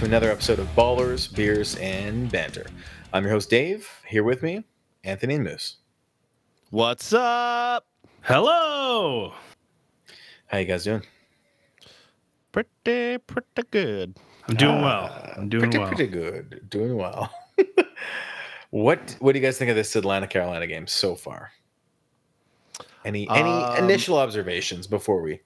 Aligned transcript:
back 0.00 0.08
to 0.08 0.16
another 0.16 0.30
episode 0.30 0.58
of 0.58 0.66
Ballers, 0.74 1.34
Beers, 1.34 1.76
and 1.76 2.32
Banter. 2.32 2.64
I'm 3.12 3.22
your 3.22 3.32
host, 3.32 3.50
Dave. 3.50 3.86
Here 4.06 4.24
with 4.24 4.42
me, 4.42 4.64
Anthony 5.04 5.34
and 5.34 5.44
Moose. 5.44 5.76
What's 6.70 7.12
up? 7.12 7.86
Hello. 8.22 9.34
How 10.46 10.56
you 10.56 10.64
guys 10.64 10.84
doing? 10.84 11.02
Pretty, 12.50 13.18
pretty 13.18 13.62
good. 13.70 14.16
I'm 14.48 14.56
doing 14.56 14.80
well. 14.80 15.32
I'm 15.36 15.50
doing 15.50 15.64
pretty, 15.64 15.78
well. 15.78 15.88
pretty 15.88 16.06
good. 16.06 16.66
Doing 16.70 16.96
well. 16.96 17.30
what 18.70 19.16
What 19.18 19.32
do 19.32 19.38
you 19.38 19.44
guys 19.44 19.58
think 19.58 19.68
of 19.70 19.76
this 19.76 19.94
Atlanta 19.96 20.26
Carolina 20.26 20.66
game 20.66 20.86
so 20.86 21.14
far? 21.14 21.50
Any 23.04 23.28
Any 23.28 23.50
Um, 23.50 23.76
initial 23.84 24.16
observations 24.16 24.86
before 24.86 25.20
we? 25.20 25.40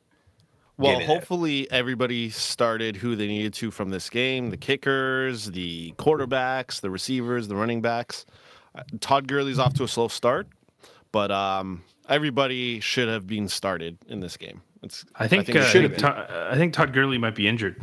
Well, 0.77 0.93
Get 0.93 1.03
in 1.03 1.07
hopefully 1.07 1.71
everybody 1.71 2.31
started 2.31 2.97
who 2.97 3.15
they 3.15 3.29
needed 3.29 3.55
to 3.55 3.71
from 3.71 3.91
this 3.91 4.11
game: 4.11 4.51
the 4.51 4.57
kickers, 4.57 5.47
the 5.47 5.93
quarterbacks, 5.99 6.81
the 6.81 6.91
receivers, 6.91 7.47
the 7.49 7.57
running 7.57 7.81
backs. 7.81 8.27
Uh, 8.75 8.83
Todd 9.01 9.29
Gurley's 9.29 9.59
off 9.59 9.75
to 9.75 9.85
a 9.85 9.89
slow 9.89 10.09
start, 10.09 10.49
but 11.13 11.31
um, 11.31 11.85
everybody 12.09 12.81
should 12.81 13.09
have 13.09 13.27
been 13.27 13.49
started 13.49 13.99
in 14.09 14.19
this 14.19 14.37
game. 14.37 14.63
It's, 14.83 15.05
I 15.15 15.29
think, 15.29 15.49
it 15.49 15.57
uh, 15.57 15.61
I, 15.61 15.63
should 15.67 15.91
think 15.93 16.01
have 16.01 16.29
Todd, 16.29 16.31
I 16.51 16.57
think 16.57 16.75
Todd 16.75 16.93
Gurley 16.93 17.19
might 17.19 17.35
be 17.37 17.47
injured. 17.47 17.81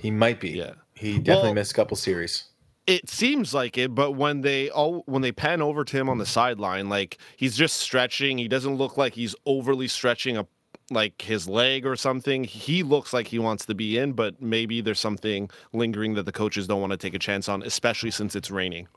He 0.00 0.10
might 0.10 0.38
be. 0.38 0.50
Yeah. 0.50 0.72
He 0.94 1.18
definitely 1.18 1.48
Well- 1.48 1.54
missed 1.54 1.72
a 1.72 1.74
couple 1.74 1.96
series. 1.96 2.44
It 2.86 3.10
seems 3.10 3.52
like 3.52 3.76
it, 3.76 3.94
but 3.94 4.12
when 4.12 4.40
they 4.40 4.70
all 4.70 5.02
when 5.04 5.20
they 5.20 5.30
pan 5.30 5.60
over 5.60 5.84
to 5.84 5.96
him 5.98 6.08
on 6.08 6.16
the 6.16 6.24
sideline, 6.24 6.88
like 6.88 7.18
he's 7.36 7.54
just 7.54 7.76
stretching. 7.76 8.38
He 8.38 8.48
doesn't 8.48 8.76
look 8.76 8.96
like 8.96 9.12
he's 9.12 9.34
overly 9.44 9.88
stretching 9.88 10.38
a 10.38 10.46
like 10.90 11.20
his 11.22 11.48
leg 11.48 11.86
or 11.86 11.96
something. 11.96 12.44
He 12.44 12.82
looks 12.82 13.12
like 13.12 13.26
he 13.26 13.38
wants 13.38 13.66
to 13.66 13.74
be 13.74 13.98
in, 13.98 14.12
but 14.12 14.40
maybe 14.40 14.80
there's 14.80 15.00
something 15.00 15.50
lingering 15.72 16.14
that 16.14 16.24
the 16.24 16.32
coaches 16.32 16.66
don't 16.66 16.80
want 16.80 16.92
to 16.92 16.96
take 16.96 17.14
a 17.14 17.18
chance 17.18 17.48
on, 17.48 17.62
especially 17.62 18.10
since 18.10 18.34
it's 18.34 18.50
raining. 18.50 18.88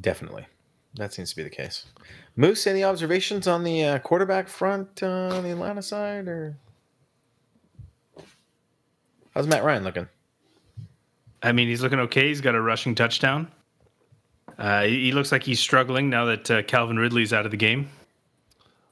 Definitely. 0.00 0.46
That 0.94 1.12
seems 1.12 1.30
to 1.30 1.36
be 1.36 1.42
the 1.42 1.50
case. 1.50 1.86
Moose, 2.36 2.66
any 2.66 2.84
observations 2.84 3.46
on 3.46 3.64
the 3.64 3.84
uh, 3.84 3.98
quarterback 3.98 4.48
front 4.48 5.02
uh, 5.02 5.28
on 5.32 5.42
the 5.42 5.50
Atlanta 5.50 5.82
side, 5.82 6.28
or 6.28 6.56
how's 9.34 9.46
Matt 9.46 9.64
Ryan 9.64 9.84
looking? 9.84 10.08
I 11.42 11.52
mean, 11.52 11.68
he's 11.68 11.82
looking 11.82 12.00
okay. 12.00 12.28
He's 12.28 12.40
got 12.40 12.54
a 12.54 12.60
rushing 12.60 12.94
touchdown. 12.94 13.50
Uh, 14.56 14.82
he, 14.82 15.06
he 15.06 15.12
looks 15.12 15.30
like 15.30 15.44
he's 15.44 15.60
struggling 15.60 16.10
now 16.10 16.24
that 16.24 16.50
uh, 16.50 16.62
Calvin 16.62 16.96
Ridley's 16.96 17.32
out 17.32 17.44
of 17.44 17.50
the 17.50 17.56
game. 17.56 17.88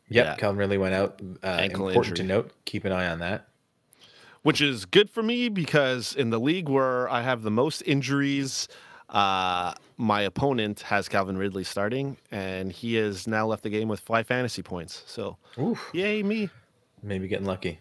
Yep, 0.08 0.24
Yeah. 0.26 0.34
Calvin 0.36 0.58
Ridley 0.58 0.78
went 0.78 0.94
out. 0.94 1.20
Uh, 1.42 1.46
Ankle 1.46 1.88
important 1.88 2.16
to 2.18 2.22
note. 2.22 2.52
Keep 2.64 2.84
an 2.84 2.92
eye 2.92 3.08
on 3.08 3.18
that. 3.20 3.48
which 4.42 4.60
is 4.60 4.84
good 4.84 5.10
for 5.10 5.22
me 5.24 5.48
because 5.48 6.14
in 6.14 6.30
the 6.30 6.38
league 6.38 6.68
where 6.68 7.08
I 7.10 7.22
have 7.22 7.42
the 7.42 7.50
most 7.50 7.82
injuries, 7.82 8.68
uh, 9.08 9.74
my 9.96 10.20
opponent 10.22 10.80
has 10.82 11.08
Calvin 11.08 11.36
Ridley 11.36 11.64
starting, 11.64 12.16
and 12.30 12.70
he 12.70 12.94
has 12.94 13.26
now 13.26 13.46
left 13.46 13.64
the 13.64 13.70
game 13.70 13.88
with 13.88 13.98
five 13.98 14.26
fantasy 14.28 14.62
points. 14.62 15.02
So, 15.06 15.36
Oof, 15.58 15.90
yay 15.92 16.22
me! 16.22 16.48
maybe 17.02 17.26
getting 17.26 17.46
lucky. 17.46 17.80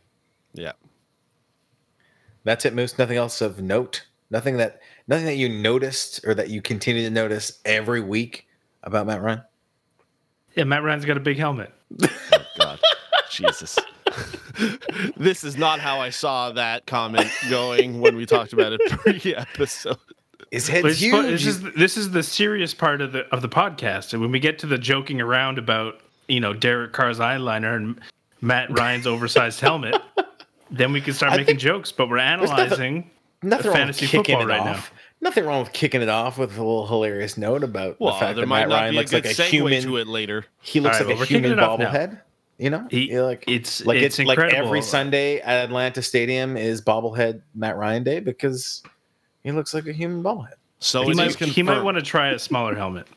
Yeah. 0.53 0.71
That's 2.43 2.65
it, 2.65 2.73
Moose. 2.73 2.97
Nothing 2.97 3.17
else 3.17 3.41
of 3.41 3.61
note. 3.61 4.05
Nothing 4.31 4.57
that 4.57 4.79
nothing 5.07 5.25
that 5.25 5.35
you 5.35 5.49
noticed 5.49 6.21
or 6.25 6.33
that 6.35 6.49
you 6.49 6.61
continue 6.61 7.03
to 7.03 7.09
notice 7.09 7.59
every 7.65 8.01
week 8.01 8.47
about 8.83 9.05
Matt 9.07 9.21
Ryan. 9.21 9.41
Yeah, 10.55 10.63
Matt 10.63 10.83
Ryan's 10.83 11.05
got 11.05 11.17
a 11.17 11.21
big 11.21 11.37
helmet. 11.37 11.71
oh, 12.01 12.07
God, 12.57 12.79
Jesus. 13.29 13.77
this 15.17 15.43
is 15.43 15.57
not 15.57 15.79
how 15.79 15.99
I 15.99 16.09
saw 16.09 16.51
that 16.51 16.85
comment 16.85 17.29
going 17.49 17.99
when 17.99 18.15
we 18.15 18.25
talked 18.25 18.53
about 18.53 18.73
it 18.73 18.81
pre-episode. 18.89 19.97
His 20.51 20.67
But 20.67 20.73
head's 20.73 20.85
it's 20.87 20.99
huge. 20.99 21.25
This 21.25 21.45
is 21.45 21.61
this 21.73 21.97
is 21.97 22.11
the 22.11 22.23
serious 22.23 22.73
part 22.73 23.01
of 23.01 23.11
the 23.11 23.21
of 23.33 23.41
the 23.41 23.49
podcast, 23.49 24.13
and 24.13 24.21
when 24.21 24.31
we 24.31 24.39
get 24.39 24.59
to 24.59 24.67
the 24.67 24.77
joking 24.77 25.19
around 25.19 25.57
about 25.57 25.99
you 26.27 26.39
know 26.39 26.53
Derek 26.53 26.93
Carr's 26.93 27.19
eyeliner 27.19 27.75
and 27.75 27.99
Matt 28.41 28.69
Ryan's 28.77 29.07
oversized 29.07 29.59
helmet, 29.59 29.99
then 30.71 30.93
we 30.93 31.01
can 31.01 31.13
start 31.13 31.33
I 31.33 31.37
making 31.37 31.57
jokes. 31.57 31.91
But 31.91 32.09
we're 32.09 32.19
analyzing. 32.19 33.09
Nothing 33.41 33.71
wrong 33.71 33.87
with 33.87 33.97
fantasy 33.97 34.05
football 34.05 34.45
right 34.45 34.61
off. 34.61 34.93
Nothing 35.25 35.45
wrong 35.45 35.63
with 35.63 35.73
kicking 35.73 36.03
it 36.03 36.07
off 36.07 36.37
with 36.37 36.51
a 36.55 36.61
little 36.63 36.85
hilarious 36.85 37.35
note 37.35 37.63
about 37.63 37.99
Well, 37.99 38.13
the 38.13 38.19
fact 38.19 38.35
there 38.35 38.43
that 38.45 38.47
might 38.47 38.59
Matt 38.59 38.69
not 38.69 38.75
Ryan 38.75 38.91
be 38.91 38.97
a 38.97 38.99
looks 38.99 39.11
good 39.11 39.25
like 39.25 39.39
a 39.39 39.43
human. 39.43 39.81
to 39.81 39.97
it 39.97 40.05
later. 40.07 40.45
He 40.61 40.79
looks 40.79 40.97
All 41.01 41.07
right, 41.07 41.09
like 41.09 41.15
well, 41.17 41.23
a 41.23 41.25
human 41.25 41.43
kicking 41.51 41.57
it 41.57 41.63
off 41.63 41.79
now. 41.79 41.91
bobblehead. 41.91 42.21
You 42.59 42.69
know, 42.69 42.87
He- 42.91 43.09
You're 43.11 43.23
like 43.25 43.43
it's 43.47 43.83
like 43.87 43.97
it's 43.97 44.19
it's, 44.19 44.27
like 44.27 44.37
every 44.53 44.83
Sunday 44.83 45.39
at 45.41 45.65
Atlanta 45.65 46.03
Stadium 46.03 46.55
is 46.55 46.79
bobblehead 46.81 47.41
Matt 47.55 47.75
Ryan 47.75 48.03
Day 48.03 48.19
because 48.19 48.83
he 49.43 49.51
looks 49.51 49.73
like 49.73 49.87
a 49.87 49.91
human 49.93 50.21
bobblehead. 50.23 50.53
So 50.77 51.01
He 51.07 51.15
might, 51.15 51.35
he 51.35 51.63
might 51.63 51.81
want 51.81 51.97
to 51.97 52.03
try 52.03 52.29
a 52.29 52.37
smaller 52.39 52.75
helmet. 52.75 53.07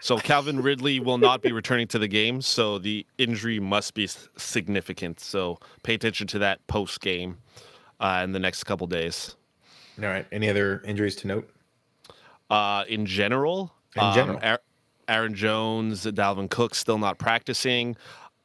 So 0.00 0.18
Calvin 0.18 0.60
Ridley 0.60 0.98
will 0.98 1.18
not 1.18 1.42
be 1.42 1.52
returning 1.52 1.86
to 1.88 1.98
the 2.00 2.08
game, 2.08 2.42
so 2.42 2.78
the 2.78 3.06
injury 3.18 3.60
must 3.60 3.94
be 3.94 4.08
significant. 4.36 5.20
So 5.20 5.60
pay 5.84 5.94
attention 5.94 6.26
to 6.26 6.40
that 6.40 6.66
post 6.66 7.00
game 7.00 7.38
uh, 8.00 8.22
in 8.24 8.32
the 8.32 8.40
next 8.40 8.64
couple 8.64 8.88
days. 8.88 9.36
All 10.00 10.08
right. 10.08 10.26
Any 10.32 10.48
other 10.48 10.82
injuries 10.84 11.16
to 11.16 11.26
note? 11.26 11.50
Uh, 12.50 12.84
in 12.88 13.06
general, 13.06 13.72
In 13.96 14.02
um, 14.02 14.14
general. 14.14 14.38
Aaron- 14.42 14.58
Aaron 15.08 15.34
Jones, 15.34 16.04
Dalvin 16.06 16.48
Cook 16.48 16.74
still 16.74 16.98
not 16.98 17.18
practicing. 17.18 17.96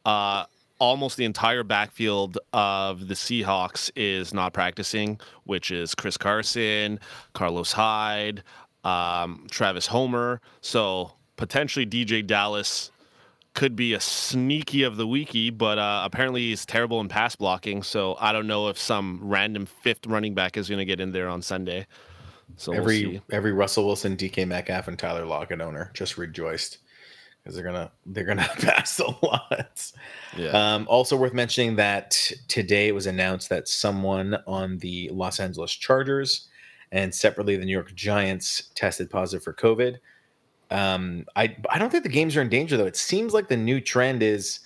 Uh, 0.05 0.45
almost 0.79 1.15
the 1.17 1.23
entire 1.25 1.63
backfield 1.63 2.37
of 2.53 3.07
the 3.07 3.13
Seahawks 3.13 3.91
is 3.95 4.33
not 4.33 4.53
practicing, 4.53 5.19
which 5.45 5.71
is 5.71 5.93
Chris 5.95 6.17
Carson, 6.17 6.99
Carlos 7.33 7.71
Hyde, 7.71 8.43
um, 8.83 9.47
Travis 9.51 9.87
Homer. 9.87 10.41
So 10.61 11.11
potentially 11.35 11.85
DJ 11.85 12.25
Dallas 12.25 12.91
could 13.57 13.75
be 13.75 13.95
a 13.95 13.99
sneaky 13.99 14.83
of 14.83 14.97
the 14.97 15.07
weeky, 15.07 15.49
but 15.49 15.79
uh, 15.79 16.03
apparently 16.05 16.41
he's 16.41 16.63
terrible 16.63 17.01
in 17.01 17.07
pass 17.09 17.35
blocking. 17.35 17.81
So 17.81 18.15
I 18.19 18.31
don't 18.31 18.45
know 18.45 18.67
if 18.67 18.77
some 18.77 19.19
random 19.19 19.65
fifth 19.65 20.05
running 20.05 20.35
back 20.35 20.57
is 20.57 20.69
going 20.69 20.77
to 20.77 20.85
get 20.85 20.99
in 20.99 21.11
there 21.11 21.27
on 21.27 21.41
Sunday. 21.41 21.87
So 22.55 22.71
we'll 22.71 22.81
every 22.81 22.99
see. 22.99 23.21
every 23.31 23.53
Russell 23.53 23.87
Wilson, 23.87 24.15
DK 24.15 24.47
Metcalf, 24.47 24.87
and 24.87 24.97
Tyler 24.97 25.25
Lockett 25.25 25.59
owner 25.59 25.89
just 25.95 26.19
rejoiced 26.19 26.77
because 27.41 27.55
they're 27.55 27.65
gonna 27.65 27.91
they're 28.05 28.25
gonna 28.25 28.47
pass 28.59 28.99
a 28.99 29.07
lot. 29.25 29.91
Yeah. 30.37 30.49
Um, 30.51 30.85
also 30.87 31.17
worth 31.17 31.33
mentioning 31.33 31.75
that 31.77 32.11
today 32.47 32.89
it 32.89 32.93
was 32.93 33.07
announced 33.07 33.49
that 33.49 33.67
someone 33.67 34.37
on 34.45 34.77
the 34.77 35.09
Los 35.11 35.39
Angeles 35.39 35.73
Chargers 35.73 36.47
and 36.91 37.13
separately 37.13 37.57
the 37.57 37.65
New 37.65 37.73
York 37.73 37.93
Giants 37.95 38.69
tested 38.75 39.09
positive 39.09 39.43
for 39.43 39.53
COVID. 39.53 39.97
Um, 40.69 41.25
I 41.35 41.55
I 41.69 41.79
don't 41.79 41.89
think 41.89 42.03
the 42.03 42.09
games 42.09 42.35
are 42.35 42.41
in 42.41 42.49
danger 42.49 42.77
though. 42.77 42.85
It 42.85 42.95
seems 42.97 43.33
like 43.33 43.47
the 43.47 43.57
new 43.57 43.79
trend 43.79 44.21
is 44.21 44.59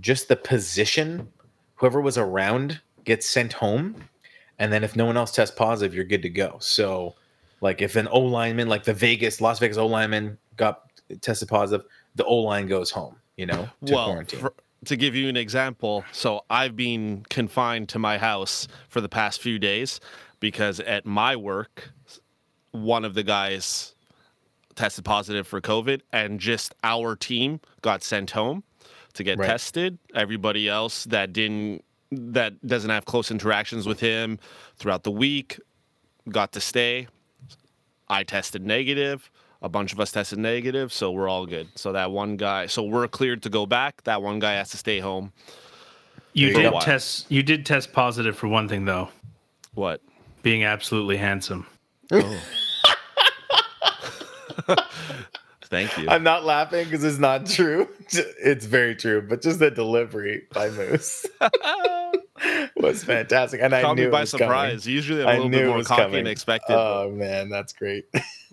just 0.00 0.28
the 0.28 0.36
position. 0.36 1.28
Whoever 1.76 2.00
was 2.00 2.16
around 2.16 2.80
gets 3.04 3.28
sent 3.28 3.52
home, 3.52 3.96
and 4.58 4.72
then 4.72 4.84
if 4.84 4.96
no 4.96 5.04
one 5.04 5.16
else 5.16 5.32
tests 5.32 5.54
positive, 5.54 5.94
you're 5.94 6.04
good 6.04 6.22
to 6.22 6.30
go. 6.30 6.56
So, 6.60 7.14
like 7.60 7.82
if 7.82 7.96
an 7.96 8.08
O 8.08 8.20
lineman, 8.20 8.68
like 8.68 8.84
the 8.84 8.94
Vegas 8.94 9.40
Las 9.40 9.58
Vegas 9.58 9.76
O 9.76 9.86
lineman, 9.86 10.38
got 10.56 10.84
tested 11.20 11.48
positive, 11.48 11.86
the 12.14 12.24
O 12.24 12.36
line 12.36 12.66
goes 12.66 12.90
home. 12.90 13.16
You 13.36 13.46
know, 13.46 13.68
to 13.86 13.94
well, 13.94 14.06
quarantine. 14.06 14.40
for- 14.40 14.54
to 14.84 14.96
give 14.96 15.14
you 15.14 15.28
an 15.28 15.36
example, 15.36 16.04
so 16.10 16.44
I've 16.50 16.74
been 16.74 17.24
confined 17.30 17.88
to 17.90 18.00
my 18.00 18.18
house 18.18 18.66
for 18.88 19.00
the 19.00 19.08
past 19.08 19.40
few 19.40 19.58
days 19.60 20.00
because 20.40 20.80
at 20.80 21.06
my 21.06 21.36
work, 21.36 21.92
one 22.72 23.04
of 23.04 23.14
the 23.14 23.22
guys 23.22 23.91
tested 24.74 25.04
positive 25.04 25.46
for 25.46 25.60
COVID, 25.60 26.00
and 26.12 26.40
just 26.40 26.74
our 26.84 27.14
team 27.16 27.60
got 27.82 28.02
sent 28.02 28.30
home 28.32 28.62
to 29.14 29.22
get 29.24 29.38
Right. 29.38 29.46
tested. 29.46 29.98
Everybody 30.14 30.68
else 30.68 31.04
that 31.04 31.32
didn't 31.32 31.84
that 32.14 32.66
doesn't 32.66 32.90
have 32.90 33.06
close 33.06 33.30
interactions 33.30 33.86
with 33.86 33.98
him 34.00 34.38
throughout 34.76 35.02
the 35.02 35.10
week 35.10 35.58
got 36.28 36.52
to 36.52 36.60
stay. 36.60 37.08
I 38.08 38.22
tested 38.22 38.66
negative. 38.66 39.30
A 39.62 39.68
bunch 39.68 39.92
of 39.94 40.00
us 40.00 40.12
tested 40.12 40.38
negative, 40.38 40.92
so 40.92 41.10
we're 41.10 41.28
all 41.28 41.46
good. 41.46 41.68
So 41.74 41.92
that 41.92 42.10
one 42.10 42.36
guy, 42.36 42.66
so 42.66 42.82
we're 42.82 43.08
cleared 43.08 43.42
to 43.44 43.48
go 43.48 43.64
back. 43.64 44.02
That 44.04 44.20
one 44.20 44.40
guy 44.40 44.52
has 44.54 44.70
to 44.70 44.76
stay 44.76 44.98
home. 44.98 45.32
You 46.34 46.52
did 46.52 46.72
test. 46.80 47.30
You 47.30 47.42
did 47.42 47.64
test 47.64 47.92
positive 47.92 48.36
for 48.36 48.48
one 48.48 48.68
thing 48.68 48.84
though, 48.84 49.08
What? 49.74 50.00
being 50.42 50.64
absolutely 50.64 51.16
handsome. 51.16 51.66
Oh. 52.10 52.42
Thank 55.64 55.96
you. 55.96 56.06
I'm 56.08 56.22
not 56.22 56.44
laughing 56.44 56.84
because 56.84 57.02
it's 57.02 57.18
not 57.18 57.46
true. 57.46 57.88
It's 58.14 58.66
very 58.66 58.94
true, 58.94 59.22
but 59.22 59.40
just 59.40 59.58
the 59.58 59.70
delivery 59.70 60.42
by 60.52 60.68
Moose 60.68 61.24
was 62.76 63.02
fantastic, 63.04 63.60
and 63.62 63.74
I 63.74 63.80
Caught 63.80 63.96
knew 63.96 64.02
me 64.02 64.08
it 64.08 64.12
by 64.12 64.20
was 64.20 64.32
coming. 64.32 64.46
surprise. 64.48 64.86
Usually 64.86 65.22
I'm 65.22 65.28
a 65.28 65.32
little 65.32 65.48
knew 65.48 65.58
bit 65.58 65.66
more 65.68 65.82
cocky 65.82 66.02
coming. 66.02 66.24
than 66.24 66.26
expected. 66.26 66.74
Oh 66.76 67.10
man, 67.10 67.48
that's 67.48 67.72
great. 67.72 68.04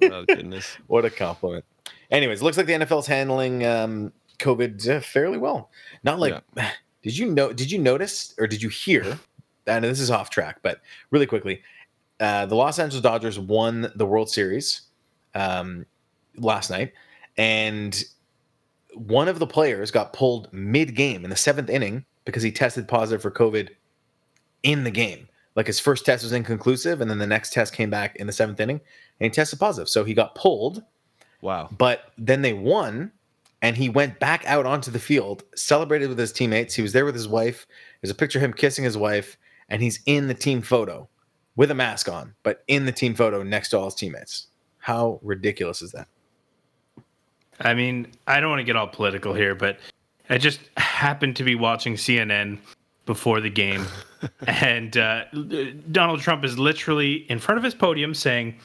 oh 0.01 0.23
goodness. 0.25 0.77
what 0.87 1.03
a 1.03 1.09
compliment. 1.09 1.65
Anyways, 2.09 2.41
looks 2.41 2.55
like 2.55 2.67
the 2.67 2.73
NFL's 2.73 3.07
handling 3.07 3.65
um, 3.65 4.13
COVID 4.39 4.87
uh, 4.87 5.01
fairly 5.01 5.37
well. 5.37 5.71
Not 6.03 6.19
like, 6.19 6.41
did 7.03 7.17
you 7.17 7.29
know? 7.31 7.51
Did 7.51 7.69
you 7.69 7.79
notice 7.79 8.33
or 8.37 8.47
did 8.47 8.61
you 8.61 8.69
hear? 8.69 9.19
I 9.67 9.79
know 9.81 9.89
this 9.89 9.99
is 9.99 10.09
off 10.11 10.29
track, 10.29 10.59
but 10.61 10.79
really 11.11 11.25
quickly, 11.27 11.61
uh, 12.21 12.45
the 12.45 12.55
Los 12.55 12.79
Angeles 12.79 13.01
Dodgers 13.03 13.37
won 13.37 13.91
the 13.95 14.05
World 14.05 14.29
Series 14.29 14.81
um, 15.35 15.85
last 16.37 16.69
night, 16.69 16.93
and 17.37 18.03
one 18.93 19.27
of 19.27 19.39
the 19.39 19.47
players 19.47 19.91
got 19.91 20.13
pulled 20.13 20.51
mid-game 20.51 21.23
in 21.23 21.29
the 21.29 21.35
seventh 21.35 21.69
inning 21.69 22.05
because 22.25 22.43
he 22.43 22.51
tested 22.51 22.87
positive 22.87 23.21
for 23.21 23.31
COVID 23.31 23.69
in 24.63 24.83
the 24.83 24.91
game. 24.91 25.27
Like 25.55 25.67
his 25.67 25.79
first 25.79 26.05
test 26.05 26.23
was 26.23 26.31
inconclusive, 26.31 27.01
and 27.01 27.09
then 27.09 27.17
the 27.17 27.27
next 27.27 27.53
test 27.53 27.73
came 27.73 27.89
back 27.89 28.15
in 28.15 28.27
the 28.27 28.33
seventh 28.33 28.59
inning, 28.59 28.79
and 29.19 29.25
he 29.25 29.29
tested 29.29 29.59
positive. 29.59 29.89
So 29.89 30.03
he 30.03 30.13
got 30.13 30.35
pulled, 30.35 30.83
Wow. 31.41 31.69
but 31.77 32.11
then 32.17 32.41
they 32.41 32.53
won, 32.53 33.11
and 33.61 33.75
he 33.75 33.89
went 33.89 34.19
back 34.19 34.45
out 34.45 34.65
onto 34.65 34.91
the 34.91 34.99
field, 34.99 35.43
celebrated 35.55 36.09
with 36.09 36.17
his 36.17 36.31
teammates. 36.31 36.75
He 36.75 36.81
was 36.81 36.93
there 36.93 37.05
with 37.05 37.15
his 37.15 37.27
wife. 37.27 37.65
There's 38.01 38.11
a 38.11 38.15
picture 38.15 38.39
of 38.39 38.43
him 38.45 38.53
kissing 38.53 38.83
his 38.85 38.97
wife, 38.97 39.37
and 39.69 39.81
he's 39.81 39.99
in 40.05 40.27
the 40.27 40.33
team 40.33 40.61
photo 40.61 41.07
with 41.55 41.71
a 41.71 41.75
mask 41.75 42.07
on, 42.07 42.35
but 42.43 42.63
in 42.67 42.85
the 42.85 42.91
team 42.91 43.13
photo 43.15 43.43
next 43.43 43.69
to 43.69 43.77
all 43.79 43.85
his 43.85 43.95
teammates. 43.95 44.47
How 44.79 45.19
ridiculous 45.21 45.81
is 45.81 45.91
that? 45.91 46.07
I 47.59 47.73
mean, 47.73 48.07
I 48.27 48.39
don't 48.39 48.49
want 48.49 48.59
to 48.59 48.63
get 48.63 48.75
all 48.75 48.87
political 48.87 49.33
here, 49.33 49.53
but 49.53 49.77
I 50.29 50.37
just 50.37 50.61
happened 50.77 51.35
to 51.37 51.43
be 51.43 51.55
watching 51.55 51.95
CNN 51.95 52.59
before 53.05 53.41
the 53.41 53.49
game, 53.49 53.85
and 54.47 54.95
uh, 54.97 55.25
Donald 55.91 56.21
Trump 56.21 56.43
is 56.43 56.57
literally 56.57 57.29
in 57.29 57.39
front 57.39 57.57
of 57.57 57.63
his 57.63 57.73
podium 57.73 58.13
saying, 58.13 58.55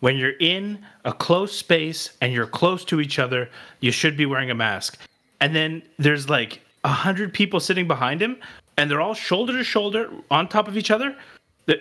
"When 0.00 0.16
you're 0.16 0.36
in 0.38 0.84
a 1.04 1.12
close 1.12 1.56
space 1.56 2.10
and 2.20 2.32
you're 2.32 2.46
close 2.46 2.84
to 2.86 3.00
each 3.00 3.18
other, 3.18 3.48
you 3.80 3.90
should 3.90 4.16
be 4.16 4.26
wearing 4.26 4.50
a 4.50 4.54
mask." 4.54 4.98
And 5.40 5.54
then 5.54 5.82
there's 5.98 6.28
like 6.28 6.60
a 6.84 6.88
hundred 6.88 7.32
people 7.32 7.58
sitting 7.58 7.88
behind 7.88 8.22
him, 8.22 8.36
and 8.76 8.90
they're 8.90 9.00
all 9.00 9.14
shoulder 9.14 9.52
to 9.54 9.64
shoulder 9.64 10.10
on 10.30 10.48
top 10.48 10.68
of 10.68 10.76
each 10.76 10.90
other. 10.90 11.16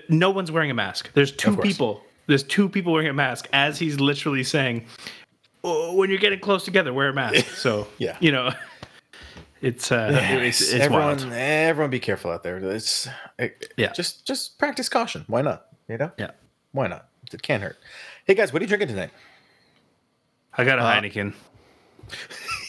No 0.10 0.32
one's 0.32 0.52
wearing 0.52 0.72
a 0.72 0.74
mask. 0.74 1.12
There's 1.14 1.32
two 1.32 1.56
people. 1.58 2.04
There's 2.28 2.44
two 2.44 2.70
people 2.70 2.94
wearing 2.94 3.08
a 3.10 3.14
mask 3.14 3.48
as 3.54 3.78
he's 3.80 4.00
literally 4.00 4.44
saying, 4.44 4.86
oh, 5.64 5.94
when 5.96 6.10
you're 6.10 6.20
getting 6.20 6.40
close 6.40 6.64
together, 6.66 6.94
wear 6.94 7.10
a 7.10 7.14
mask. 7.14 7.46
So 7.56 7.88
Yeah. 7.98 8.18
you 8.20 8.32
know, 8.32 8.52
it's 9.62 9.92
uh, 9.92 10.10
it's, 10.42 10.62
it's 10.62 10.74
everyone, 10.74 11.18
wild. 11.18 11.34
everyone, 11.34 11.90
be 11.90 12.00
careful 12.00 12.32
out 12.32 12.44
there. 12.44 12.58
It's 12.58 13.08
it, 13.40 13.74
Yeah. 13.78 13.92
just 13.94 14.26
just 14.26 14.58
practice 14.60 14.90
caution. 14.90 15.24
Why 15.28 15.42
not? 15.42 15.68
You 15.88 15.98
know, 15.98 16.12
Yeah, 16.18 16.32
why 16.72 16.88
not? 16.88 17.08
It 17.32 17.42
can't 17.42 17.62
hurt. 17.64 17.78
Hey 18.26 18.34
guys, 18.36 18.52
what 18.54 18.62
are 18.62 18.66
you 18.66 18.68
drinking 18.70 18.90
tonight? 18.90 19.12
I 20.58 20.64
got 20.64 20.80
a 20.80 20.84
Uh, 20.84 20.94
Heineken. 21.02 21.34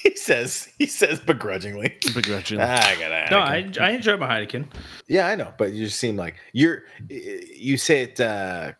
He 0.02 0.14
says 0.16 0.68
he 0.78 0.86
says 0.86 1.18
begrudgingly. 1.20 1.96
Begrudging. 2.14 2.60
Ah, 2.60 2.88
I 2.88 2.94
got 2.94 3.10
a 3.12 3.30
No, 3.30 3.40
Heineken." 3.40 3.80
I 3.80 3.88
I 3.88 3.90
enjoy 3.90 4.16
my 4.16 4.28
Heineken. 4.28 4.66
Yeah, 5.08 5.26
I 5.26 5.34
know, 5.34 5.52
but 5.58 5.72
you 5.72 5.86
just 5.86 5.98
seem 5.98 6.16
like 6.16 6.36
you're. 6.52 6.84
You 7.08 7.76
say 7.76 8.02
it. 8.02 8.20
uh 8.20 8.72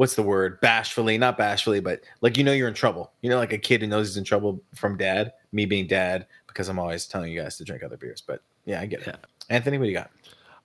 What's 0.00 0.14
the 0.14 0.22
word? 0.22 0.62
Bashfully, 0.62 1.18
not 1.18 1.36
bashfully, 1.36 1.80
but 1.80 2.00
like 2.22 2.38
you 2.38 2.42
know 2.42 2.52
you're 2.54 2.68
in 2.68 2.72
trouble. 2.72 3.12
You 3.20 3.28
know, 3.28 3.36
like 3.36 3.52
a 3.52 3.58
kid 3.58 3.82
who 3.82 3.86
knows 3.86 4.08
he's 4.08 4.16
in 4.16 4.24
trouble 4.24 4.62
from 4.74 4.96
dad. 4.96 5.34
Me 5.52 5.66
being 5.66 5.86
dad, 5.86 6.26
because 6.46 6.70
I'm 6.70 6.78
always 6.78 7.04
telling 7.04 7.30
you 7.30 7.42
guys 7.42 7.58
to 7.58 7.64
drink 7.64 7.82
other 7.82 7.98
beers. 7.98 8.22
But 8.26 8.40
yeah, 8.64 8.80
I 8.80 8.86
get 8.86 9.06
it. 9.06 9.14
Anthony, 9.50 9.76
what 9.76 9.84
do 9.84 9.90
you 9.90 10.02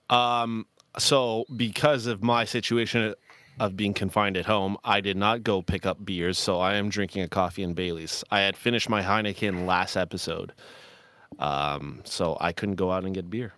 got? 0.10 0.42
Um, 0.42 0.66
so 0.98 1.44
because 1.54 2.06
of 2.06 2.24
my 2.24 2.46
situation 2.46 3.14
of 3.60 3.76
being 3.76 3.94
confined 3.94 4.38
at 4.38 4.46
home, 4.46 4.78
I 4.86 5.02
did 5.02 5.18
not 5.18 5.44
go 5.44 5.62
pick 5.62 5.86
up 5.86 6.06
beers, 6.06 6.40
so 6.40 6.62
I 6.62 6.76
am 6.76 6.88
drinking 6.88 7.24
a 7.24 7.28
coffee 7.28 7.64
and 7.64 7.76
Bailey's. 7.76 8.24
I 8.32 8.40
had 8.40 8.56
finished 8.56 8.88
my 8.88 9.02
Heineken 9.02 9.66
last 9.66 9.98
episode. 9.98 10.54
Um, 11.40 12.04
so 12.06 12.38
I 12.40 12.54
couldn't 12.54 12.76
go 12.76 12.90
out 12.90 13.04
and 13.04 13.14
get 13.14 13.30
beer. 13.30 13.52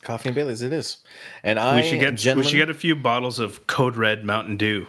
Coffee 0.00 0.30
and 0.30 0.34
Bailey's, 0.34 0.62
it 0.62 0.72
is. 0.72 0.96
And 1.42 1.58
I 1.58 1.76
We 1.76 1.82
should 1.82 2.00
get 2.00 2.14
gentlemen, 2.14 2.46
we 2.46 2.50
should 2.50 2.56
get 2.56 2.70
a 2.70 2.74
few 2.74 2.96
bottles 2.96 3.38
of 3.38 3.66
Code 3.66 3.96
Red 3.98 4.24
Mountain 4.24 4.56
Dew. 4.56 4.86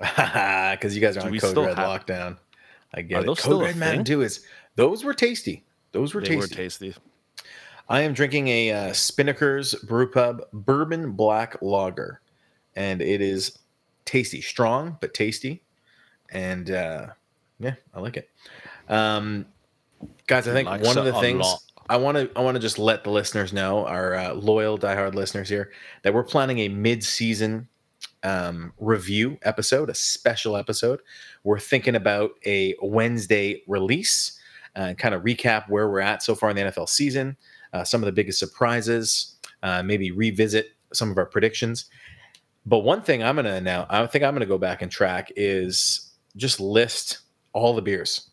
because 0.70 0.94
you 0.94 1.00
guys 1.00 1.16
are 1.16 1.20
Do 1.20 1.34
on 1.34 1.38
Code 1.38 1.56
Red 1.66 1.76
have- 1.76 1.88
lockdown. 2.06 2.38
I 2.94 3.02
get 3.02 3.18
Are 3.18 3.20
it. 3.22 3.26
those 3.26 3.40
Code 3.40 3.62
Red 3.62 3.76
Mountain? 3.76 4.02
Dew 4.04 4.22
is 4.22 4.44
those 4.74 5.04
were 5.04 5.14
tasty. 5.14 5.64
Those 5.92 6.14
were 6.14 6.20
They 6.22 6.34
were 6.36 6.42
tasty. 6.46 6.90
tasty. 6.90 6.94
I 7.88 8.00
am 8.02 8.14
drinking 8.14 8.48
a 8.48 8.70
uh, 8.72 8.92
Spinnaker's 8.92 9.74
Brew 9.86 10.10
Pub 10.10 10.42
Bourbon 10.52 11.12
Black 11.12 11.60
Lager, 11.60 12.20
and 12.76 13.02
it 13.02 13.20
is 13.20 13.58
tasty, 14.04 14.40
strong 14.40 14.96
but 15.00 15.12
tasty, 15.12 15.62
and 16.30 16.70
uh, 16.70 17.08
yeah, 17.58 17.74
I 17.94 18.00
like 18.00 18.16
it. 18.16 18.30
Um, 18.88 19.46
guys, 20.26 20.48
I 20.48 20.52
think 20.52 20.68
one 20.68 20.96
of 20.98 21.04
the 21.04 21.12
things 21.20 21.40
lot. 21.44 21.60
I 21.88 21.96
want 21.96 22.16
to 22.16 22.30
I 22.36 22.42
want 22.42 22.54
to 22.54 22.60
just 22.60 22.78
let 22.78 23.02
the 23.04 23.10
listeners 23.10 23.52
know, 23.52 23.84
our 23.86 24.14
uh, 24.14 24.34
loyal 24.34 24.78
diehard 24.78 25.14
listeners 25.14 25.48
here, 25.48 25.70
that 26.02 26.14
we're 26.14 26.22
planning 26.24 26.60
a 26.60 26.68
mid-season 26.68 27.68
um, 28.22 28.72
review 28.78 29.38
episode, 29.42 29.90
a 29.90 29.94
special 29.94 30.56
episode. 30.56 31.00
We're 31.44 31.58
thinking 31.58 31.96
about 31.96 32.32
a 32.44 32.74
Wednesday 32.82 33.62
release 33.66 34.38
and 34.74 34.96
kind 34.98 35.14
of 35.14 35.22
recap 35.22 35.68
where 35.68 35.88
we're 35.88 36.00
at 36.00 36.22
so 36.22 36.34
far 36.34 36.50
in 36.50 36.56
the 36.56 36.62
NFL 36.62 36.88
season, 36.88 37.36
uh, 37.72 37.84
some 37.84 38.02
of 38.02 38.06
the 38.06 38.12
biggest 38.12 38.38
surprises, 38.38 39.36
uh, 39.62 39.82
maybe 39.82 40.10
revisit 40.10 40.72
some 40.92 41.10
of 41.10 41.18
our 41.18 41.26
predictions. 41.26 41.86
But 42.66 42.80
one 42.80 43.02
thing 43.02 43.22
I'm 43.22 43.36
gonna 43.36 43.60
now, 43.60 43.86
I 43.88 44.06
think 44.06 44.22
I'm 44.22 44.34
gonna 44.34 44.46
go 44.46 44.58
back 44.58 44.82
and 44.82 44.90
track 44.90 45.32
is 45.36 46.12
just 46.36 46.60
list 46.60 47.20
all 47.52 47.74
the 47.74 47.82
beers 47.82 48.30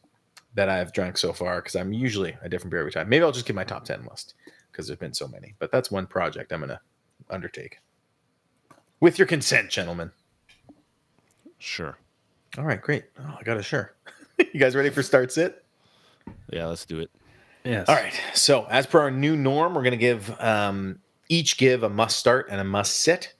that 0.53 0.69
I've 0.69 0.93
drank 0.93 1.17
so 1.17 1.33
far 1.33 1.57
because 1.57 1.75
I'm 1.75 1.93
usually 1.93 2.35
a 2.41 2.49
different 2.49 2.71
beer 2.71 2.81
every 2.81 2.91
time. 2.91 3.09
Maybe 3.09 3.23
I'll 3.23 3.31
just 3.31 3.45
give 3.45 3.55
my 3.55 3.63
top 3.63 3.85
ten 3.85 4.05
list 4.09 4.35
because 4.71 4.87
there's 4.87 4.99
been 4.99 5.13
so 5.13 5.27
many. 5.27 5.55
But 5.59 5.71
that's 5.71 5.89
one 5.91 6.07
project 6.07 6.51
I'm 6.51 6.59
gonna 6.59 6.81
undertake 7.29 7.79
with 8.99 9.17
your 9.17 9.27
consent, 9.27 9.69
gentlemen. 9.69 10.11
Sure. 11.59 11.97
All 12.57 12.63
right, 12.63 12.81
great. 12.81 13.05
Oh, 13.19 13.37
I 13.39 13.43
got 13.43 13.57
a 13.57 13.63
sure. 13.63 13.93
you 14.39 14.59
guys 14.59 14.75
ready 14.75 14.89
for 14.89 15.03
start 15.03 15.31
sit? 15.31 15.63
Yeah, 16.51 16.65
let's 16.67 16.85
do 16.85 16.99
it. 16.99 17.09
Yes. 17.63 17.89
All 17.89 17.95
right. 17.95 18.13
So, 18.33 18.65
as 18.69 18.85
per 18.85 18.99
our 18.99 19.11
new 19.11 19.35
norm, 19.35 19.73
we're 19.73 19.83
going 19.83 19.91
to 19.91 19.97
give 19.97 20.33
um, 20.39 20.99
each 21.29 21.57
give 21.57 21.83
a 21.83 21.89
must 21.89 22.17
start 22.17 22.47
and 22.49 22.61
a 22.61 22.63
must 22.63 22.97
sit. 23.01 23.33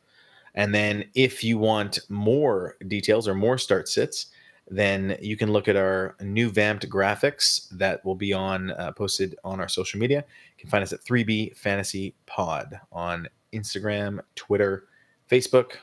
And 0.55 0.73
then, 0.73 1.05
if 1.15 1.43
you 1.43 1.57
want 1.57 1.99
more 2.09 2.75
details 2.87 3.27
or 3.27 3.35
more 3.35 3.57
start 3.57 3.87
sits, 3.87 4.27
then 4.69 5.17
you 5.21 5.37
can 5.37 5.51
look 5.51 5.67
at 5.67 5.77
our 5.77 6.15
new 6.21 6.49
vamped 6.49 6.89
graphics 6.89 7.69
that 7.71 8.03
will 8.03 8.15
be 8.15 8.33
on 8.33 8.71
uh, 8.71 8.91
posted 8.91 9.35
on 9.43 9.59
our 9.61 9.69
social 9.69 9.99
media. 9.99 10.25
You 10.57 10.61
can 10.61 10.69
find 10.69 10.83
us 10.83 10.91
at 10.91 11.03
3B 11.03 11.55
Fantasy 11.55 12.13
Pod 12.25 12.79
on 12.91 13.29
Instagram, 13.53 14.19
Twitter, 14.35 14.85
Facebook, 15.29 15.73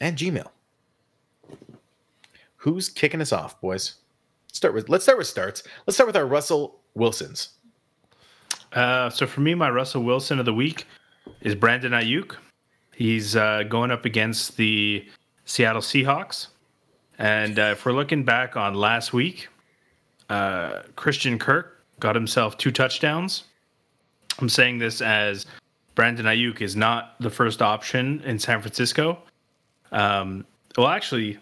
and 0.00 0.16
Gmail. 0.16 0.48
Who's 2.56 2.88
kicking 2.88 3.20
us 3.20 3.32
off, 3.32 3.60
boys? 3.60 3.94
Start 4.52 4.74
with 4.74 4.88
let's 4.88 5.04
start 5.04 5.18
with 5.18 5.26
starts. 5.26 5.62
Let's 5.86 5.96
start 5.96 6.08
with 6.08 6.16
our 6.16 6.26
Russell 6.26 6.80
Wilsons. 6.94 7.50
Uh, 8.72 9.10
so 9.10 9.26
for 9.26 9.40
me, 9.40 9.54
my 9.54 9.70
Russell 9.70 10.02
Wilson 10.02 10.38
of 10.38 10.44
the 10.44 10.54
week 10.54 10.84
is 11.40 11.54
Brandon 11.54 11.92
Aiyuk. 11.92 12.36
He's 12.94 13.34
uh, 13.34 13.62
going 13.64 13.90
up 13.90 14.04
against 14.04 14.56
the 14.56 15.06
Seattle 15.46 15.80
Seahawks, 15.80 16.48
and 17.18 17.58
uh, 17.58 17.70
if 17.72 17.86
we're 17.86 17.92
looking 17.92 18.24
back 18.24 18.56
on 18.56 18.74
last 18.74 19.12
week, 19.12 19.48
uh, 20.28 20.82
Christian 20.96 21.38
Kirk 21.38 21.84
got 21.98 22.14
himself 22.14 22.58
two 22.58 22.70
touchdowns. 22.70 23.44
I'm 24.38 24.48
saying 24.48 24.78
this 24.78 25.00
as 25.00 25.46
Brandon 25.94 26.26
Aiyuk 26.26 26.60
is 26.60 26.76
not 26.76 27.14
the 27.20 27.30
first 27.30 27.62
option 27.62 28.20
in 28.24 28.38
San 28.38 28.60
Francisco. 28.60 29.18
Um, 29.92 30.46
well, 30.76 30.88
actually, 30.88 31.38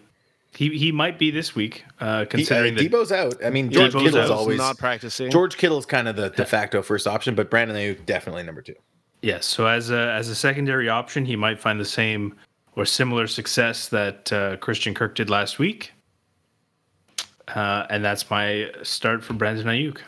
he 0.55 0.77
he 0.77 0.91
might 0.91 1.19
be 1.19 1.31
this 1.31 1.55
week, 1.55 1.85
uh, 1.99 2.19
He, 2.19 2.21
uh, 2.21 2.25
considering 2.25 2.75
that 2.75 2.91
Deebo's 2.91 3.11
out. 3.11 3.35
I 3.45 3.49
mean, 3.49 3.69
George 3.69 3.93
Deebo's 3.93 4.03
Kittle's 4.03 4.29
out. 4.31 4.37
always 4.37 4.57
not 4.57 4.77
practicing. 4.77 5.29
George 5.29 5.57
Kittle's 5.57 5.85
kind 5.85 6.07
of 6.07 6.15
the 6.15 6.29
de 6.31 6.45
facto 6.45 6.81
first 6.81 7.07
option, 7.07 7.35
but 7.35 7.49
Brandon 7.49 7.77
Aiyuk 7.77 8.05
definitely 8.05 8.43
number 8.43 8.61
two. 8.61 8.75
Yes. 9.21 9.45
So 9.45 9.67
as 9.67 9.91
a 9.91 10.11
as 10.11 10.29
a 10.29 10.35
secondary 10.35 10.89
option, 10.89 11.25
he 11.25 11.35
might 11.35 11.59
find 11.59 11.79
the 11.79 11.85
same 11.85 12.35
or 12.75 12.85
similar 12.85 13.27
success 13.27 13.87
that 13.89 14.31
uh, 14.31 14.57
Christian 14.57 14.93
Kirk 14.93 15.15
did 15.15 15.29
last 15.29 15.59
week. 15.59 15.91
Uh, 17.49 17.85
and 17.89 18.05
that's 18.05 18.29
my 18.29 18.71
start 18.83 19.23
for 19.23 19.33
Brandon 19.33 19.65
Aiyuk. 19.65 19.99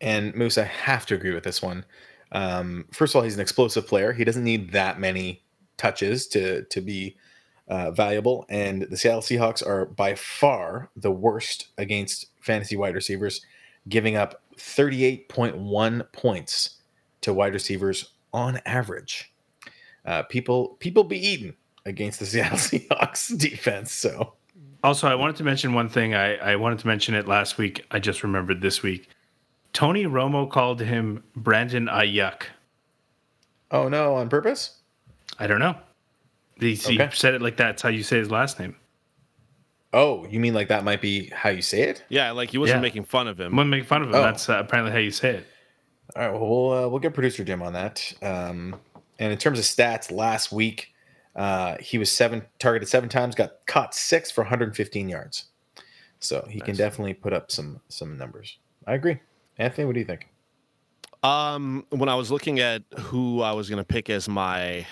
And 0.00 0.34
Moose, 0.34 0.58
I 0.58 0.64
have 0.64 1.06
to 1.06 1.14
agree 1.14 1.32
with 1.32 1.44
this 1.44 1.62
one. 1.62 1.84
Um, 2.32 2.86
first 2.92 3.14
of 3.14 3.16
all, 3.16 3.22
he's 3.22 3.34
an 3.34 3.40
explosive 3.40 3.86
player. 3.86 4.12
He 4.12 4.24
doesn't 4.24 4.44
need 4.44 4.72
that 4.72 5.00
many 5.00 5.42
touches 5.76 6.26
to 6.28 6.64
to 6.64 6.80
be 6.80 7.16
uh, 7.68 7.90
valuable. 7.90 8.46
And 8.48 8.82
the 8.82 8.96
Seattle 8.96 9.20
Seahawks 9.20 9.66
are 9.66 9.86
by 9.86 10.14
far 10.14 10.90
the 10.96 11.10
worst 11.10 11.68
against 11.78 12.26
fantasy 12.40 12.76
wide 12.76 12.94
receivers, 12.94 13.44
giving 13.88 14.16
up 14.16 14.42
38.1 14.56 16.12
points 16.12 16.76
to 17.22 17.34
wide 17.34 17.52
receivers 17.54 18.12
on 18.32 18.60
average. 18.66 19.32
Uh, 20.04 20.22
people 20.24 20.76
people 20.80 21.04
be 21.04 21.18
eaten 21.18 21.54
against 21.84 22.20
the 22.20 22.26
Seattle 22.26 22.58
Seahawks 22.58 23.36
defense. 23.38 23.92
So 23.92 24.34
Also, 24.84 25.08
I 25.08 25.14
wanted 25.14 25.36
to 25.36 25.44
mention 25.44 25.74
one 25.74 25.88
thing. 25.88 26.14
I, 26.14 26.36
I 26.36 26.56
wanted 26.56 26.78
to 26.80 26.86
mention 26.86 27.14
it 27.14 27.26
last 27.26 27.58
week. 27.58 27.84
I 27.90 27.98
just 27.98 28.22
remembered 28.22 28.60
this 28.60 28.82
week. 28.82 29.08
Tony 29.76 30.04
Romo 30.06 30.50
called 30.50 30.80
him 30.80 31.22
Brandon 31.36 31.84
Aiyuk. 31.86 32.44
oh 33.70 33.90
no, 33.90 34.14
on 34.14 34.30
purpose. 34.30 34.78
I 35.38 35.46
don't 35.46 35.60
know. 35.60 35.76
He, 36.58 36.74
he 36.76 36.94
Okay. 36.98 37.10
said 37.12 37.34
it 37.34 37.42
like 37.42 37.58
that's 37.58 37.82
how 37.82 37.90
you 37.90 38.02
say 38.02 38.16
his 38.16 38.30
last 38.30 38.58
name. 38.58 38.74
Oh, 39.92 40.26
you 40.30 40.40
mean 40.40 40.54
like 40.54 40.68
that 40.68 40.82
might 40.82 41.02
be 41.02 41.28
how 41.28 41.50
you 41.50 41.60
say 41.60 41.82
it? 41.82 42.02
Yeah, 42.08 42.30
like 42.30 42.50
he 42.52 42.56
wasn't 42.56 42.78
Yeah. 42.78 42.82
making 42.82 43.04
fun 43.04 43.28
of 43.28 43.38
I'm 43.38 43.48
him. 43.48 43.56
gonna 43.56 43.68
make 43.68 43.84
fun 43.84 44.00
of 44.00 44.08
him. 44.08 44.14
Oh. 44.14 44.22
That's 44.22 44.48
uh, 44.48 44.54
apparently 44.54 44.92
how 44.92 44.98
you 44.98 45.10
say 45.10 45.30
it. 45.36 45.46
All 46.16 46.22
right, 46.22 46.32
well, 46.32 46.48
we'll 46.48 46.72
uh, 46.72 46.88
we'll 46.88 46.98
get 47.00 47.12
producer 47.12 47.44
Jim 47.44 47.60
on 47.60 47.74
that. 47.74 48.14
Um, 48.22 48.80
and 49.18 49.30
in 49.30 49.36
terms 49.36 49.58
of 49.58 49.66
stats, 49.66 50.10
last 50.10 50.52
week 50.52 50.94
uh, 51.34 51.76
he 51.80 51.98
was 51.98 52.10
seven 52.10 52.46
targeted 52.58 52.88
seven 52.88 53.10
times, 53.10 53.34
got 53.34 53.66
caught 53.66 53.94
six 53.94 54.30
for 54.30 54.40
115 54.40 55.06
yards. 55.10 55.44
So 56.18 56.46
he 56.50 56.60
can 56.60 56.74
definitely 56.76 57.12
put 57.12 57.34
up 57.34 57.50
some 57.50 57.82
some 57.90 58.16
numbers. 58.16 58.56
I 58.86 58.94
agree. 58.94 59.18
Anthony, 59.58 59.86
what 59.86 59.94
do 59.94 60.00
you 60.00 60.06
think? 60.06 60.28
Um, 61.22 61.86
when 61.90 62.08
I 62.08 62.14
was 62.14 62.30
looking 62.30 62.60
at 62.60 62.82
who 62.98 63.42
I 63.42 63.52
was 63.52 63.68
going 63.68 63.78
to 63.78 63.84
pick 63.84 64.10
as 64.10 64.28
my 64.28 64.86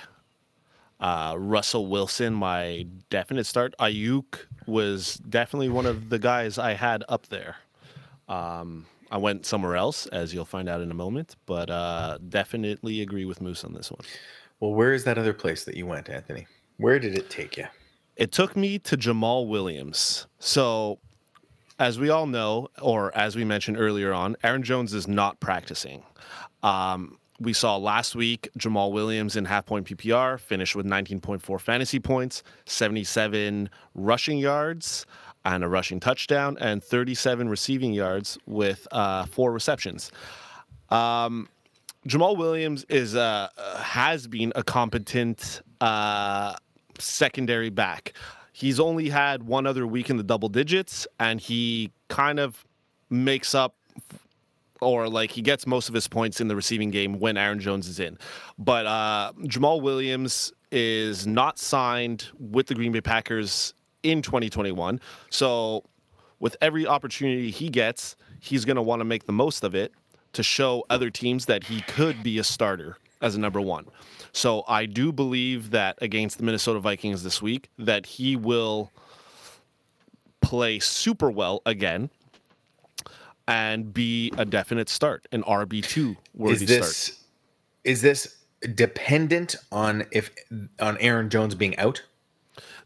uh, 1.00 1.36
Russell 1.38 1.86
Wilson, 1.86 2.34
my 2.34 2.86
definite 3.10 3.44
start, 3.44 3.74
Aiyuk 3.78 4.46
was 4.66 5.16
definitely 5.28 5.68
one 5.68 5.86
of 5.86 6.08
the 6.08 6.18
guys 6.18 6.58
I 6.58 6.72
had 6.72 7.04
up 7.08 7.28
there. 7.28 7.56
Um, 8.28 8.86
I 9.10 9.18
went 9.18 9.46
somewhere 9.46 9.76
else, 9.76 10.06
as 10.06 10.32
you'll 10.32 10.44
find 10.44 10.68
out 10.68 10.80
in 10.80 10.90
a 10.90 10.94
moment, 10.94 11.36
but 11.46 11.70
uh, 11.70 12.18
definitely 12.28 13.02
agree 13.02 13.26
with 13.26 13.40
Moose 13.40 13.62
on 13.64 13.74
this 13.74 13.90
one. 13.90 14.00
Well, 14.60 14.72
where 14.72 14.92
is 14.92 15.04
that 15.04 15.18
other 15.18 15.34
place 15.34 15.64
that 15.64 15.76
you 15.76 15.86
went, 15.86 16.08
Anthony? 16.08 16.46
Where 16.78 16.98
did 16.98 17.16
it 17.16 17.28
take 17.30 17.56
you? 17.56 17.66
It 18.16 18.32
took 18.32 18.56
me 18.56 18.78
to 18.80 18.96
Jamaal 18.96 19.46
Williams. 19.48 20.26
So, 20.38 20.98
as 21.78 21.98
we 21.98 22.10
all 22.10 22.26
know, 22.26 22.68
or 22.80 23.16
as 23.16 23.36
we 23.36 23.44
mentioned 23.44 23.78
earlier 23.78 24.12
on, 24.12 24.36
Aaron 24.42 24.62
Jones 24.62 24.94
is 24.94 25.08
not 25.08 25.40
practicing. 25.40 26.02
Um, 26.62 27.18
we 27.40 27.52
saw 27.52 27.76
last 27.76 28.14
week 28.14 28.48
Jamaal 28.58 28.92
Williams 28.92 29.36
in 29.36 29.44
half 29.44 29.66
point 29.66 29.86
PPR 29.86 30.38
finished 30.38 30.76
with 30.76 30.86
19.4 30.86 31.60
fantasy 31.60 31.98
points, 31.98 32.42
77 32.66 33.68
rushing 33.94 34.38
yards, 34.38 35.04
and 35.44 35.64
a 35.64 35.68
rushing 35.68 36.00
touchdown, 36.00 36.56
and 36.60 36.82
37 36.82 37.48
receiving 37.48 37.92
yards 37.92 38.38
with 38.46 38.86
uh, 38.92 39.26
four 39.26 39.52
receptions. 39.52 40.12
Um, 40.90 41.48
Jamaal 42.06 42.36
Williams 42.36 42.84
is 42.88 43.16
uh, 43.16 43.48
uh, 43.56 43.78
has 43.78 44.26
been 44.26 44.52
a 44.54 44.62
competent 44.62 45.62
uh, 45.80 46.54
secondary 46.98 47.70
back. 47.70 48.12
He's 48.56 48.78
only 48.78 49.08
had 49.08 49.42
one 49.42 49.66
other 49.66 49.84
week 49.84 50.08
in 50.10 50.16
the 50.16 50.22
double 50.22 50.48
digits, 50.48 51.08
and 51.18 51.40
he 51.40 51.90
kind 52.06 52.38
of 52.38 52.64
makes 53.10 53.52
up 53.52 53.74
or 54.80 55.08
like 55.08 55.32
he 55.32 55.42
gets 55.42 55.66
most 55.66 55.88
of 55.88 55.94
his 55.94 56.06
points 56.06 56.40
in 56.40 56.46
the 56.46 56.54
receiving 56.54 56.92
game 56.92 57.18
when 57.18 57.36
Aaron 57.36 57.58
Jones 57.58 57.88
is 57.88 57.98
in. 57.98 58.16
But 58.56 58.86
uh, 58.86 59.32
Jamaal 59.40 59.82
Williams 59.82 60.52
is 60.70 61.26
not 61.26 61.58
signed 61.58 62.28
with 62.38 62.68
the 62.68 62.76
Green 62.76 62.92
Bay 62.92 63.00
Packers 63.00 63.74
in 64.04 64.22
2021. 64.22 65.00
So 65.30 65.82
with 66.38 66.56
every 66.60 66.86
opportunity 66.86 67.50
he 67.50 67.68
gets, 67.68 68.14
he's 68.38 68.64
going 68.64 68.76
to 68.76 68.82
want 68.82 69.00
to 69.00 69.04
make 69.04 69.26
the 69.26 69.32
most 69.32 69.64
of 69.64 69.74
it 69.74 69.92
to 70.34 70.44
show 70.44 70.84
other 70.90 71.10
teams 71.10 71.46
that 71.46 71.64
he 71.64 71.80
could 71.82 72.22
be 72.22 72.38
a 72.38 72.44
starter 72.44 72.98
as 73.20 73.34
a 73.34 73.40
number 73.40 73.60
one. 73.60 73.86
So 74.34 74.64
I 74.66 74.86
do 74.86 75.12
believe 75.12 75.70
that 75.70 75.96
against 76.02 76.38
the 76.38 76.44
Minnesota 76.44 76.80
Vikings 76.80 77.22
this 77.22 77.40
week, 77.40 77.70
that 77.78 78.04
he 78.04 78.34
will 78.34 78.90
play 80.40 80.80
super 80.80 81.30
well 81.30 81.62
again 81.64 82.10
and 83.46 83.94
be 83.94 84.32
a 84.36 84.44
definite 84.44 84.88
start, 84.88 85.28
an 85.30 85.44
RB 85.44 85.84
two 85.86 86.16
worthy 86.34 86.64
Is 86.64 86.66
this 86.66 86.96
start. 86.96 87.18
is 87.84 88.02
this 88.02 88.36
dependent 88.74 89.54
on 89.70 90.04
if 90.10 90.30
on 90.80 90.98
Aaron 90.98 91.30
Jones 91.30 91.54
being 91.54 91.78
out? 91.78 92.02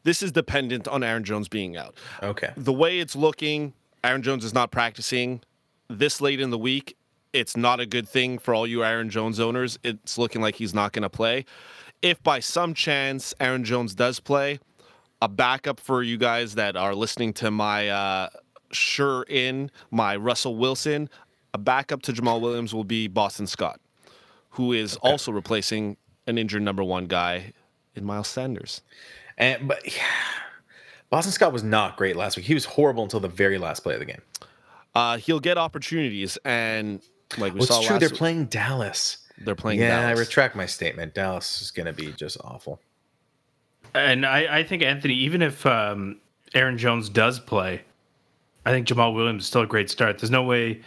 This 0.02 0.22
is 0.22 0.32
dependent 0.32 0.86
on 0.86 1.02
Aaron 1.02 1.24
Jones 1.24 1.48
being 1.48 1.78
out. 1.78 1.94
Okay. 2.22 2.52
the 2.56 2.72
way 2.74 2.98
it's 2.98 3.16
looking, 3.16 3.72
Aaron 4.04 4.22
Jones 4.22 4.44
is 4.44 4.52
not 4.52 4.70
practicing 4.70 5.40
this 5.88 6.20
late 6.20 6.40
in 6.40 6.50
the 6.50 6.58
week. 6.58 6.97
It's 7.32 7.56
not 7.56 7.80
a 7.80 7.86
good 7.86 8.08
thing 8.08 8.38
for 8.38 8.54
all 8.54 8.66
you 8.66 8.84
Aaron 8.84 9.10
Jones 9.10 9.38
owners. 9.38 9.78
It's 9.82 10.16
looking 10.16 10.40
like 10.40 10.54
he's 10.54 10.74
not 10.74 10.92
going 10.92 11.02
to 11.02 11.10
play. 11.10 11.44
If 12.00 12.22
by 12.22 12.40
some 12.40 12.74
chance 12.74 13.34
Aaron 13.40 13.64
Jones 13.64 13.94
does 13.94 14.20
play, 14.20 14.60
a 15.20 15.28
backup 15.28 15.80
for 15.80 16.02
you 16.02 16.16
guys 16.16 16.54
that 16.54 16.76
are 16.76 16.94
listening 16.94 17.32
to 17.34 17.50
my 17.50 17.88
uh, 17.88 18.28
sure 18.72 19.24
in 19.28 19.70
my 19.90 20.16
Russell 20.16 20.56
Wilson, 20.56 21.08
a 21.54 21.58
backup 21.58 22.02
to 22.02 22.12
Jamaal 22.12 22.40
Williams 22.40 22.74
will 22.74 22.84
be 22.84 23.08
Boston 23.08 23.46
Scott, 23.46 23.80
who 24.50 24.72
is 24.72 24.96
also 24.96 25.32
replacing 25.32 25.96
an 26.26 26.38
injured 26.38 26.62
number 26.62 26.84
one 26.84 27.06
guy 27.06 27.52
in 27.94 28.04
Miles 28.04 28.28
Sanders. 28.28 28.82
And 29.36 29.68
but 29.68 29.84
yeah, 29.86 30.02
Boston 31.10 31.32
Scott 31.32 31.52
was 31.52 31.62
not 31.62 31.96
great 31.96 32.16
last 32.16 32.36
week. 32.36 32.46
He 32.46 32.54
was 32.54 32.64
horrible 32.64 33.02
until 33.02 33.20
the 33.20 33.28
very 33.28 33.58
last 33.58 33.80
play 33.80 33.94
of 33.94 34.00
the 34.00 34.06
game. 34.06 34.22
Uh, 34.94 35.16
he'll 35.18 35.40
get 35.40 35.58
opportunities, 35.58 36.38
and 36.44 37.02
like 37.36 37.52
we 37.52 37.58
Well, 37.60 37.66
saw 37.66 37.78
it's 37.78 37.86
true. 37.86 37.94
last 37.94 38.00
They're 38.00 38.08
week- 38.10 38.18
playing 38.18 38.44
Dallas. 38.46 39.18
They're 39.40 39.54
playing 39.54 39.80
yeah, 39.80 40.08
I 40.08 40.12
retract 40.12 40.56
my 40.56 40.66
statement. 40.66 41.14
Dallas 41.14 41.62
is 41.62 41.70
going 41.70 41.86
to 41.86 41.92
be 41.92 42.12
just 42.12 42.38
awful. 42.42 42.80
And 43.94 44.26
I, 44.26 44.58
I 44.58 44.62
think 44.64 44.82
Anthony, 44.82 45.14
even 45.14 45.42
if 45.42 45.64
um, 45.64 46.20
Aaron 46.54 46.76
Jones 46.78 47.08
does 47.08 47.38
play, 47.40 47.82
I 48.66 48.70
think 48.70 48.86
Jamaal 48.86 49.14
Williams 49.14 49.44
is 49.44 49.48
still 49.48 49.62
a 49.62 49.66
great 49.66 49.88
start. 49.90 50.18
There's 50.18 50.30
no 50.30 50.42
way 50.42 50.82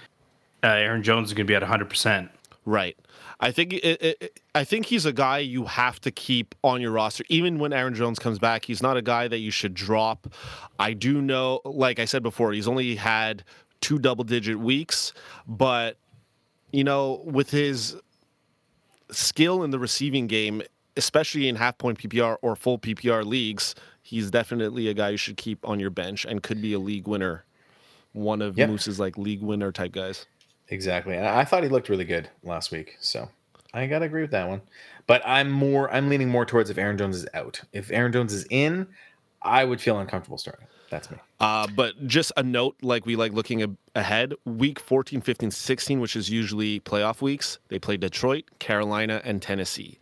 uh, 0.63 0.67
Aaron 0.67 1.01
Jones 1.01 1.29
is 1.29 1.33
going 1.33 1.47
to 1.47 1.51
be 1.51 1.55
at 1.55 1.61
100. 1.61 1.89
percent 1.89 2.29
right. 2.65 2.95
I 3.43 3.51
think 3.51 3.73
it, 3.73 3.83
it, 3.83 4.17
it- 4.21 4.39
I 4.53 4.63
think 4.65 4.85
he's 4.85 5.05
a 5.05 5.13
guy 5.13 5.39
you 5.39 5.65
have 5.65 5.99
to 6.01 6.11
keep 6.11 6.53
on 6.63 6.79
your 6.81 6.91
roster, 6.91 7.23
even 7.29 7.57
when 7.57 7.71
Aaron 7.73 7.95
Jones 7.95 8.19
comes 8.19 8.37
back. 8.37 8.65
He's 8.65 8.83
not 8.83 8.97
a 8.97 9.01
guy 9.01 9.27
that 9.29 9.39
you 9.39 9.49
should 9.49 9.73
drop. 9.73 10.27
I 10.77 10.91
do 10.93 11.21
know, 11.21 11.61
like 11.63 11.97
I 11.99 12.05
said 12.05 12.21
before, 12.21 12.51
he's 12.51 12.67
only 12.67 12.95
had 12.97 13.43
two 13.79 13.97
double-digit 13.97 14.59
weeks, 14.59 15.13
but 15.47 15.97
you 16.71 16.83
know, 16.83 17.21
with 17.25 17.49
his 17.49 17.95
skill 19.11 19.63
in 19.63 19.71
the 19.71 19.79
receiving 19.79 20.27
game, 20.27 20.61
especially 20.97 21.47
in 21.47 21.55
half-point 21.55 21.99
PPR 21.99 22.37
or 22.41 22.55
full 22.55 22.79
PPR 22.79 23.25
leagues, 23.25 23.75
he's 24.01 24.31
definitely 24.31 24.87
a 24.87 24.93
guy 24.93 25.09
you 25.09 25.17
should 25.17 25.37
keep 25.37 25.67
on 25.67 25.79
your 25.79 25.89
bench 25.89 26.25
and 26.25 26.43
could 26.43 26.61
be 26.61 26.73
a 26.73 26.79
league 26.79 27.07
winner. 27.07 27.45
One 28.13 28.41
of 28.41 28.57
Yep. 28.57 28.69
Moose's 28.69 28.99
like 28.99 29.17
league 29.17 29.41
winner 29.41 29.71
type 29.71 29.93
guys. 29.93 30.25
Exactly. 30.67 31.15
And 31.15 31.27
I 31.27 31.45
thought 31.45 31.63
he 31.63 31.69
looked 31.69 31.89
really 31.89 32.05
good 32.05 32.29
last 32.43 32.71
week. 32.71 32.97
So 32.99 33.29
I 33.73 33.87
got 33.87 33.99
to 33.99 34.05
agree 34.05 34.21
with 34.21 34.31
that 34.31 34.47
one. 34.47 34.61
But 35.07 35.21
I'm 35.25 35.49
more, 35.49 35.91
I'm 35.93 36.09
leaning 36.09 36.29
more 36.29 36.45
towards 36.45 36.69
if 36.69 36.77
Aaron 36.77 36.97
Jones 36.97 37.17
is 37.17 37.27
out. 37.33 37.61
If 37.73 37.91
Aaron 37.91 38.11
Jones 38.11 38.33
is 38.33 38.45
in, 38.49 38.87
I 39.41 39.65
would 39.65 39.81
feel 39.81 39.99
uncomfortable 39.99 40.37
starting. 40.37 40.67
That's 40.91 41.09
me. 41.09 41.17
Uh, 41.39 41.65
but 41.75 42.05
just 42.05 42.31
a 42.37 42.43
note, 42.43 42.75
like 42.83 43.05
we 43.07 43.15
like 43.15 43.31
looking 43.33 43.63
a- 43.63 43.69
ahead, 43.95 44.33
week 44.45 44.79
14, 44.79 45.21
15, 45.21 45.49
16, 45.49 45.99
which 45.99 46.15
is 46.15 46.29
usually 46.29 46.79
playoff 46.81 47.21
weeks, 47.21 47.57
they 47.69 47.79
play 47.79 47.97
Detroit, 47.97 48.43
Carolina, 48.59 49.21
and 49.23 49.41
Tennessee. 49.41 49.97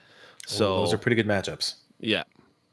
So 0.48 0.80
those 0.80 0.94
are 0.94 0.98
pretty 0.98 1.16
good 1.16 1.28
matchups. 1.28 1.76
yeah. 2.00 2.24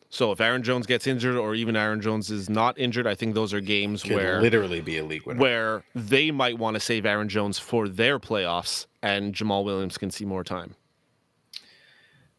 So 0.08 0.32
if 0.32 0.40
Aaron 0.40 0.62
Jones 0.62 0.86
gets 0.86 1.06
injured 1.06 1.36
or 1.36 1.54
even 1.54 1.76
Aaron 1.76 2.00
Jones 2.00 2.30
is 2.30 2.48
not 2.48 2.78
injured, 2.78 3.06
I 3.06 3.14
think 3.14 3.34
those 3.34 3.52
are 3.52 3.60
games 3.60 4.02
Could 4.02 4.12
where 4.14 4.40
literally 4.40 4.80
be 4.80 4.96
a 4.98 5.04
league 5.04 5.26
winner. 5.26 5.38
where 5.40 5.84
they 5.94 6.30
might 6.30 6.58
want 6.58 6.74
to 6.74 6.80
save 6.80 7.04
Aaron 7.04 7.28
Jones 7.28 7.58
for 7.58 7.86
their 7.88 8.18
playoffs 8.18 8.86
and 9.02 9.34
Jamaal 9.34 9.64
Williams 9.64 9.98
can 9.98 10.10
see 10.10 10.24
more 10.24 10.42
time. 10.44 10.74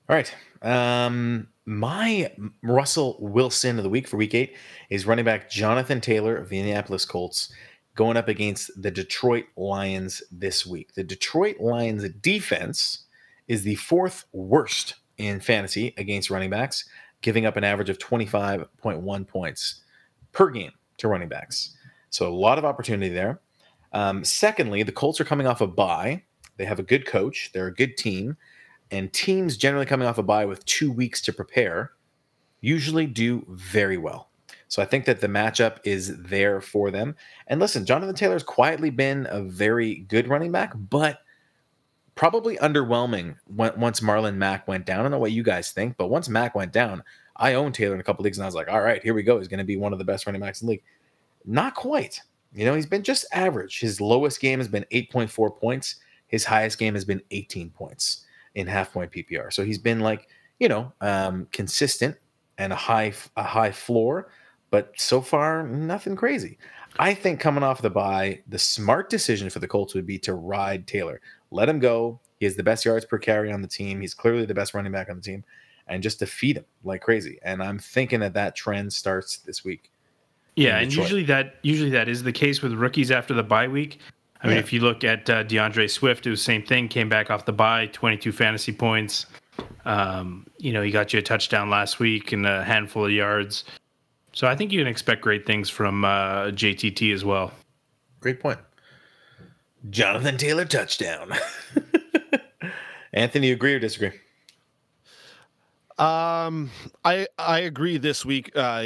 All 0.10 0.16
right. 0.16 0.34
Um, 0.62 1.48
my 1.66 2.32
Russell 2.64 3.18
Wilson 3.20 3.78
of 3.78 3.84
the 3.84 3.90
week 3.90 4.08
for 4.08 4.18
week 4.18 4.34
eight 4.34 4.56
is 4.90 5.06
running 5.06 5.26
back 5.26 5.50
Jonathan 5.50 6.00
Taylor 6.02 6.38
of 6.38 6.50
the 6.50 6.60
Indianapolis 6.60 7.06
Colts 7.06 7.52
going 7.96 8.16
up 8.16 8.28
against 8.28 8.72
the 8.82 8.92
Detroit 8.92 9.46
Lions 9.58 10.24
this 10.32 10.66
week. 10.66 10.94
The 10.94 11.04
Detroit 11.04 11.60
Lions 11.60 12.08
defense 12.22 13.06
is 13.48 13.64
the 13.64 13.76
fourth 13.76 14.26
worst 14.32 14.96
in 15.18 15.40
fantasy 15.40 15.94
against 15.98 16.30
running 16.30 16.50
backs, 16.50 16.88
giving 17.22 17.46
up 17.46 17.58
an 17.58 17.64
average 17.64 17.90
of 17.90 17.98
25.1 17.98 19.28
points 19.28 19.82
per 20.32 20.50
game 20.50 20.72
to 20.98 21.08
running 21.08 21.28
backs. 21.28 21.76
So 22.12 22.28
a 22.28 22.34
lot 22.34 22.58
of 22.58 22.66
opportunity 22.66 23.10
there. 23.10 23.42
Um, 23.94 24.24
secondly, 24.24 24.84
the 24.84 24.92
Colts 24.92 25.20
are 25.20 25.26
coming 25.26 25.48
off 25.48 25.62
a 25.62 25.68
bye. 25.68 26.24
They 26.58 26.66
have 26.66 26.80
a 26.80 26.84
good 26.84 27.06
coach. 27.06 27.52
They're 27.54 27.68
a 27.68 27.74
good 27.74 27.98
team 27.98 28.38
and 28.92 29.12
teams 29.14 29.58
generally 29.58 29.86
coming 29.86 30.08
off 30.08 30.18
a 30.18 30.24
bye 30.24 30.46
with 30.46 30.64
two 30.66 30.92
weeks 30.92 31.22
to 31.22 31.34
prepare 31.34 31.92
usually 32.62 33.06
do 33.06 33.46
very 33.50 33.98
well. 33.98 34.30
So 34.68 34.82
I 34.82 34.86
think 34.86 35.06
that 35.06 35.22
the 35.22 35.28
matchup 35.28 35.78
is 35.84 36.18
there 36.24 36.60
for 36.60 36.92
them. 36.92 37.16
And 37.48 37.60
listen, 37.60 37.86
Jonathan 37.86 38.16
Taylor's 38.16 38.44
quietly 38.44 38.90
been 38.90 39.28
a 39.30 39.42
very 39.42 40.00
good 40.10 40.28
running 40.28 40.52
back, 40.52 40.74
but 40.76 41.20
probably 42.16 42.58
underwhelming 42.58 43.36
once 43.48 44.02
Marlon 44.02 44.36
Mack 44.36 44.68
went 44.68 44.86
down. 44.86 45.00
I 45.00 45.04
don't 45.04 45.12
know 45.12 45.20
what 45.20 45.32
you 45.32 45.44
guys 45.44 45.72
think, 45.72 45.96
but 45.98 46.10
once 46.10 46.28
Mack 46.28 46.56
went 46.56 46.74
down, 46.74 47.04
I 47.38 47.54
owned 47.54 47.76
Taylor 47.76 47.94
in 47.94 48.02
a 48.02 48.04
couple 48.04 48.24
leagues, 48.24 48.40
and 48.40 48.44
I 48.44 48.48
was 48.48 48.56
like, 48.56 48.68
all 48.68 48.82
right, 48.82 49.02
here 49.04 49.14
we 49.14 49.24
go. 49.24 49.38
He's 49.38 49.48
going 49.48 49.60
to 49.60 49.64
be 49.64 49.78
one 49.78 49.94
of 49.94 50.00
the 50.00 50.06
best 50.06 50.26
running 50.26 50.42
backs 50.42 50.62
in 50.62 50.66
the 50.66 50.72
league. 50.72 50.84
Not 51.46 51.76
quite. 51.76 52.20
You 52.54 52.66
know, 52.66 52.74
he's 52.74 52.88
been 52.88 53.04
just 53.04 53.26
average. 53.32 53.80
His 53.80 54.02
lowest 54.02 54.42
game 54.42 54.60
has 54.60 54.68
been 54.68 54.86
8.4 54.92 55.56
points. 55.58 55.98
His 56.26 56.44
highest 56.44 56.80
game 56.80 56.96
has 56.96 57.06
been 57.06 57.22
18 57.32 57.70
points 57.70 58.26
in 58.58 58.66
half 58.66 58.92
point 58.92 59.12
PPR. 59.12 59.54
So 59.54 59.64
he's 59.64 59.78
been 59.78 60.00
like, 60.00 60.28
you 60.60 60.68
know, 60.68 60.92
um, 61.00 61.48
consistent 61.52 62.18
and 62.58 62.74
a 62.74 62.76
high 62.76 63.14
a 63.38 63.44
high 63.44 63.72
floor, 63.72 64.30
but 64.72 64.92
so 64.98 65.22
far 65.22 65.68
nothing 65.68 66.16
crazy. 66.16 66.58
I 67.00 67.14
think 67.14 67.40
coming 67.40 67.64
off 67.64 67.84
the 67.84 67.92
bye, 67.92 68.42
the 68.48 68.58
smart 68.58 69.12
decision 69.12 69.52
for 69.52 69.60
the 69.60 69.68
Colts 69.68 69.94
would 69.94 70.08
be 70.08 70.18
to 70.20 70.34
ride 70.34 70.88
Taylor. 70.88 71.22
Let 71.52 71.70
him 71.70 71.78
go. 71.78 72.20
He 72.40 72.46
has 72.46 72.56
the 72.56 72.64
best 72.64 72.84
yards 72.84 73.06
per 73.06 73.20
carry 73.20 73.52
on 73.52 73.62
the 73.62 73.68
team. 73.68 74.02
He's 74.02 74.16
clearly 74.16 74.46
the 74.46 74.56
best 74.56 74.74
running 74.74 74.92
back 74.92 75.08
on 75.10 75.18
the 75.18 75.22
team, 75.22 75.44
and 75.88 76.02
just 76.02 76.18
to 76.20 76.26
feed 76.26 76.58
him 76.58 76.66
like 76.84 77.02
crazy. 77.02 77.38
And 77.44 77.62
I'm 77.62 77.78
thinking 77.78 78.22
that 78.22 78.34
that 78.34 78.56
trend 78.56 78.92
starts 78.92 79.38
this 79.38 79.64
week. 79.64 79.92
Yeah, 80.56 80.80
and 80.80 80.92
usually 80.92 81.24
that 81.26 81.58
usually 81.62 81.92
that 81.92 82.10
is 82.10 82.24
the 82.24 82.32
case 82.32 82.64
with 82.64 82.74
rookies 82.74 83.12
after 83.12 83.36
the 83.36 83.44
bye 83.44 83.68
week. 83.68 84.00
I 84.44 84.48
mean, 84.48 84.58
if 84.58 84.72
you 84.72 84.82
look 84.82 85.04
at 85.04 85.30
uh, 85.30 85.44
DeAndre 85.44 85.90
Swift, 85.90 86.28
it 86.28 86.30
was 86.30 86.40
the 86.40 86.46
same 86.46 86.64
thing. 86.64 86.88
Came 86.88 87.10
back 87.10 87.32
off 87.32 87.46
the 87.46 87.54
bye, 87.54 87.88
22 87.88 88.32
fantasy 88.32 88.72
points. 88.72 89.26
Um, 89.86 90.46
you 90.58 90.72
know, 90.72 90.82
he 90.82 90.92
got 90.92 91.14
you 91.14 91.20
a 91.20 91.22
touchdown 91.22 91.70
last 91.70 92.00
week 92.00 92.32
and 92.32 92.46
a 92.46 92.64
handful 92.64 93.06
of 93.06 93.12
yards. 93.12 93.64
So 94.34 94.48
I 94.48 94.56
think 94.56 94.72
you 94.72 94.80
can 94.80 94.88
expect 94.88 95.22
great 95.22 95.48
things 95.48 95.70
from 95.70 96.06
uh, 96.06 96.52
JTT 96.52 97.14
as 97.14 97.26
well. 97.26 97.52
Great 98.20 98.40
point. 98.40 98.60
Jonathan 99.90 100.38
Taylor 100.38 100.66
touchdown. 100.66 101.34
Anthony, 103.14 103.48
you 103.48 103.54
agree 103.54 103.74
or 103.74 103.80
disagree? 103.80 104.12
Um, 105.98 106.70
I 107.04 107.28
I 107.40 107.62
agree. 107.62 107.98
This 107.98 108.24
week, 108.24 108.52
uh, 108.56 108.84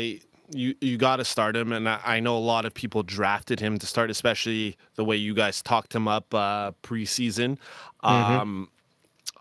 you 0.54 0.76
you 0.82 0.98
got 0.98 1.18
to 1.18 1.26
start 1.26 1.56
him, 1.56 1.72
and 1.72 1.88
I, 1.88 2.00
I 2.04 2.20
know 2.20 2.38
a 2.38 2.40
lot 2.40 2.66
of 2.66 2.74
people 2.74 3.04
drafted 3.04 3.60
him 3.60 3.78
to 3.80 3.86
start, 3.86 4.10
especially 4.10 4.78
the 4.96 5.06
way 5.06 5.16
you 5.16 5.34
guys 5.34 5.62
talked 5.62 5.96
him 5.96 6.08
up 6.08 6.34
uh, 6.34 6.72
preseason. 6.84 7.58
Um, 8.04 8.70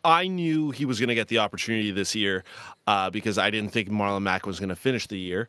I 0.05 0.29
knew 0.29 0.71
he 0.71 0.85
was 0.85 0.99
going 0.99 1.09
to 1.09 1.15
get 1.15 1.29
the 1.29 1.39
opportunity 1.39 1.91
this 1.91 2.15
year 2.15 2.45
uh, 2.87 3.11
because 3.11 3.39
I 3.39 3.51
didn't 3.51 3.71
think 3.71 3.91
Marlon 3.91 4.23
Mack 4.23 4.47
was 4.47 4.59
going 4.59 4.71
to 4.71 4.77
finish 4.77 5.07
the 5.07 5.19
year. 5.19 5.49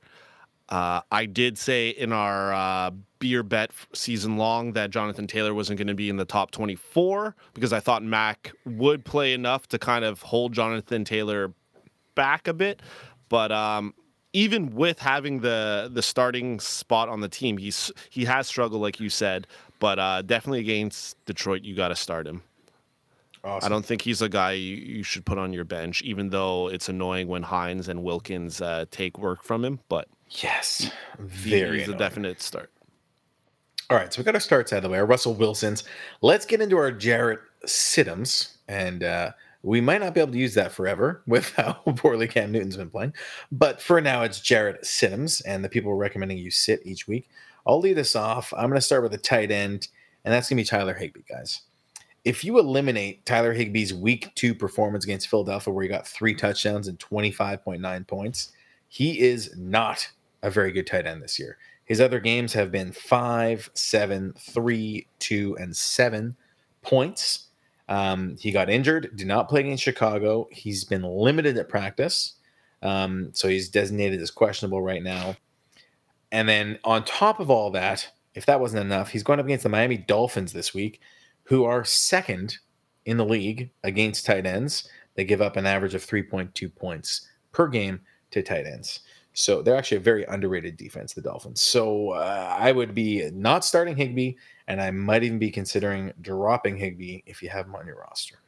Uh, 0.70 1.02
I 1.12 1.26
did 1.26 1.58
say 1.58 1.90
in 1.90 2.14
our 2.14 2.54
uh, 2.54 2.92
beer 3.20 3.44
bet 3.44 3.72
season 3.94 4.38
long 4.38 4.72
that 4.74 4.90
Jonathan 4.90 5.28
Taylor 5.28 5.54
wasn't 5.54 5.78
going 5.78 5.88
to 5.88 5.94
be 5.94 6.10
in 6.10 6.16
the 6.16 6.26
top 6.26 6.52
24 6.52 7.36
because 7.54 7.74
I 7.74 7.82
thought 7.82 8.04
Mack 8.04 8.54
would 8.66 9.04
play 9.04 9.34
enough 9.34 9.68
to 9.68 9.80
kind 9.80 10.06
of 10.06 10.22
hold 10.22 10.54
Jonathan 10.54 11.04
Taylor 11.04 11.54
back 12.16 12.48
a 12.48 12.54
bit. 12.54 12.82
But 13.28 13.52
um, 13.52 13.94
even 14.34 14.74
with 14.76 15.00
having 15.00 15.40
the 15.42 15.90
the 15.94 16.02
starting 16.02 16.60
spot 16.60 17.10
on 17.10 17.22
the 17.22 17.30
team, 17.30 17.58
he's 17.58 17.92
he 18.10 18.26
has 18.26 18.48
struggled, 18.48 18.82
like 18.82 19.00
you 19.00 19.10
said. 19.10 19.48
But 19.80 20.00
uh, 20.00 20.22
definitely 20.22 20.60
against 20.60 21.24
Detroit, 21.26 21.64
you 21.64 21.76
got 21.76 21.90
to 21.90 21.96
start 21.96 22.28
him. 22.28 22.44
Awesome. 23.44 23.66
I 23.66 23.70
don't 23.70 23.84
think 23.86 24.04
he's 24.04 24.22
a 24.22 24.30
guy 24.30 24.52
you, 24.52 24.76
you 24.76 25.04
should 25.04 25.26
put 25.26 25.40
on 25.40 25.52
your 25.52 25.64
bench, 25.64 26.04
even 26.04 26.30
though 26.30 26.68
it's 26.68 26.88
annoying 26.90 27.28
when 27.28 27.42
Hines 27.42 27.88
and 27.88 28.04
Wilkins 28.04 28.62
uh, 28.62 28.86
take 28.92 29.18
work 29.18 29.44
from 29.44 29.66
him. 29.66 29.80
But 29.90 30.08
Yes, 30.30 30.90
very. 31.20 31.80
he's 31.80 31.90
a 31.90 31.96
definite 31.96 32.42
start. 32.42 32.72
All 33.90 33.98
right, 33.98 34.14
so 34.14 34.22
we 34.22 34.24
got 34.24 34.36
our 34.36 34.40
starts 34.40 34.72
out 34.72 34.78
of 34.78 34.84
the 34.84 34.90
way. 34.90 35.00
Our 35.00 35.06
Russell 35.06 35.34
Wilsons. 35.34 35.84
Let's 36.22 36.46
get 36.46 36.62
into 36.62 36.78
our 36.78 36.92
Jarrett 36.92 37.40
Siddums, 37.66 38.56
and 38.70 39.04
uh, 39.04 39.32
we 39.64 39.82
might 39.82 40.02
not 40.02 40.14
be 40.14 40.22
able 40.22 40.32
to 40.32 40.38
use 40.38 40.54
that 40.56 40.72
forever 40.72 41.22
with 41.28 41.52
how 41.54 41.74
poorly 41.96 42.28
Cam 42.28 42.52
Newton's 42.52 42.78
been 42.78 42.90
playing. 42.90 43.14
But 43.52 43.82
for 43.82 44.02
now, 44.02 44.24
it's 44.24 44.40
Jared 44.40 44.82
Siddums, 44.82 45.42
and 45.46 45.64
the 45.64 45.70
people 45.70 45.94
recommending 45.94 46.38
you 46.38 46.52
sit 46.52 46.82
each 46.86 47.08
week. 47.08 47.30
I'll 47.66 47.80
lead 47.80 48.00
us 48.00 48.16
off. 48.16 48.54
I'm 48.54 48.70
going 48.70 48.76
to 48.76 48.82
start 48.82 49.04
with 49.04 49.14
a 49.14 49.20
tight 49.20 49.52
end, 49.52 49.88
and 50.26 50.34
that's 50.34 50.50
going 50.50 50.58
to 50.58 50.64
be 50.64 50.68
Tyler 50.68 50.96
Higbee, 50.96 51.22
guys. 51.30 51.62
If 52.24 52.44
you 52.44 52.60
eliminate 52.60 53.26
Tyler 53.26 53.54
Higbee's 53.54 53.94
week 53.94 54.32
two 54.36 54.54
performance 54.54 55.04
against 55.04 55.28
Philadelphia, 55.28 55.74
where 55.74 55.84
he 55.84 55.90
got 55.90 56.08
three 56.08 56.36
touchdowns 56.36 56.88
and 56.88 57.00
25.9 57.00 58.08
points, 58.08 58.52
he 58.90 59.20
is 59.20 59.56
not 59.58 60.08
a 60.44 60.50
very 60.50 60.72
good 60.72 60.86
tight 60.86 61.08
end 61.08 61.22
this 61.22 61.40
year. 61.40 61.58
His 61.86 62.00
other 62.00 62.20
games 62.20 62.54
have 62.54 62.72
been 62.72 62.92
five, 62.92 63.70
seven, 63.74 64.34
three, 64.38 65.08
two, 65.20 65.58
and 65.60 65.76
seven 65.76 66.36
points. 66.82 67.48
Um, 67.92 68.38
he 68.40 68.54
got 68.54 68.70
injured, 68.70 69.12
did 69.18 69.28
not 69.28 69.50
play 69.50 69.60
against 69.60 69.84
Chicago. 69.84 70.48
He's 70.50 70.86
been 70.86 71.04
limited 71.04 71.58
at 71.58 71.68
practice. 71.68 72.36
Um, 72.82 73.32
so 73.34 73.50
he's 73.50 73.68
designated 73.68 74.22
as 74.22 74.32
questionable 74.32 74.82
right 74.82 75.04
now. 75.04 75.36
And 76.32 76.48
then 76.48 76.80
on 76.86 77.04
top 77.04 77.42
of 77.42 77.50
all 77.50 77.70
that, 77.72 78.10
if 78.34 78.46
that 78.46 78.62
wasn't 78.62 78.86
enough, 78.86 79.10
he's 79.10 79.24
going 79.24 79.42
up 79.42 79.46
against 79.46 79.64
the 79.64 79.70
Miami 79.70 79.98
Dolphins 79.98 80.54
this 80.54 80.74
week, 80.74 81.02
who 81.44 81.66
are 81.66 81.84
second 81.84 82.60
in 83.06 83.18
the 83.18 83.26
league 83.26 83.72
against 83.84 84.26
tight 84.26 84.46
ends. 84.46 84.88
They 85.16 85.26
give 85.26 85.42
up 85.42 85.58
an 85.58 85.66
average 85.66 85.94
of 85.94 86.06
3.2 86.06 86.74
points 86.74 87.28
per 87.52 87.68
game 87.68 88.00
to 88.32 88.42
tight 88.42 88.68
ends. 88.68 89.02
So 89.34 89.62
they're 89.62 89.78
actually 89.78 89.98
a 89.98 90.02
very 90.02 90.26
underrated 90.26 90.76
defense, 90.76 91.14
the 91.14 91.22
Dolphins. 91.22 91.62
So 91.62 92.12
uh, 92.12 92.56
I 92.60 92.72
would 92.72 92.94
be 92.94 93.30
not 93.32 93.64
starting 93.64 93.96
Higbee, 93.96 94.34
and 94.68 94.82
I 94.82 94.92
might 94.92 95.24
even 95.24 95.40
be 95.40 95.50
considering 95.50 96.12
dropping 96.22 96.76
Higbee 96.78 97.22
if 97.26 97.42
you 97.42 97.50
have 97.50 97.66
him 97.66 97.76
on 97.76 97.86
your 97.88 97.98
roster. 97.98 98.40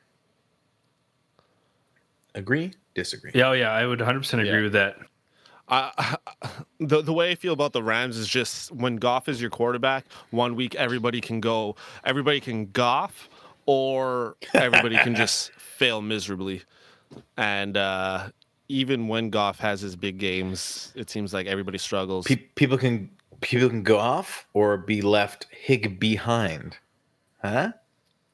Agree? 2.36 2.74
Disagree? 2.96 3.32
Yeah, 3.34 3.50
oh, 3.50 3.54
yeah, 3.54 3.72
I 3.72 3.86
would 3.86 4.00
100% 4.00 4.34
agree 4.34 4.50
Yeah. 4.50 4.62
with 4.63 4.74
that. 4.74 4.98
I, 5.69 6.17
the 6.80 7.02
the 7.02 7.13
way 7.13 7.32
I 7.32 7.36
feel 7.36 7.54
about 7.54 7.72
the 7.72 7.82
Rams 7.82 8.17
is 8.17 8.28
just 8.28 8.72
when 8.72 8.98
Goff 8.98 9.30
is 9.30 9.39
your 9.39 9.50
quarterback, 9.50 10.06
one 10.32 10.56
week 10.56 10.76
everybody 10.76 11.22
can 11.22 11.39
go, 11.39 11.76
everybody 12.04 12.41
can 12.41 12.65
Goff, 12.72 13.30
or 13.65 14.36
everybody 14.54 14.98
can 14.98 15.15
just 15.15 15.52
fail 15.58 16.02
miserably. 16.02 16.63
And 17.38 17.78
uh, 17.78 18.30
even 18.69 19.08
when 19.08 19.30
Goff 19.30 19.60
has 19.60 19.82
his 19.82 19.95
big 19.95 20.17
games, 20.17 20.91
it 20.95 21.10
seems 21.10 21.34
like 21.34 21.47
everybody 21.47 21.78
struggles. 21.78 22.26
Pe- 22.26 22.36
people 22.36 22.78
can 22.78 23.10
people 23.41 23.69
can 23.69 23.84
go 23.84 23.97
off 23.99 24.45
or 24.54 24.78
be 24.78 25.02
left 25.02 25.47
hig 25.52 25.99
behind, 25.99 26.78
huh? 27.43 27.71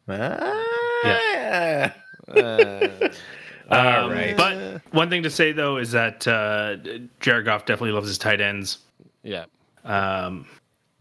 Ah. 0.08 1.94
Uh, 2.30 3.10
All 3.72 4.04
Um, 4.06 4.12
right. 4.12 4.38
But 4.38 4.82
one 4.92 5.10
thing 5.10 5.24
to 5.24 5.30
say, 5.32 5.52
though, 5.52 5.78
is 5.78 5.92
that 5.92 6.28
uh, 6.28 6.78
Jared 7.20 7.46
Goff 7.46 7.65
definitely 7.65 7.92
loves 7.92 8.08
his 8.08 8.18
tight 8.18 8.39
ends. 8.42 8.80
yeah. 9.24 9.46
Um, 9.84 10.46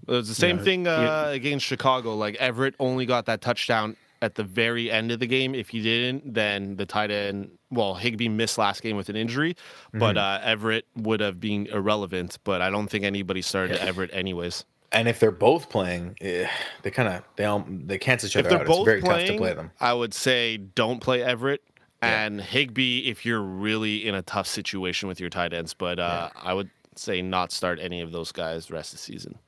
It 0.07 0.13
was 0.13 0.29
the 0.29 0.35
same 0.35 0.57
Yeah, 0.59 0.63
thing 0.65 0.87
uh, 0.89 1.01
yeah. 1.01 1.29
against 1.31 1.67
Chicago. 1.67 2.15
Like 2.17 2.35
Everett 2.37 2.75
only 2.79 3.05
got 3.07 3.27
that 3.27 3.41
touchdown 3.43 3.97
at 4.23 4.35
the 4.35 4.45
very 4.45 4.91
end 4.91 5.13
of 5.13 5.21
the 5.21 5.27
game. 5.27 5.55
If 5.55 5.69
he 5.69 5.83
didn't, 5.83 6.35
then 6.35 6.77
the 6.77 6.87
tight 6.87 7.11
end, 7.11 7.51
well, 7.71 7.95
Higbee 7.95 8.29
missed 8.29 8.59
last 8.59 8.83
game 8.83 8.97
with 8.97 9.09
an 9.09 9.17
injury, 9.17 9.57
but 9.93 10.17
uh, 10.17 10.41
Everett 10.43 10.87
would 10.97 11.21
have 11.21 11.41
been 11.41 11.67
irrelevant. 11.67 12.39
But 12.45 12.63
I 12.63 12.71
don't 12.71 12.89
think 12.89 13.05
anybody 13.05 13.43
started 13.43 13.79
Everett 13.79 14.11
anyways. 14.13 14.65
And 14.91 15.07
if 15.07 15.21
they're 15.21 15.31
both 15.31 15.69
playing, 15.69 16.17
eh, 16.23 16.49
they 16.83 16.91
kind 16.91 17.09
of 17.09 17.23
they 17.37 17.45
all 17.45 17.65
they 17.69 17.99
cancel 17.99 18.27
each 18.29 18.37
If 18.37 18.47
other 18.47 18.51
they're 18.51 18.61
out. 18.61 18.67
both 18.67 18.79
It's 18.79 18.87
very 18.87 19.01
playing, 19.03 19.27
tough 19.27 19.37
to 19.37 19.39
play 19.39 19.53
them. 19.55 19.71
I 19.81 19.93
would 19.93 20.15
say 20.15 20.57
don't 20.57 21.01
play 21.01 21.23
Everett. 21.23 21.63
Yeah. 22.03 22.25
And 22.25 22.41
Higbee, 22.41 23.01
if 23.11 23.27
you're 23.27 23.43
really 23.43 24.07
in 24.07 24.15
a 24.15 24.23
tough 24.23 24.47
situation 24.47 25.09
with 25.09 25.21
your 25.21 25.31
tight 25.31 25.53
ends, 25.53 25.75
but 25.75 25.99
uh, 25.99 26.31
I 26.37 26.55
would 26.55 26.71
say 26.95 27.21
not 27.23 27.53
start 27.53 27.79
any 27.83 28.01
of 28.01 28.13
those 28.13 28.33
guys 28.33 28.67
the 28.67 28.75
rest 28.75 28.95
of 28.95 28.99
the 29.01 29.03
season. 29.03 29.39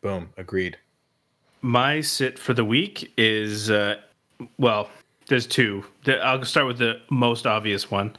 Boom. 0.00 0.30
Agreed. 0.36 0.78
My 1.64 1.98
sit 2.02 2.38
for 2.38 2.52
the 2.52 2.64
week 2.64 3.10
is, 3.16 3.70
uh, 3.70 3.96
well, 4.58 4.90
there's 5.28 5.46
two. 5.46 5.82
I'll 6.06 6.44
start 6.44 6.66
with 6.66 6.76
the 6.76 7.00
most 7.10 7.46
obvious 7.46 7.90
one. 7.90 8.14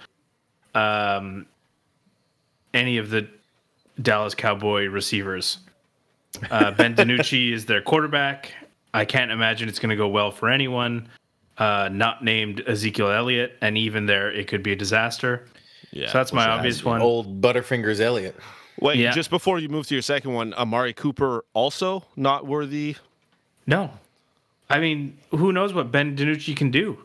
Um, 0.74 1.46
any 2.74 2.98
of 2.98 3.12
the 3.12 3.28
Dallas 4.02 4.34
Cowboy 4.34 4.88
receivers. 4.88 5.60
Uh, 6.50 6.72
ben 6.72 6.96
DiNucci 6.98 7.54
is 7.54 7.68
their 7.68 7.82
quarterback. 7.84 8.52
I 8.96 9.06
can't 9.06 9.30
imagine 9.30 9.70
it's 9.70 9.78
going 9.78 9.92
to 9.92 9.96
go 9.96 10.08
well 10.08 10.32
for 10.32 10.50
anyone. 10.50 11.08
Uh, 11.60 11.88
not 11.92 12.24
named 12.24 12.64
Ezekiel 12.68 13.12
Elliott, 13.12 13.58
and 13.62 13.78
even 13.78 14.08
there, 14.08 14.32
it 14.32 14.48
could 14.48 14.64
be 14.64 14.72
a 14.72 14.76
disaster. 14.76 15.46
Yeah. 15.92 16.08
so 16.08 16.18
that's 16.18 16.34
my 16.34 16.50
obvious 16.50 16.84
one. 16.84 17.00
Old 17.00 17.42
Butterfingers 17.42 18.02
Elliott. 18.02 18.36
Wait, 18.82 18.98
Yeah. 18.98 19.12
just 19.12 19.30
before 19.30 19.60
you 19.60 19.70
move 19.70 19.86
to 19.88 19.94
your 19.96 20.02
second 20.02 20.34
one, 20.34 20.52
Amari 20.56 20.94
Cooper 20.94 21.46
also 21.54 22.04
not 22.16 22.48
worthy. 22.48 22.96
No, 23.68 23.92
I 24.70 24.80
mean, 24.80 25.18
who 25.32 25.52
knows 25.52 25.74
what 25.74 25.92
Ben 25.92 26.16
DiNucci 26.16 26.56
can 26.56 26.72
do? 26.72 26.98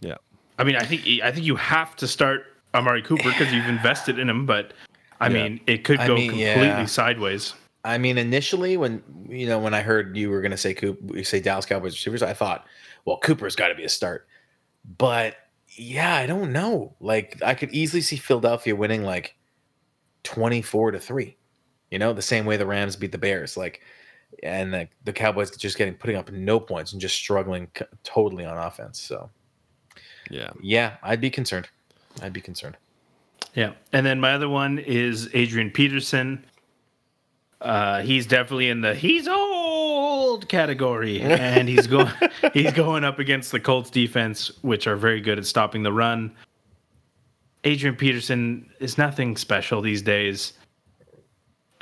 Yeah. 0.00 0.16
I 0.58 0.64
mean, 0.64 0.76
I 0.76 0.84
think 0.84 1.02
I 1.22 1.30
think 1.32 1.46
you 1.46 1.56
have 1.56 1.96
to 1.96 2.06
start 2.06 2.46
Amari 2.74 3.02
Cooper 3.02 3.24
because 3.30 3.52
you've 3.52 3.68
invested 3.68 4.18
in 4.18 4.28
him, 4.28 4.46
but 4.46 4.72
I 5.20 5.28
Yeah. 5.28 5.34
mean, 5.34 5.60
it 5.66 5.84
could 5.84 5.98
I 5.98 6.06
go 6.06 6.14
mean, 6.14 6.30
completely 6.30 6.66
yeah. 6.66 6.84
sideways. 6.86 7.54
I 7.84 7.96
mean, 7.98 8.18
initially 8.18 8.76
when 8.76 9.02
you 9.28 9.46
know 9.46 9.58
when 9.58 9.74
I 9.74 9.80
heard 9.80 10.16
you 10.16 10.30
were 10.30 10.40
going 10.40 10.50
to 10.50 10.56
say 10.56 10.74
Coop, 10.74 10.98
you 11.14 11.24
say 11.24 11.40
Dallas 11.40 11.66
Cowboys 11.66 11.92
receivers, 11.94 12.22
I 12.22 12.34
thought, 12.34 12.66
well, 13.04 13.18
Cooper's 13.18 13.56
got 13.56 13.68
to 13.68 13.74
be 13.74 13.84
a 13.84 13.88
start. 13.88 14.26
But 14.98 15.36
yeah, 15.76 16.14
I 16.14 16.26
don't 16.26 16.52
know. 16.52 16.94
Like 17.00 17.40
I 17.42 17.54
could 17.54 17.70
easily 17.72 18.02
see 18.02 18.16
Philadelphia 18.16 18.76
winning 18.76 19.02
like 19.04 19.34
twenty 20.24 20.62
four 20.62 20.90
to 20.90 20.98
three. 20.98 21.36
You 21.90 21.98
know, 21.98 22.12
the 22.12 22.22
same 22.22 22.44
way 22.46 22.56
the 22.56 22.66
Rams 22.66 22.96
beat 22.96 23.12
the 23.12 23.18
Bears. 23.18 23.56
Like, 23.56 23.80
and 24.42 24.72
the, 24.72 24.88
the 25.04 25.12
Cowboys 25.12 25.50
just 25.56 25.76
getting 25.78 25.94
putting 25.94 26.16
up 26.16 26.30
no 26.30 26.58
points 26.60 26.92
and 26.92 27.00
just 27.00 27.14
struggling 27.16 27.68
c- 27.78 27.84
totally 28.04 28.44
on 28.44 28.56
offense. 28.58 29.00
So 29.00 29.30
Yeah. 30.30 30.50
yeah, 30.62 30.96
I'd 31.02 31.20
be 31.20 31.30
concerned. 31.30 31.68
I'd 32.22 32.32
be 32.32 32.40
concerned. 32.40 32.76
Yeah, 33.54 33.72
and 33.92 34.06
then 34.06 34.20
my 34.20 34.32
other 34.32 34.48
one 34.48 34.78
is 34.78 35.28
Adrian 35.34 35.70
Peterson. 35.70 36.44
Uh, 37.60 38.00
he's 38.02 38.26
definitely 38.26 38.68
in 38.70 38.80
the 38.80 38.94
he's 38.94 39.28
old 39.28 40.48
category, 40.48 41.20
and 41.20 41.68
he's 41.68 41.86
going 41.86 42.10
he's 42.54 42.72
going 42.72 43.04
up 43.04 43.18
against 43.18 43.52
the 43.52 43.60
Colts 43.60 43.90
defense, 43.90 44.50
which 44.62 44.86
are 44.86 44.96
very 44.96 45.20
good 45.20 45.36
at 45.38 45.44
stopping 45.46 45.82
the 45.82 45.92
run. 45.92 46.34
Adrian 47.64 47.96
Peterson 47.96 48.70
is 48.80 48.96
nothing 48.96 49.36
special 49.36 49.82
these 49.82 50.00
days. 50.00 50.54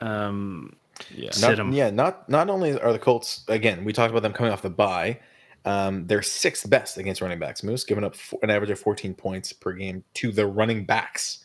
Um, 0.01 0.75
Yeah. 1.14 1.30
Sit 1.32 1.50
Not, 1.50 1.58
'em. 1.61 1.72
yeah, 1.72 1.90
not 1.90 2.28
not 2.28 2.50
only 2.50 2.78
are 2.78 2.92
the 2.92 2.98
Colts 2.98 3.44
again, 3.48 3.84
we 3.84 3.92
talked 3.92 4.11
about 4.11 4.22
them 4.22 4.32
coming 4.32 4.52
off 4.52 4.62
the 4.62 4.70
bye. 4.70 5.20
Um, 5.64 6.06
they're 6.06 6.22
sixth 6.22 6.68
best 6.70 6.96
against 6.98 7.20
running 7.20 7.38
backs. 7.38 7.62
Moose 7.62 7.84
giving 7.84 8.04
up 8.04 8.14
four, 8.16 8.38
an 8.42 8.50
average 8.50 8.70
of 8.70 8.78
14 8.78 9.12
points 9.14 9.52
per 9.52 9.72
game 9.72 10.02
to 10.14 10.32
the 10.32 10.46
running 10.46 10.84
backs. 10.84 11.44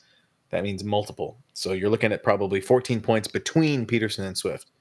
That 0.52 0.64
means 0.64 0.84
multiple. 0.84 1.40
So 1.54 1.74
you're 1.74 1.90
looking 1.90 2.12
at 2.14 2.24
probably 2.24 2.62
14 2.62 3.02
points 3.02 3.28
between 3.28 3.86
Peterson 3.86 4.24
and 4.26 4.38
Swift 4.38 4.72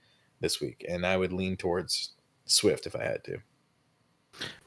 this 0.40 0.60
week, 0.60 0.84
and 0.88 1.06
I 1.06 1.16
would 1.16 1.32
lean 1.32 1.56
towards 1.56 2.10
Swift 2.44 2.86
if 2.86 2.94
I 2.94 3.04
had 3.04 3.24
to. 3.24 3.38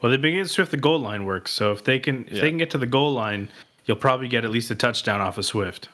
well, 0.02 0.10
they've 0.12 0.22
been 0.22 0.34
getting 0.34 0.48
Swift 0.48 0.72
the 0.72 0.78
goal 0.78 1.00
line 1.00 1.26
work, 1.26 1.48
so 1.48 1.72
if 1.72 1.84
they 1.84 2.00
can 2.00 2.26
if 2.28 2.34
Yeah. 2.34 2.42
they 2.42 2.50
can 2.50 2.58
get 2.58 2.70
to 2.72 2.78
the 2.78 2.86
goal 2.88 3.14
line, 3.14 3.50
you'll 3.86 3.98
probably 3.98 4.28
get 4.28 4.44
at 4.46 4.52
least 4.52 4.70
a 4.72 4.76
touchdown 4.76 5.22
off 5.22 5.38
of 5.38 5.46
Swift. 5.46 5.90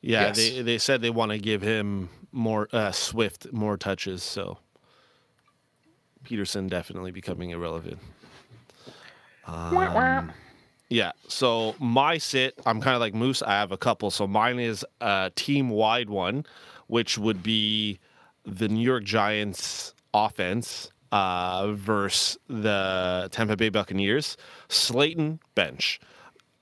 Yeah, 0.00 0.26
Yes. 0.26 0.36
they 0.36 0.62
they 0.62 0.78
said 0.78 1.02
they 1.02 1.10
want 1.10 1.30
to 1.32 1.38
give 1.38 1.62
him 1.62 2.08
more 2.32 2.68
uh, 2.72 2.92
Swift 2.92 3.52
more 3.52 3.76
touches, 3.76 4.22
so 4.22 4.58
Peterson 6.24 6.68
definitely 6.68 7.10
becoming 7.10 7.50
irrelevant. 7.50 7.98
Um, 9.46 10.32
yeah, 10.88 11.12
so 11.26 11.74
my 11.78 12.18
sit, 12.18 12.54
I'm 12.66 12.80
kind 12.80 12.94
of 12.94 13.00
like 13.00 13.14
Moose. 13.14 13.42
I 13.42 13.52
have 13.52 13.72
a 13.72 13.76
couple. 13.76 14.10
So 14.10 14.26
mine 14.26 14.58
is 14.58 14.84
a 15.00 15.32
team 15.34 15.70
wide 15.70 16.10
one, 16.10 16.44
which 16.86 17.16
would 17.18 17.42
be 17.42 17.98
the 18.44 18.68
New 18.68 18.84
York 18.84 19.04
Giants 19.04 19.94
offense 20.12 20.90
uh, 21.10 21.72
versus 21.72 22.38
the 22.48 23.28
Tampa 23.32 23.56
Bay 23.56 23.68
Buccaneers. 23.68 24.36
Slayton 24.68 25.40
bench. 25.54 26.00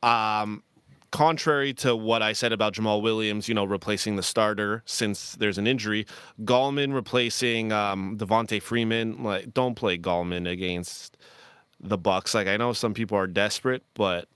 Um, 0.02 0.62
contrary 1.10 1.72
to 1.74 1.94
what 1.96 2.22
I 2.22 2.32
said 2.32 2.52
about 2.52 2.74
Jamaal 2.74 3.02
Williams, 3.02 3.48
you 3.48 3.54
know, 3.54 3.64
replacing 3.64 4.16
the 4.16 4.22
starter 4.22 4.82
since 4.86 5.32
there's 5.34 5.58
an 5.58 5.66
injury, 5.66 6.06
Gallman 6.42 6.94
replacing 6.94 7.72
um, 7.72 8.16
Devonta 8.16 8.62
Freeman. 8.62 9.22
Like, 9.22 9.52
don't 9.52 9.74
play 9.74 9.98
Gallman 9.98 10.48
against 10.50 11.16
the 11.80 11.98
Bucs. 11.98 12.34
Like, 12.34 12.46
I 12.46 12.56
know 12.56 12.72
some 12.72 12.94
people 12.94 13.16
are 13.18 13.26
desperate, 13.26 13.82
but 13.94 14.28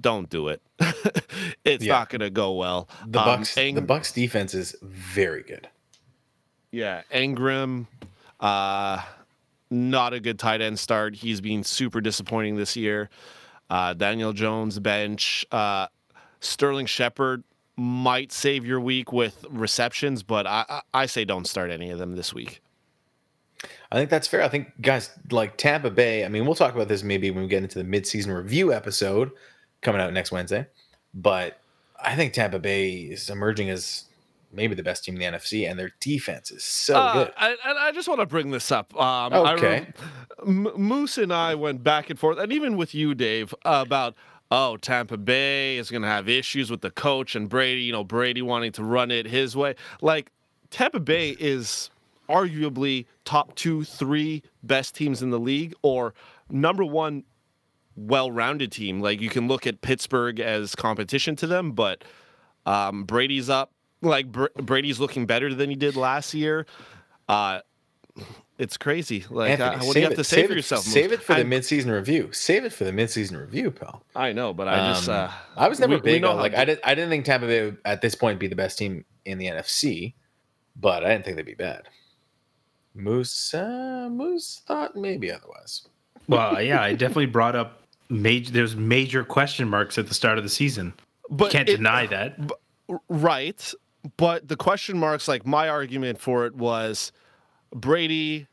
don't 0.00 0.28
do 0.30 0.48
it. 0.48 0.62
it's 1.64 1.84
Yeah. 1.84 1.92
not 1.98 2.10
gonna 2.10 2.30
go 2.30 2.52
well. 2.52 2.88
The 3.06 3.20
Um, 3.20 3.40
Bucs, 3.42 3.56
Ang- 3.58 3.74
the 3.74 3.82
Bucs 3.82 4.12
defense 4.14 4.54
is 4.54 4.74
very 4.82 5.42
good. 5.42 5.68
Yeah, 6.70 7.02
Engram, 7.12 7.86
uh, 8.40 9.02
not 9.70 10.12
a 10.14 10.20
good 10.20 10.38
tight 10.38 10.60
end 10.62 10.78
start. 10.78 11.16
He's 11.16 11.40
been 11.42 11.64
super 11.64 12.00
disappointing 12.00 12.56
this 12.56 12.76
year. 12.76 13.10
Uh, 13.72 13.94
Daniel 13.94 14.34
Jones 14.34 14.78
bench. 14.78 15.46
Uh, 15.50 15.86
Sterling 16.40 16.84
Shepard 16.84 17.42
might 17.74 18.30
save 18.30 18.66
your 18.66 18.78
week 18.78 19.14
with 19.14 19.46
receptions, 19.48 20.22
but 20.22 20.46
I, 20.46 20.82
I, 20.92 21.06
say 21.06 21.24
don't 21.24 21.46
start 21.46 21.70
any 21.70 21.88
of 21.88 21.98
them 21.98 22.14
this 22.14 22.34
week. 22.34 22.60
I 23.90 23.96
think 23.96 24.10
that's 24.10 24.28
fair. 24.28 24.42
I 24.42 24.50
think 24.50 24.78
guys 24.82 25.08
like 25.30 25.56
Tampa 25.56 25.90
Bay. 25.90 26.22
I 26.22 26.28
mean, 26.28 26.44
we'll 26.44 26.54
talk 26.54 26.74
about 26.74 26.88
this 26.88 27.02
maybe 27.02 27.30
when 27.30 27.44
we 27.44 27.48
get 27.48 27.62
into 27.62 27.82
the 27.82 27.84
midseason 27.84 28.36
review 28.36 28.74
episode 28.74 29.30
coming 29.80 30.02
out 30.02 30.12
next 30.12 30.32
Wednesday. 30.32 30.66
But 31.14 31.58
I 31.98 32.14
think 32.14 32.34
Tampa 32.34 32.58
Bay 32.58 32.90
is 32.96 33.30
emerging 33.30 33.70
as 33.70 34.04
maybe 34.52 34.74
the 34.74 34.82
best 34.82 35.04
team 35.04 35.14
in 35.14 35.20
the 35.20 35.38
NFC, 35.38 35.68
and 35.68 35.78
their 35.78 35.92
defense 36.00 36.50
is 36.50 36.62
so 36.62 36.96
Uh, 36.96 37.12
good. 37.12 37.32
I, 37.36 37.48
and 37.64 37.78
I 37.78 37.90
just 37.92 38.06
want 38.08 38.20
to 38.20 38.26
bring 38.26 38.50
this 38.50 38.70
up. 38.70 38.94
Um, 38.94 39.32
I 39.32 39.52
Okay. 39.54 39.86
M- 40.46 40.68
Moose 40.76 41.18
and 41.18 41.32
I 41.32 41.54
went 41.54 41.82
back 41.82 42.10
and 42.10 42.18
forth, 42.18 42.38
and 42.38 42.52
even 42.52 42.76
with 42.76 42.94
you, 42.94 43.14
Dave, 43.14 43.54
about 43.64 44.14
oh, 44.50 44.76
Tampa 44.76 45.16
Bay 45.16 45.78
is 45.78 45.90
going 45.90 46.02
to 46.02 46.08
have 46.08 46.28
issues 46.28 46.70
with 46.70 46.82
the 46.82 46.90
coach 46.90 47.34
and 47.34 47.48
Brady. 47.48 47.80
You 47.82 47.92
know, 47.92 48.04
Brady 48.04 48.42
wanting 48.42 48.72
to 48.72 48.84
run 48.84 49.10
it 49.10 49.24
his 49.26 49.56
way. 49.56 49.74
Like 50.02 50.30
Tampa 50.70 51.00
Bay 51.00 51.30
is 51.40 51.88
arguably 52.28 53.06
top 53.24 53.54
two, 53.54 53.82
three 53.84 54.42
best 54.62 54.94
teams 54.94 55.22
in 55.22 55.30
the 55.30 55.40
league, 55.40 55.74
or 55.82 56.12
number 56.50 56.84
one 56.84 57.24
well-rounded 57.96 58.72
team. 58.72 59.00
Like 59.00 59.20
you 59.20 59.28
can 59.28 59.48
look 59.48 59.66
at 59.66 59.80
Pittsburgh 59.80 60.40
as 60.40 60.74
competition 60.74 61.36
to 61.36 61.46
them, 61.46 61.72
but 61.72 62.04
um, 62.66 63.04
Brady's 63.04 63.48
up. 63.50 63.72
Like 64.02 64.30
Br- 64.30 64.46
Brady's 64.56 65.00
looking 65.00 65.26
better 65.26 65.54
than 65.54 65.70
he 65.70 65.76
did 65.76 65.96
last 65.96 66.34
year. 66.34 66.66
Uh, 67.28 67.60
it's 68.58 68.76
crazy. 68.76 69.24
Like, 69.30 69.52
Anthony, 69.52 69.76
uh, 69.76 69.84
what 69.86 69.94
do 69.94 70.00
you 70.00 70.04
have 70.04 70.12
it- 70.12 70.16
to 70.16 70.24
say 70.24 70.36
save 70.36 70.46
for 70.46 70.52
it- 70.52 70.56
yourself? 70.56 70.84
Save 70.84 71.10
Moose? 71.10 71.20
it 71.20 71.22
for 71.22 71.32
the 71.34 71.38
I'm- 71.38 71.50
midseason 71.50 71.92
review. 71.92 72.28
Save 72.32 72.64
it 72.64 72.72
for 72.72 72.84
the 72.84 72.90
midseason 72.92 73.40
review, 73.40 73.70
pal. 73.70 74.04
I 74.14 74.32
know, 74.32 74.52
but 74.52 74.68
I 74.68 74.92
just 74.92 75.08
Um, 75.08 75.14
uh, 75.14 75.32
I 75.56 75.68
was 75.68 75.80
never 75.80 75.92
we- 75.94 75.96
we 76.00 76.02
big 76.02 76.22
know 76.22 76.32
on 76.32 76.36
like 76.36 76.54
I 76.54 76.64
didn't 76.64 76.80
I 76.84 76.94
didn't 76.94 77.10
think 77.10 77.24
Tampa 77.24 77.46
Bay 77.46 77.64
would 77.66 77.78
at 77.84 78.02
this 78.02 78.14
point 78.14 78.38
be 78.38 78.48
the 78.48 78.56
best 78.56 78.76
team 78.76 79.04
in 79.24 79.38
the 79.38 79.46
NFC, 79.46 80.14
but 80.76 81.04
I 81.04 81.10
didn't 81.12 81.24
think 81.24 81.36
they'd 81.36 81.46
be 81.46 81.54
bad. 81.54 81.82
Moose 82.94 83.54
uh, 83.54 84.08
Moose 84.10 84.62
thought 84.66 84.96
maybe 84.96 85.30
otherwise. 85.32 85.82
Well, 86.28 86.60
yeah, 86.60 86.82
I 86.82 86.92
definitely 86.92 87.26
brought 87.26 87.56
up 87.56 87.82
major. 88.10 88.52
There's 88.52 88.76
major 88.76 89.24
question 89.24 89.68
marks 89.68 89.96
at 89.96 90.08
the 90.08 90.14
start 90.14 90.38
of 90.38 90.44
the 90.44 90.50
season. 90.50 90.92
but 91.30 91.46
you 91.46 91.50
Can't 91.52 91.68
it- 91.68 91.76
deny 91.78 92.06
that. 92.08 92.38
right. 93.08 93.72
But 94.16 94.48
the 94.48 94.56
question 94.56 94.98
marks, 94.98 95.28
like 95.28 95.46
my 95.46 95.68
argument 95.68 96.20
for 96.20 96.46
it 96.46 96.54
was, 96.54 97.12
Brady 97.74 98.46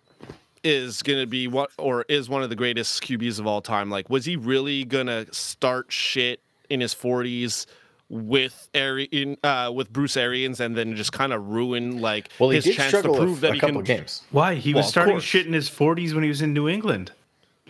is 0.64 1.02
going 1.02 1.20
to 1.20 1.26
be 1.26 1.48
what 1.48 1.72
or 1.78 2.06
is 2.10 2.30
one 2.30 2.44
of 2.44 2.50
the 2.50 2.56
greatest 2.56 3.02
QBs 3.04 3.40
of 3.40 3.48
all 3.48 3.62
time. 3.62 3.90
Like, 3.90 4.10
was 4.10 4.26
he 4.26 4.36
really 4.36 4.84
going 4.86 5.08
to 5.08 5.26
start 5.34 5.92
shit 5.92 6.42
in 6.70 6.82
his 6.82 6.94
40s? 6.94 7.66
With 8.12 8.70
Ari- 8.74 9.38
uh, 9.44 9.72
with 9.72 9.94
Bruce 9.94 10.18
Arians, 10.18 10.60
and 10.60 10.76
then 10.76 10.96
just 10.96 11.12
kind 11.14 11.32
of 11.32 11.48
ruin 11.50 12.02
like 12.02 12.30
Well, 12.40 12.50
his 12.50 12.66
chance 12.66 12.92
to 12.92 13.04
prove 13.04 13.42
that 13.42 13.52
a 13.52 13.54
he 13.54 13.60
couple 13.60 13.74
can 13.76 13.82
of 13.82 13.86
games. 13.86 14.24
Why? 14.32 14.56
He 14.56 14.74
Well, 14.74 14.82
was 14.82 14.90
starting 14.90 15.20
shit 15.20 15.46
in 15.46 15.54
his 15.54 15.70
40s 15.70 16.16
when 16.16 16.24
he 16.24 16.30
was 16.30 16.42
in 16.42 16.52
New 16.52 16.68
England. 16.68 17.12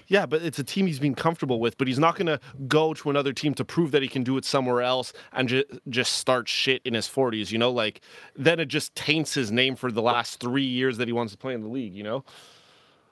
Yeah, 0.09 0.25
but 0.25 0.41
it's 0.41 0.57
a 0.57 0.63
team 0.63 0.87
he's 0.87 0.99
been 0.99 1.13
comfortable 1.13 1.59
with, 1.59 1.77
but 1.77 1.87
he's 1.87 1.99
not 1.99 2.15
going 2.15 2.25
to 2.25 2.39
go 2.67 2.95
to 2.95 3.11
another 3.11 3.31
team 3.31 3.53
to 3.53 3.63
prove 3.63 3.91
that 3.91 4.01
he 4.01 4.07
can 4.07 4.23
do 4.23 4.37
it 4.37 4.43
somewhere 4.43 4.81
else 4.81 5.13
and 5.33 5.47
ju- 5.47 5.63
just 5.87 6.13
start 6.13 6.49
shit 6.49 6.81
in 6.83 6.95
his 6.95 7.07
40s, 7.07 7.51
you 7.51 7.59
know? 7.59 7.69
Like, 7.71 8.01
then 8.35 8.59
it 8.59 8.65
just 8.69 8.95
taints 8.95 9.35
his 9.35 9.51
name 9.51 9.75
for 9.75 9.91
the 9.91 10.01
last 10.01 10.39
three 10.39 10.63
years 10.65 10.97
that 10.97 11.07
he 11.07 11.13
wants 11.13 11.31
to 11.33 11.37
play 11.37 11.53
in 11.53 11.61
the 11.61 11.67
league, 11.67 11.93
you 11.93 12.01
know? 12.01 12.25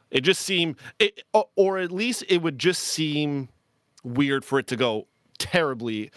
It 0.09 0.21
just 0.21 0.41
seemed, 0.41 0.75
it, 0.97 1.21
or- 1.55 1.77
at 1.77 1.91
least 1.91 2.23
it 2.29 2.41
would 2.41 2.57
just 2.57 2.81
seem 2.81 3.49
weird 4.03 4.43
for 4.43 4.57
it 4.57 4.65
to 4.67 4.75
go 4.75 5.05
terribly. 5.37 6.09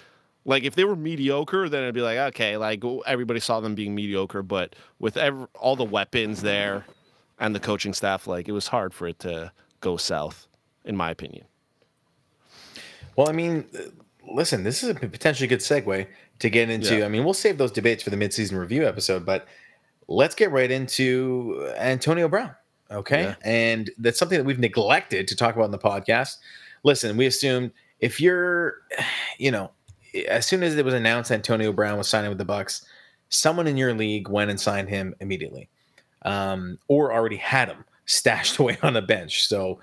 Like, 0.46 0.64
if 0.64 0.76
they 0.76 0.84
were 0.84 0.96
mediocre, 0.96 1.68
then 1.68 1.82
it'd 1.82 1.94
be 1.94 2.00
like, 2.00 2.16
okay, 2.16 2.56
like 2.56 2.82
everybody 3.04 3.40
saw 3.40 3.60
them 3.60 3.74
being 3.74 3.94
mediocre, 3.94 4.42
but 4.42 4.74
with 4.98 5.18
ev- 5.18 5.46
all 5.58 5.76
the 5.76 5.84
weapons 5.84 6.40
there 6.40 6.86
and 7.38 7.54
the 7.54 7.60
coaching 7.60 7.92
staff, 7.92 8.26
like, 8.26 8.48
it 8.48 8.52
was 8.52 8.68
hard 8.68 8.94
for 8.94 9.06
it 9.08 9.18
to 9.18 9.52
go 9.82 9.98
south 9.98 10.46
in 10.84 10.96
my 10.96 11.10
opinion. 11.10 11.44
Well, 13.16 13.28
I 13.28 13.32
mean, 13.32 13.66
listen, 14.28 14.64
this 14.64 14.82
is 14.82 14.90
a 14.90 14.94
potentially 14.94 15.46
good 15.46 15.60
segue 15.60 16.06
to 16.38 16.50
get 16.50 16.70
into. 16.70 16.98
Yeah. 16.98 17.04
I 17.04 17.08
mean, 17.08 17.24
we'll 17.24 17.34
save 17.34 17.58
those 17.58 17.72
debates 17.72 18.02
for 18.02 18.10
the 18.10 18.16
midseason 18.16 18.58
review 18.58 18.86
episode, 18.86 19.26
but 19.26 19.46
let's 20.08 20.34
get 20.34 20.50
right 20.50 20.70
into 20.70 21.72
Antonio 21.76 22.28
Brown. 22.28 22.54
Okay. 22.90 23.22
Yeah. 23.22 23.34
And 23.42 23.90
that's 23.98 24.18
something 24.18 24.38
that 24.38 24.44
we've 24.44 24.58
neglected 24.58 25.28
to 25.28 25.36
talk 25.36 25.54
about 25.54 25.66
in 25.66 25.70
the 25.70 25.78
podcast. 25.78 26.36
Listen, 26.82 27.16
we 27.16 27.26
assumed 27.26 27.72
if 28.00 28.20
you're, 28.20 28.76
you 29.38 29.50
know, 29.50 29.70
as 30.28 30.46
soon 30.46 30.62
as 30.62 30.76
it 30.76 30.84
was 30.84 30.94
announced 30.94 31.30
Antonio 31.30 31.72
Brown 31.72 31.98
was 31.98 32.08
signing 32.08 32.30
with 32.30 32.38
the 32.38 32.44
Bucs, 32.44 32.84
someone 33.28 33.66
in 33.66 33.76
your 33.76 33.94
league 33.94 34.28
went 34.28 34.50
and 34.50 34.60
signed 34.60 34.88
him 34.88 35.14
immediately, 35.20 35.68
um, 36.22 36.78
or 36.88 37.12
already 37.12 37.36
had 37.36 37.68
him 37.68 37.84
stashed 38.06 38.58
away 38.58 38.76
on 38.82 38.96
a 38.96 39.02
bench. 39.02 39.46
So 39.46 39.80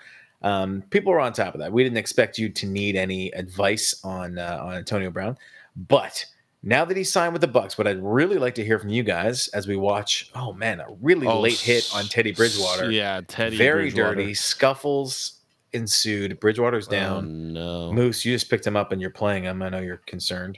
um, 0.48 0.84
people 0.90 1.12
were 1.12 1.20
on 1.20 1.34
top 1.34 1.54
of 1.56 1.60
that. 1.62 1.72
We 1.72 1.84
didn't 1.84 1.98
expect 1.98 2.38
you 2.38 2.50
to 2.50 2.66
need 2.66 2.96
any 2.96 3.32
advice 3.32 4.00
on 4.04 4.38
uh, 4.38 4.60
on 4.64 4.74
Antonio 4.76 5.10
Brown, 5.12 5.38
but 5.76 6.26
now 6.64 6.84
that 6.86 6.98
he's 6.98 7.12
signed 7.12 7.34
with 7.34 7.42
the 7.42 7.48
Bucs, 7.48 7.78
what 7.78 7.88
I'd 7.88 8.02
really 8.04 8.38
like 8.38 8.56
to 8.56 8.66
hear 8.66 8.80
from 8.80 8.90
you 8.90 9.04
guys 9.04 9.48
as 9.50 9.68
we 9.68 9.76
watch. 9.76 10.30
Oh 10.36 10.54
man, 10.54 10.80
a 10.80 10.86
really 11.02 11.28
Oh, 11.28 11.40
late 11.40 11.60
hit 11.60 11.90
on 11.94 12.06
Teddy 12.06 12.32
Bridgewater. 12.32 12.90
Yeah, 12.92 13.22
Teddy. 13.28 13.58
very 13.58 13.90
Bridgewater. 13.92 14.16
dirty. 14.16 14.34
Scuffles 14.34 15.34
ensued. 15.74 16.40
Bridgewater's 16.40 16.88
Oh, 16.88 16.92
down. 16.92 17.54
no, 17.54 17.92
Moose, 17.94 18.26
you 18.26 18.34
just 18.34 18.50
picked 18.50 18.66
him 18.66 18.76
up 18.76 18.92
and 18.92 19.00
you're 19.02 19.10
playing 19.12 19.44
him. 19.44 19.62
I 19.62 19.70
know 19.70 19.80
you're 19.80 20.02
concerned. 20.08 20.58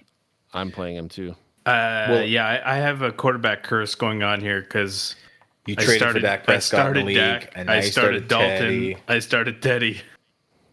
I'm 0.53 0.71
playing 0.71 0.95
him 0.95 1.09
too. 1.09 1.31
Uh, 1.65 2.07
Well- 2.09 2.23
yeah, 2.25 2.45
I, 2.45 2.75
I 2.75 2.77
have 2.77 3.01
a 3.01 3.11
quarterback 3.11 3.63
curse 3.63 3.93
going 3.95 4.23
on 4.23 4.39
here 4.39 4.61
because 4.61 5.15
You 5.65 5.75
I 5.77 5.83
traded 5.83 5.99
started 5.99 6.19
for 6.21 6.27
Dak 6.27 6.41
I 6.41 6.45
Prescott 6.45 6.79
in 6.79 6.83
started 6.83 7.01
the 7.01 7.05
league, 7.05 7.17
Dak, 7.17 7.51
and 7.55 7.67
now 7.67 7.73
I 7.73 7.75
you 7.77 7.83
started, 7.83 8.27
Dalton, 8.27 8.49
Teddy. 8.49 8.97
I 9.07 9.19
started 9.19 9.61
Teddy. 9.61 10.01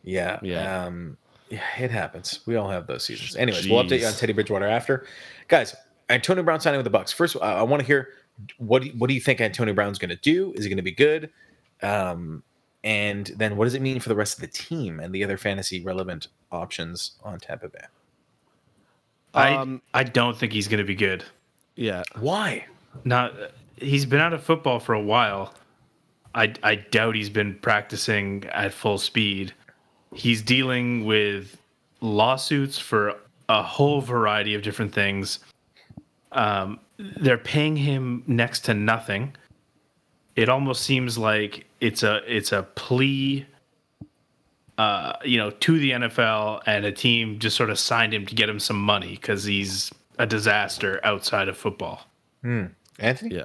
Yeah, 0.05 0.38
Yeah. 0.42 0.85
Um, 0.85 1.16
Yeah, 1.51 1.62
it 1.79 1.90
happens. 1.90 2.40
We 2.46 2.57
all 2.57 2.68
have 2.70 2.87
those 2.87 3.05
seasons. 3.05 3.37
Anyways, 3.37 3.68
we'll 3.68 3.83
update 3.83 4.01
you 4.01 4.07
on 4.07 4.12
Teddy 4.14 4.33
Bridgewater 4.33 4.66
after. 4.66 5.07
Guys, 5.49 5.75
Antonio 6.09 6.42
Brown 6.42 6.61
signing 6.61 6.83
with 6.83 6.90
the 6.90 6.99
Bucs. 6.99 7.12
First, 7.12 7.37
uh, 7.37 7.40
I 7.40 7.62
want 7.62 7.81
to 7.81 7.87
hear 7.87 8.09
what 8.59 8.83
do 8.83 8.88
you, 8.88 8.94
what 8.99 9.09
do 9.09 9.14
you 9.14 9.20
think 9.20 9.40
Antonio 9.40 9.75
Brown's 9.75 9.99
going 9.99 10.11
to 10.11 10.16
do? 10.16 10.53
Is 10.55 10.64
he 10.64 10.70
going 10.70 10.77
to 10.77 10.83
be 10.83 10.92
good? 10.92 11.31
Um, 11.83 12.42
and 12.85 13.27
then 13.37 13.57
what 13.57 13.64
does 13.64 13.75
it 13.75 13.83
mean 13.83 13.99
for 14.01 14.09
the 14.09 14.14
rest 14.14 14.35
of 14.35 14.40
the 14.40 14.46
team 14.49 15.01
and 15.01 15.14
the 15.14 15.25
other 15.25 15.37
fantasy 15.37 15.83
relevant 15.83 16.29
options 16.53 17.12
on 17.25 17.38
Tampa 17.40 17.68
Bay? 17.68 17.85
Um, 19.35 19.83
I 19.92 20.01
I 20.01 20.05
don't 20.05 20.37
think 20.37 20.53
he's 20.53 20.68
going 20.68 20.79
to 20.79 20.85
be 20.85 20.94
good. 20.94 21.25
Yeah. 21.75 22.03
Why? 22.18 22.64
Not 23.05 23.35
he's 23.76 24.06
been 24.06 24.20
out 24.20 24.32
of 24.32 24.42
football 24.42 24.78
for 24.80 24.94
a 24.94 25.00
while. 25.00 25.54
I 26.34 26.54
I 26.62 26.76
doubt 26.76 27.14
he's 27.14 27.30
been 27.30 27.54
practicing 27.56 28.44
at 28.52 28.72
full 28.72 28.98
speed. 28.98 29.52
He's 30.14 30.42
dealing 30.42 31.04
with 31.04 31.56
lawsuits 32.00 32.78
for 32.78 33.14
a 33.48 33.62
whole 33.62 34.00
variety 34.00 34.54
of 34.54 34.62
different 34.62 34.92
things. 34.92 35.40
Um, 36.32 36.80
they're 36.98 37.38
paying 37.38 37.76
him 37.76 38.22
next 38.26 38.60
to 38.60 38.74
nothing. 38.74 39.34
It 40.34 40.48
almost 40.48 40.82
seems 40.82 41.16
like 41.16 41.66
it's 41.80 42.02
a 42.02 42.22
it's 42.26 42.52
a 42.52 42.62
plea 42.62 43.46
uh, 44.78 45.14
you 45.24 45.38
know, 45.38 45.50
to 45.50 45.78
the 45.78 45.92
NFL, 45.92 46.62
and 46.66 46.84
a 46.84 46.92
team 46.92 47.38
just 47.38 47.56
sort 47.56 47.70
of 47.70 47.78
signed 47.78 48.12
him 48.12 48.26
to 48.26 48.34
get 48.34 48.48
him 48.48 48.60
some 48.60 48.80
money 48.80 49.12
because 49.12 49.44
he's 49.44 49.90
a 50.18 50.26
disaster 50.26 51.00
outside 51.02 51.48
of 51.48 51.56
football. 51.56 52.02
Anthony? 52.98 53.36
Yeah. 53.36 53.44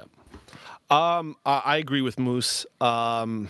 Um, 0.92 1.36
I, 1.46 1.62
I 1.64 1.76
agree 1.78 2.02
with 2.02 2.18
Moose. 2.18 2.66
Um, 2.80 3.48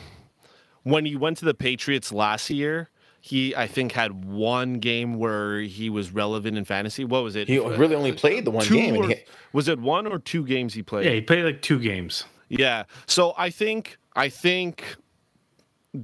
when 0.85 1.05
he 1.07 1.17
went 1.17 1.39
to 1.39 1.45
the 1.45 1.55
Patriots 1.55 2.13
last 2.13 2.51
year, 2.51 2.89
he 3.21 3.55
I 3.55 3.67
think 3.67 3.93
had 3.93 4.25
one 4.25 4.75
game 4.75 5.15
where 5.19 5.61
he 5.61 5.89
was 5.91 6.11
relevant 6.11 6.57
in 6.59 6.65
fantasy. 6.65 7.05
What 7.05 7.23
was 7.23 7.37
it? 7.37 7.49
He 7.49 7.59
really 7.59 7.95
only 7.95 8.13
played 8.13 8.45
the 8.45 8.51
one 8.51 8.65
two 8.65 8.75
game. 8.77 8.97
Or- 8.97 9.09
he, 9.09 9.17
was 9.53 9.69
it 9.69 9.79
one 9.79 10.07
or 10.07 10.19
two 10.19 10.45
games 10.45 10.75
he 10.75 10.83
played? 10.83 11.05
Yeah, 11.07 11.13
he 11.13 11.21
played 11.21 11.45
like 11.45 11.63
two 11.63 11.79
games. 11.79 12.25
Yeah. 12.49 12.85
So 13.07 13.33
I 13.39 13.51
think 13.51 13.97
I 14.17 14.29
think 14.29 14.97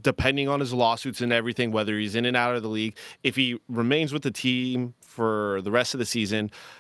depending 0.03 0.49
on 0.49 0.61
his 0.61 0.73
lawsuits 0.73 1.21
and 1.21 1.33
everything, 1.33 1.73
whether 1.73 1.99
he's 1.99 2.15
in 2.15 2.25
and 2.27 2.37
out 2.37 2.55
of 2.55 2.63
the 2.63 2.69
league, 2.69 2.97
if 3.23 3.35
he 3.37 3.59
remains 3.69 4.13
with 4.13 4.23
the 4.23 4.31
team 4.31 4.95
for 5.01 5.61
the 5.63 5.71
rest 5.71 5.95
of 5.95 5.99
the 5.99 6.07
season, 6.07 6.51
i- 6.53 6.78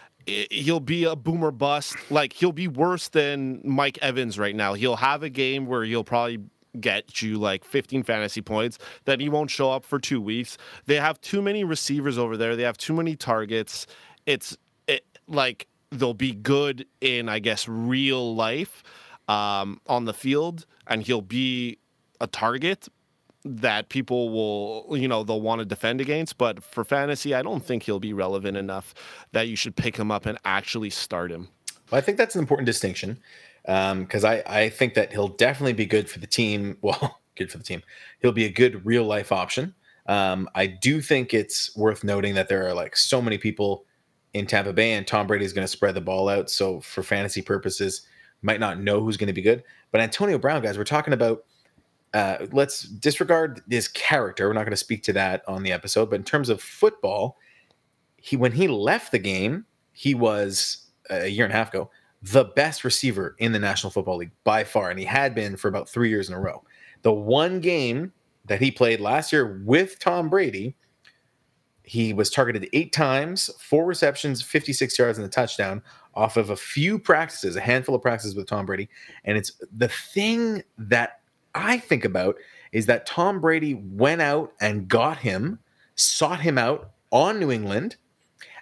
he'll 0.51 0.81
be 0.81 1.05
a 1.05 1.17
boomer 1.17 1.51
bust. 1.51 1.97
Like 2.11 2.33
he'll 2.33 2.53
be 2.53 2.69
worse 2.69 3.09
than 3.09 3.61
Mike 3.65 3.99
Evans 4.03 4.39
right 4.39 4.55
now. 4.55 4.75
He'll 4.75 4.97
have 4.97 5.23
a 5.23 5.31
game 5.31 5.67
where 5.67 5.85
he'll 5.85 6.05
probably 6.05 6.39
get 6.81 7.23
you 7.23 7.39
like 7.39 7.65
15 7.65 8.03
fantasy 8.03 8.43
points. 8.43 8.79
Then 9.05 9.21
he 9.21 9.29
won't 9.29 9.51
show 9.51 9.71
up 9.73 9.85
for 9.85 9.99
two 9.99 10.21
weeks. 10.21 10.59
They 10.87 10.97
have 10.97 11.21
too 11.21 11.43
many 11.43 11.65
receivers 11.65 12.19
over 12.19 12.37
there. 12.37 12.57
They 12.57 12.63
have 12.63 12.77
too 12.77 12.95
many 12.95 13.17
targets. 13.17 13.87
It's 14.27 14.57
it, 14.87 15.05
like 15.27 15.67
they'll 15.91 16.15
be 16.15 16.33
good 16.33 16.87
in 17.01 17.29
i 17.29 17.39
guess 17.39 17.67
real 17.69 18.35
life 18.35 18.83
um, 19.29 19.81
on 19.87 20.07
the 20.07 20.15
field 20.15 20.67
and 20.87 21.03
he'll 21.03 21.21
be 21.21 21.79
a 22.21 22.27
target 22.27 22.89
that 23.57 23.89
people 23.89 24.31
will 24.31 24.97
you 24.97 25.09
know 25.09 25.23
they'll 25.25 25.41
want 25.41 25.59
to 25.59 25.65
defend 25.65 26.01
against 26.01 26.39
but 26.39 26.63
for 26.63 26.85
fantasy 26.85 27.35
i 27.35 27.43
don't 27.43 27.65
think 27.65 27.83
he'll 27.83 28.01
be 28.01 28.13
relevant 28.13 28.57
enough 28.57 28.95
that 29.33 29.49
you 29.49 29.57
should 29.57 29.75
pick 29.77 29.97
him 29.97 30.11
up 30.11 30.27
and 30.27 30.39
actually 30.45 30.91
start 30.91 31.31
him 31.31 31.49
Well, 31.91 31.99
I 31.99 32.01
think 32.01 32.19
that's 32.19 32.35
an 32.35 32.41
important 32.41 32.67
distinction 32.67 33.19
because 33.69 34.25
I, 34.25 34.43
I 34.47 34.71
think 34.71 34.95
that 34.95 35.13
he'll 35.13 35.29
definitely 35.29 35.75
be 35.75 35.85
good 35.85 36.09
for 36.09 36.19
the 36.19 36.27
team. 36.27 36.79
Well, 36.83 37.21
good 37.37 37.53
for 37.53 37.59
the 37.59 37.65
team. 37.65 37.83
He'll 38.21 38.33
be 38.33 38.47
a 38.47 38.51
good 38.51 38.85
real 38.85 39.05
life 39.05 39.31
option. 39.31 39.75
Um, 40.07 40.49
I 40.55 40.67
do 40.67 41.01
think 41.01 41.35
it's 41.35 41.77
worth 41.77 42.03
noting 42.03 42.35
that 42.35 42.49
there 42.49 42.67
are 42.67 42.75
like 42.75 42.97
so 42.97 43.21
many 43.21 43.39
people 43.39 43.85
in 44.33 44.47
Tampa 44.47 44.73
Bay, 44.73 44.95
and 44.95 45.07
Tom 45.07 45.27
Brady 45.27 45.45
is 45.45 45.53
going 45.53 45.65
to 45.65 45.71
spread 45.71 45.95
the 45.95 46.01
ball 46.01 46.29
out. 46.29 46.51
So 46.51 46.81
for 46.81 47.03
fantasy 47.03 47.43
purposes, 47.43 48.07
might 48.43 48.59
not 48.59 48.81
know 48.81 49.01
who's 49.01 49.17
going 49.17 49.29
to 49.29 49.33
be 49.33 49.43
good. 49.43 49.63
But 49.93 50.01
Antonio 50.01 50.39
Brown, 50.39 50.63
guys, 50.63 50.79
we're 50.79 50.85
talking 50.85 51.13
about. 51.13 51.45
Uh, 52.15 52.47
let's 52.53 52.83
disregard 52.83 53.63
his 53.69 53.89
character. 53.89 54.49
We're 54.49 54.55
not 54.55 54.65
going 54.65 54.71
to 54.71 54.77
speak 54.77 55.03
to 55.05 55.13
that 55.15 55.43
on 55.47 55.63
the 55.63 55.73
episode. 55.73 56.11
But 56.11 56.17
in 56.17 56.25
terms 56.25 56.49
of 56.49 56.63
football, 56.63 57.39
he 58.17 58.37
when 58.37 58.53
he 58.53 58.69
left 58.69 59.13
the 59.13 59.19
game, 59.19 59.67
he 59.93 60.15
was 60.15 60.87
a 61.11 61.27
year 61.27 61.45
and 61.45 61.53
a 61.53 61.57
half 61.57 61.69
ago 61.69 61.91
the 62.23 62.45
best 62.57 62.85
receiver 62.85 63.37
in 63.39 63.53
the 63.53 63.59
National 63.59 63.91
Football 63.91 64.17
League 64.17 64.33
by 64.45 64.65
far, 64.65 64.91
and 64.91 64.99
he 64.99 65.05
had 65.05 65.35
been 65.35 65.57
for 65.57 65.69
about 65.69 65.89
three 65.89 66.09
years 66.09 66.29
in 66.29 66.35
a 66.35 66.41
row. 66.41 66.65
The 67.03 67.13
one 67.13 67.61
game 67.61 68.13
that 68.47 68.61
he 68.61 68.71
played 68.71 69.01
last 69.01 69.33
year 69.33 69.63
with 69.65 69.99
Tom 70.01 70.29
Brady, 70.29 70.75
he 71.85 72.13
was 72.13 72.31
targeted 72.31 72.69
eight 72.73 72.93
times, 72.93 73.51
four 73.61 73.87
receptions, 73.87 74.43
56 74.43 74.99
yards, 74.99 75.19
and 75.19 75.27
a 75.27 75.31
touchdown 75.31 75.83
off 76.15 76.37
of 76.37 76.51
a 76.51 76.57
few 76.57 76.99
practices, 76.99 77.55
a 77.55 77.61
handful 77.61 77.95
of 77.95 78.03
practices 78.03 78.35
with 78.35 78.49
Tom 78.49 78.67
Brady. 78.67 78.89
And 79.25 79.39
it's 79.39 79.53
the 79.75 79.89
thing 79.89 80.65
that 80.77 81.18
I 81.55 81.79
think 81.79 82.05
about 82.05 82.37
is 82.73 82.87
that 82.87 83.07
Tom 83.07 83.41
Brady 83.41 83.75
went 83.75 84.21
out 84.21 84.53
and 84.61 84.89
got 84.89 85.19
him, 85.19 85.59
sought 85.95 86.41
him 86.41 86.59
out 86.59 86.91
on 87.11 87.41
New 87.41 87.51
England. 87.51 87.97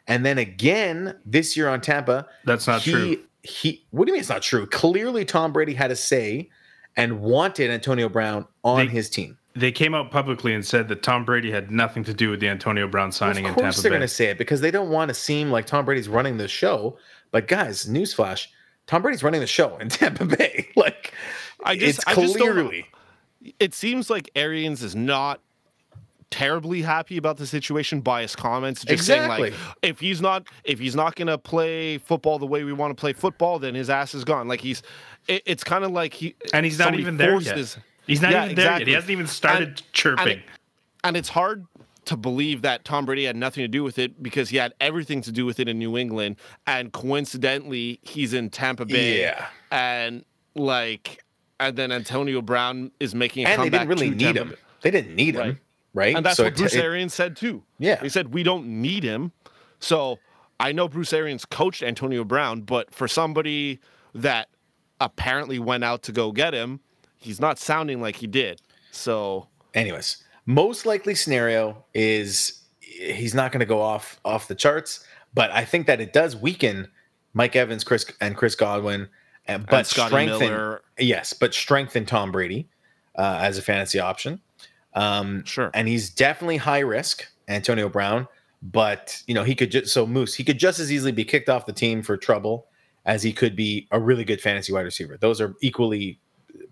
And 0.06 0.24
then 0.24 0.38
again 0.38 1.16
this 1.24 1.56
year 1.56 1.68
on 1.68 1.80
Tampa, 1.80 2.26
That's 2.44 2.66
not 2.66 2.82
he, 2.82 2.90
true. 2.92 3.16
He, 3.42 3.84
what 3.90 4.04
do 4.06 4.10
you 4.10 4.14
mean 4.14 4.20
it's 4.20 4.28
not 4.28 4.42
true? 4.42 4.66
Clearly, 4.66 5.24
Tom 5.24 5.52
Brady 5.52 5.74
had 5.74 5.90
a 5.90 5.96
say 5.96 6.48
and 6.96 7.20
wanted 7.20 7.70
Antonio 7.70 8.08
Brown 8.08 8.46
on 8.64 8.86
They- 8.86 8.92
his 8.92 9.10
team. 9.10 9.38
They 9.54 9.72
came 9.72 9.94
out 9.94 10.10
publicly 10.10 10.52
and 10.52 10.62
said 10.62 10.88
that 10.88 11.02
Tom 11.02 11.24
Brady 11.24 11.50
had 11.50 11.70
nothing 11.70 12.04
to 12.04 12.12
do 12.12 12.28
with 12.28 12.40
the 12.40 12.48
Antonio 12.50 12.86
Brown 12.86 13.10
signing 13.10 13.46
of 13.46 13.48
in 13.48 13.54
course, 13.54 13.76
Tampa 13.76 13.80
they're 13.80 13.90
Bay. 13.90 13.94
going 13.96 14.06
to 14.08 14.14
say 14.14 14.26
it 14.26 14.36
because 14.36 14.60
they 14.60 14.70
don't 14.70 14.90
want 14.90 15.08
to 15.08 15.14
seem 15.14 15.50
like 15.50 15.64
Tom 15.64 15.86
Brady's 15.86 16.10
running 16.10 16.36
the 16.36 16.46
show. 16.46 16.98
But 17.30 17.48
guys, 17.48 17.86
newsflash: 17.86 18.48
Tom 18.86 19.02
Brady's 19.02 19.22
running 19.22 19.40
the 19.40 19.46
show 19.46 19.76
in 19.78 19.88
Tampa 19.88 20.24
Bay. 20.24 20.68
Like, 20.76 21.12
I 21.64 21.76
just- 21.76 21.98
it's 22.00 22.06
I 22.08 22.14
just 22.14 22.34
don't- 22.36 22.52
clearly. 22.52 22.86
it 23.58 23.74
seems 23.74 24.10
like 24.10 24.30
Arians 24.36 24.82
is 24.82 24.94
not 24.94 25.40
terribly 26.30 26.82
happy 26.82 27.16
about 27.16 27.36
the 27.36 27.46
situation 27.46 28.00
by 28.00 28.20
his 28.22 28.34
comments 28.34 28.84
just 28.84 29.06
saying 29.06 29.28
like 29.28 29.44
Exactly. 29.52 29.88
if 29.88 30.00
he's 30.00 30.20
not 30.20 30.48
if 30.64 30.78
he's 30.80 30.96
not 30.96 31.14
going 31.14 31.28
to 31.28 31.38
play 31.38 31.98
football 31.98 32.40
the 32.40 32.46
way 32.46 32.64
we 32.64 32.72
want 32.72 32.90
to 32.94 33.00
play 33.00 33.12
football 33.12 33.60
then 33.60 33.76
his 33.76 33.88
ass 33.88 34.12
is 34.12 34.24
gone 34.24 34.48
like 34.48 34.60
he's 34.60 34.82
it, 35.28 35.42
it's 35.46 35.62
kind 35.62 35.84
of 35.84 35.92
like 35.92 36.12
he 36.12 36.34
and 36.52 36.66
he's 36.66 36.80
not 36.80 36.96
even 36.96 37.16
there 37.16 37.40
yet. 37.40 37.56
his- 37.56 37.78
He's 38.08 38.20
not 38.20 38.32
Yeah, 38.32 38.44
even 38.44 38.56
there 38.56 38.78
yet. 38.78 38.86
He 38.88 38.92
hasn't 38.92 39.10
even 39.12 39.26
started 39.28 39.68
And- 39.68 39.92
chirping. 39.92 40.22
and 40.22 40.30
it- 40.32 40.44
and 41.04 41.16
it's 41.16 41.28
hard 41.28 41.64
to 42.06 42.16
believe 42.16 42.62
that 42.62 42.84
Tom 42.84 43.04
Brady 43.04 43.24
had 43.24 43.36
nothing 43.36 43.62
to 43.62 43.68
do 43.68 43.82
with 43.84 43.98
it 43.98 44.22
because 44.22 44.48
he 44.48 44.56
had 44.56 44.72
everything 44.80 45.20
to 45.22 45.32
do 45.32 45.44
with 45.44 45.60
it 45.60 45.68
in 45.68 45.78
New 45.78 45.96
England 45.98 46.36
and 46.66 46.92
coincidentally 46.92 47.98
he's 48.02 48.32
in 48.32 48.48
Tampa 48.50 48.84
Bay 48.86 49.20
Yeah. 49.20 49.46
and 49.70 50.24
like 50.54 51.22
and 51.60 51.76
then 51.76 51.90
Antonio 51.92 52.42
Brown 52.42 52.90
is 53.00 53.14
making 53.14 53.46
a 53.46 53.48
And 53.50 53.62
they 53.62 53.70
didn't 53.70 53.88
really 53.88 54.10
need 54.10 54.20
Tampa 54.34 54.40
him. 54.42 54.48
Bay. 54.50 54.56
They 54.82 54.90
didn't 54.90 55.14
need 55.16 55.34
him, 55.34 55.40
Right. 55.40 55.56
right? 55.94 56.16
And 56.16 56.24
that's 56.24 56.36
So 56.36 56.44
what 56.44 56.56
Bruce 56.56 56.74
it- 56.74 56.84
Arians 56.84 57.12
said 57.14 57.36
too. 57.36 57.62
Yeah. 57.78 58.00
He 58.00 58.08
said 58.08 58.32
we 58.34 58.42
don't 58.42 58.66
need 58.66 59.02
him. 59.02 59.32
So 59.80 60.18
I 60.60 60.72
know 60.72 60.86
Bruce 60.88 61.12
Arians 61.12 61.44
coached 61.44 61.82
Antonio 61.82 62.24
Brown, 62.24 62.60
but 62.62 62.94
for 62.94 63.08
somebody 63.08 63.80
that 64.14 64.48
apparently 65.00 65.58
went 65.58 65.82
out 65.84 66.02
to 66.04 66.12
go 66.12 66.30
get 66.32 66.54
him, 66.54 66.80
he's 67.16 67.40
not 67.40 67.58
sounding 67.58 68.00
like 68.00 68.16
he 68.16 68.26
did. 68.26 68.60
So 68.92 69.48
anyways 69.74 70.22
most 70.46 70.86
likely 70.86 71.14
scenario 71.14 71.84
is 71.92 72.62
he's 72.80 73.34
not 73.34 73.52
going 73.52 73.60
to 73.60 73.66
go 73.66 73.80
off 73.80 74.18
off 74.24 74.48
the 74.48 74.54
charts 74.54 75.04
but 75.34 75.50
i 75.50 75.64
think 75.64 75.86
that 75.86 76.00
it 76.00 76.12
does 76.12 76.36
weaken 76.36 76.88
mike 77.34 77.54
evans 77.56 77.84
chris 77.84 78.06
and 78.20 78.36
chris 78.36 78.54
godwin 78.54 79.08
and, 79.48 79.66
but 79.66 79.86
Scotty 79.86 80.08
strengthen 80.08 80.48
Miller. 80.48 80.80
yes 80.98 81.32
but 81.32 81.52
strengthen 81.52 82.06
tom 82.06 82.32
brady 82.32 82.68
uh, 83.16 83.38
as 83.42 83.58
a 83.58 83.62
fantasy 83.62 83.98
option 83.98 84.40
um, 84.94 85.44
Sure. 85.44 85.70
and 85.74 85.88
he's 85.88 86.08
definitely 86.10 86.56
high 86.56 86.78
risk 86.80 87.26
antonio 87.48 87.88
brown 87.88 88.26
but 88.62 89.22
you 89.26 89.34
know 89.34 89.42
he 89.44 89.54
could 89.54 89.70
just 89.70 89.92
so 89.92 90.06
moose 90.06 90.34
he 90.34 90.44
could 90.44 90.58
just 90.58 90.78
as 90.78 90.90
easily 90.92 91.12
be 91.12 91.24
kicked 91.24 91.48
off 91.48 91.66
the 91.66 91.72
team 91.72 92.02
for 92.02 92.16
trouble 92.16 92.66
as 93.04 93.22
he 93.22 93.32
could 93.32 93.54
be 93.54 93.86
a 93.90 94.00
really 94.00 94.24
good 94.24 94.40
fantasy 94.40 94.72
wide 94.72 94.80
receiver 94.84 95.16
those 95.18 95.40
are 95.40 95.54
equally 95.60 96.18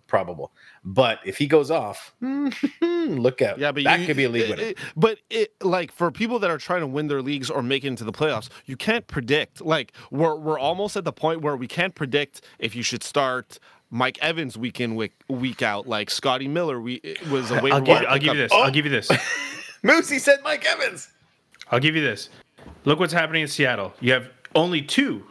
probable 0.07 0.53
but 0.85 1.19
if 1.25 1.39
he 1.39 1.47
goes 1.47 1.71
off 1.71 2.15
look 2.81 3.43
out 3.43 3.59
yeah, 3.59 3.73
but 3.73 3.85
that 3.85 4.01
you- 4.01 4.07
could 4.07 4.17
be 4.17 4.25
a 4.25 4.29
league 4.29 4.43
it- 4.45 4.51
winner 4.51 4.63
it- 4.63 4.79
but 4.97 5.19
it 5.31 5.53
like 5.63 5.91
for 5.93 6.11
people 6.11 6.39
that 6.39 6.51
are 6.51 6.59
trying 6.59 6.81
to 6.81 6.87
win 6.87 7.07
their 7.09 7.23
leagues 7.23 7.51
or 7.51 7.63
make 7.63 7.85
it 7.85 7.89
into 7.89 8.05
the 8.05 8.13
playoffs, 8.13 8.49
you 8.67 8.77
can't 8.77 9.07
predict. 9.07 9.61
Like 9.61 9.93
we're 10.11 10.35
we're 10.37 10.59
almost 10.59 10.97
at 10.97 11.05
the 11.05 11.13
point 11.13 11.41
where 11.43 11.57
we 11.57 11.67
can't 11.67 11.95
predict 11.95 12.43
if 12.59 12.75
you 12.77 12.83
should 12.83 13.03
start 13.03 13.59
Mike 13.91 14.19
Evans 14.21 14.57
week 14.59 14.81
in 14.81 14.95
week 14.95 15.13
week 15.29 15.63
out. 15.63 15.87
Like 15.89 16.11
Scotty 16.11 16.49
Miller, 16.49 16.81
we 16.81 16.95
it 16.97 17.27
was 17.29 17.51
a 17.51 17.55
waiver 17.61 17.77
I'll 17.77 17.81
give, 17.81 18.05
I'll 18.09 18.19
give 18.19 18.35
you 18.35 18.41
this. 18.41 18.53
Oh. 18.55 18.63
I'll 18.63 18.71
give 18.71 18.85
you 18.85 18.91
this. 18.91 19.11
moose 19.83 20.09
he 20.09 20.19
said 20.19 20.39
mike 20.43 20.65
evans 20.67 21.09
I'll 21.71 21.81
give 21.81 21.95
you 21.97 22.03
this. 22.03 22.29
Look 22.85 22.99
what's 22.99 23.13
happening 23.13 23.43
in 23.43 23.49
Seattle. 23.49 23.93
You 24.01 24.13
have 24.13 24.29
only 24.55 24.83
two 24.83 25.25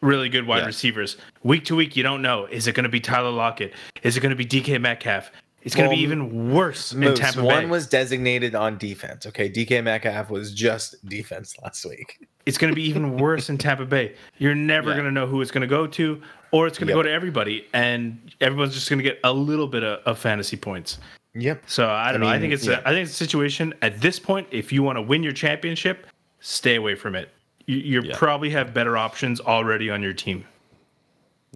really 0.00 0.28
good 0.28 0.46
wide 0.46 0.60
Yeah. 0.60 0.66
receivers. 0.66 1.16
Week 1.42 1.64
to 1.66 1.76
week, 1.76 1.96
you 1.96 2.02
don't 2.02 2.22
know. 2.22 2.46
Is 2.46 2.66
it 2.66 2.74
going 2.74 2.84
to 2.84 2.88
be 2.90 3.00
Tyler 3.00 3.30
Lockett? 3.30 3.72
Is 4.02 4.16
it 4.16 4.20
going 4.20 4.30
to 4.30 4.36
be 4.36 4.44
DK 4.46 4.80
Metcalf? 4.80 5.30
It's 5.62 5.74
going 5.74 5.86
to 5.86 5.88
Well, 5.90 5.96
be 5.96 6.02
even 6.02 6.52
worse 6.54 6.92
in 6.92 7.00
Moose, 7.00 7.18
Tampa 7.18 7.42
one 7.42 7.64
Bay. 7.64 7.68
was 7.70 7.88
designated 7.88 8.54
on 8.54 8.78
defense. 8.78 9.26
Okay, 9.26 9.50
DK 9.50 9.82
Metcalf 9.82 10.30
was 10.30 10.54
just 10.54 11.04
defense 11.08 11.54
last 11.62 11.84
week. 11.84 12.18
it's 12.46 12.56
going 12.56 12.70
to 12.70 12.76
be 12.76 12.88
even 12.88 13.18
worse 13.18 13.50
in 13.50 13.58
Tampa 13.58 13.84
Bay. 13.84 14.14
You're 14.38 14.54
never 14.54 14.90
Yeah. 14.90 14.94
going 14.96 15.06
to 15.06 15.12
know 15.12 15.26
who 15.26 15.42
it's 15.42 15.50
going 15.50 15.62
to 15.62 15.66
go 15.66 15.86
to, 15.88 16.22
or 16.52 16.66
it's 16.66 16.78
going 16.78 16.86
to 16.86 16.92
Yep. 16.92 16.98
go 16.98 17.02
to 17.02 17.10
everybody, 17.12 17.66
and 17.74 18.18
everyone's 18.40 18.72
just 18.72 18.88
going 18.88 19.00
to 19.00 19.02
get 19.02 19.18
a 19.24 19.32
little 19.32 19.66
bit 19.66 19.82
of, 19.82 19.98
of 20.06 20.18
fantasy 20.18 20.56
points. 20.56 20.98
Yep. 21.34 21.64
So 21.66 21.88
I 21.90 22.12
don't 22.12 22.22
I 22.22 22.26
know. 22.26 22.32
I 22.32 22.38
think 22.40 22.52
it's 22.54 22.64
yeah. 22.66 22.80
a, 22.84 22.88
I 22.88 22.92
think 22.92 23.02
it's 23.06 23.12
a 23.12 23.16
situation 23.24 23.74
at 23.82 24.00
this 24.00 24.18
point. 24.18 24.46
If 24.50 24.72
you 24.72 24.82
want 24.82 24.96
to 24.96 25.02
win 25.02 25.22
your 25.22 25.32
championship, 25.34 26.06
stay 26.40 26.76
away 26.76 26.94
from 26.94 27.14
it. 27.16 27.30
You, 27.68 27.76
you 27.76 28.02
Yeah. 28.02 28.16
probably 28.16 28.48
have 28.50 28.72
better 28.72 28.96
options 28.96 29.40
already 29.40 29.90
on 29.90 30.02
your 30.02 30.14
team. 30.14 30.44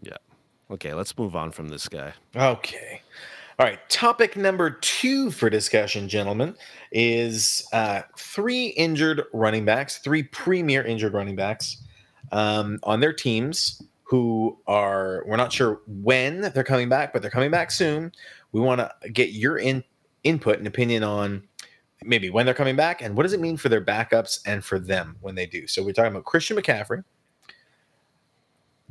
Yeah. 0.03 0.19
Okay, 0.71 0.93
let's 0.93 1.17
move 1.17 1.35
on 1.35 1.51
from 1.51 1.69
this 1.69 1.89
guy. 1.89 2.13
Okay. 2.37 3.01
All 3.59 3.67
right. 3.67 3.79
Topic 3.89 4.37
number 4.37 4.71
two 4.71 5.31
for 5.31 5.49
discussion, 5.49 6.09
gentlemen, 6.09 6.55
is 6.91 7.67
uh, 7.73 8.03
three 8.19 8.67
injured 8.69 9.23
running 9.33 9.65
backs, 9.65 9.99
three 9.99 10.23
premier 10.23 10.83
injured 10.83 11.15
running 11.15 11.35
backs 11.37 11.79
um, 12.31 12.79
on 12.83 13.01
their 13.01 13.13
teams 13.13 13.83
who 14.03 14.59
are, 14.67 15.25
we're 15.27 15.37
not 15.37 15.51
sure 15.51 15.81
when 15.87 16.43
they're 16.53 16.63
coming 16.63 16.91
back, 16.91 17.15
but 17.15 17.23
they're 17.23 17.31
coming 17.31 17.51
back 17.51 17.71
soon. 17.71 18.13
We 18.53 18.61
want 18.61 18.81
to 18.81 19.09
get 19.11 19.31
your 19.31 19.57
in, 19.57 19.83
input 20.25 20.59
and 20.59 20.67
opinion 20.67 21.05
on 21.05 21.43
maybe 22.05 22.31
when 22.31 22.47
they're 22.47 22.55
coming 22.55 22.77
back 22.77 23.03
and 23.03 23.17
what 23.17 23.25
does 23.25 23.33
it 23.33 23.41
mean 23.41 23.57
for 23.57 23.69
their 23.69 23.85
backups 23.85 24.41
and 24.47 24.65
for 24.65 24.79
them 24.79 25.17
when 25.21 25.35
they 25.35 25.47
do. 25.47 25.67
So 25.67 25.83
we're 25.83 25.93
talking 25.93 26.13
about 26.13 26.25
Christian 26.25 26.57
McCaffrey, 26.57 27.05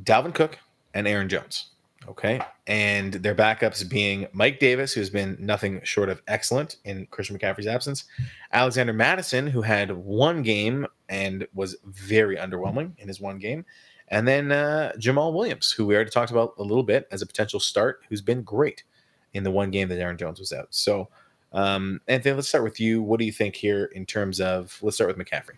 Dalvin 0.02 0.34
Cook, 0.34 0.58
and 0.94 1.06
Aaron 1.06 1.28
Jones. 1.28 1.70
Okay. 2.08 2.40
And 2.66 3.14
their 3.14 3.34
backups 3.34 3.88
being 3.88 4.26
Mike 4.32 4.58
Davis, 4.58 4.92
who's 4.92 5.10
been 5.10 5.36
nothing 5.38 5.80
short 5.84 6.08
of 6.08 6.20
excellent 6.26 6.76
in 6.84 7.06
Christian 7.06 7.38
McCaffrey's 7.38 7.66
absence, 7.68 8.04
Alexander 8.52 8.92
Mattison, 8.92 9.46
who 9.46 9.62
had 9.62 9.92
one 9.92 10.42
game 10.42 10.86
and 11.08 11.46
was 11.54 11.76
very 11.84 12.36
underwhelming 12.36 12.98
in 12.98 13.06
his 13.06 13.20
one 13.20 13.38
game, 13.38 13.64
and 14.08 14.28
then 14.28 14.52
uh, 14.52 14.92
Jamaal 14.98 15.32
Williams, 15.32 15.72
who 15.72 15.86
we 15.86 15.94
already 15.94 16.10
talked 16.10 16.30
about 16.30 16.54
a 16.58 16.62
little 16.62 16.82
bit 16.82 17.08
as 17.10 17.22
a 17.22 17.26
potential 17.26 17.58
start, 17.58 18.02
who's 18.08 18.20
been 18.20 18.42
great 18.42 18.84
in 19.32 19.42
the 19.42 19.50
one 19.50 19.70
game 19.70 19.88
that 19.88 19.98
Aaron 19.98 20.18
Jones 20.18 20.38
was 20.38 20.52
out. 20.52 20.68
So, 20.70 21.08
um, 21.52 22.00
Anthony, 22.08 22.34
let's 22.34 22.48
start 22.48 22.64
with 22.64 22.80
you. 22.80 23.02
What 23.02 23.18
do 23.18 23.26
you 23.26 23.32
think 23.32 23.56
here 23.56 23.86
in 23.86 24.06
terms 24.06 24.40
of, 24.40 24.78
let's 24.82 24.96
start 24.96 25.16
with 25.16 25.26
McCaffrey. 25.26 25.56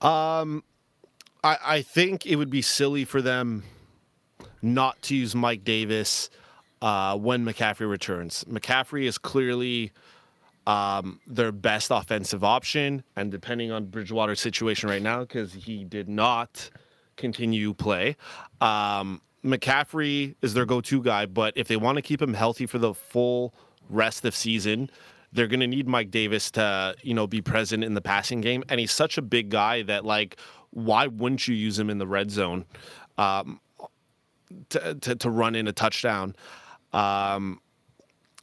Um, 0.00 0.62
I, 1.42 1.58
I 1.64 1.82
think 1.82 2.26
it 2.26 2.36
would 2.36 2.50
be 2.50 2.62
silly 2.62 3.04
for 3.04 3.22
them 3.22 3.64
not 4.62 5.00
to 5.02 5.14
use 5.14 5.34
Mike 5.34 5.64
Davis 5.64 6.30
uh, 6.82 7.16
when 7.16 7.44
McCaffrey 7.44 7.88
returns. 7.88 8.44
McCaffrey 8.44 9.04
is 9.04 9.18
clearly 9.18 9.92
um, 10.66 11.20
their 11.26 11.52
best 11.52 11.90
offensive 11.90 12.42
option, 12.42 13.04
and 13.16 13.30
depending 13.30 13.70
on 13.70 13.86
Bridgewater's 13.86 14.40
situation 14.40 14.88
right 14.88 15.02
now, 15.02 15.20
because 15.20 15.52
he 15.52 15.84
did 15.84 16.08
not 16.08 16.70
continue 17.16 17.74
play, 17.74 18.16
um, 18.60 19.20
McCaffrey 19.44 20.34
is 20.40 20.54
their 20.54 20.64
go-to 20.64 21.02
guy. 21.02 21.26
But 21.26 21.52
if 21.56 21.68
they 21.68 21.76
want 21.76 21.96
to 21.96 22.02
keep 22.02 22.20
him 22.20 22.32
healthy 22.32 22.64
for 22.66 22.78
the 22.78 22.94
full 22.94 23.54
rest 23.88 24.24
of 24.24 24.34
season, 24.34 24.90
they're 25.32 25.48
going 25.48 25.60
to 25.60 25.66
need 25.66 25.88
Mike 25.88 26.10
Davis 26.10 26.50
to, 26.52 26.94
you 27.02 27.14
know, 27.14 27.26
be 27.26 27.42
present 27.42 27.82
in 27.82 27.94
the 27.94 28.00
passing 28.00 28.40
game. 28.40 28.62
And 28.68 28.78
he's 28.80 28.92
such 28.92 29.18
a 29.18 29.22
big 29.22 29.50
guy 29.50 29.82
that, 29.82 30.04
like, 30.04 30.36
why 30.70 31.06
wouldn't 31.06 31.46
you 31.48 31.54
use 31.54 31.78
him 31.78 31.90
in 31.90 31.98
the 31.98 32.06
red 32.06 32.30
zone 32.30 32.64
um, 33.18 33.60
to, 34.70 34.94
to, 34.94 35.16
to 35.16 35.30
run 35.30 35.54
in 35.54 35.68
a 35.68 35.72
touchdown? 35.72 36.36
Um, 36.92 37.60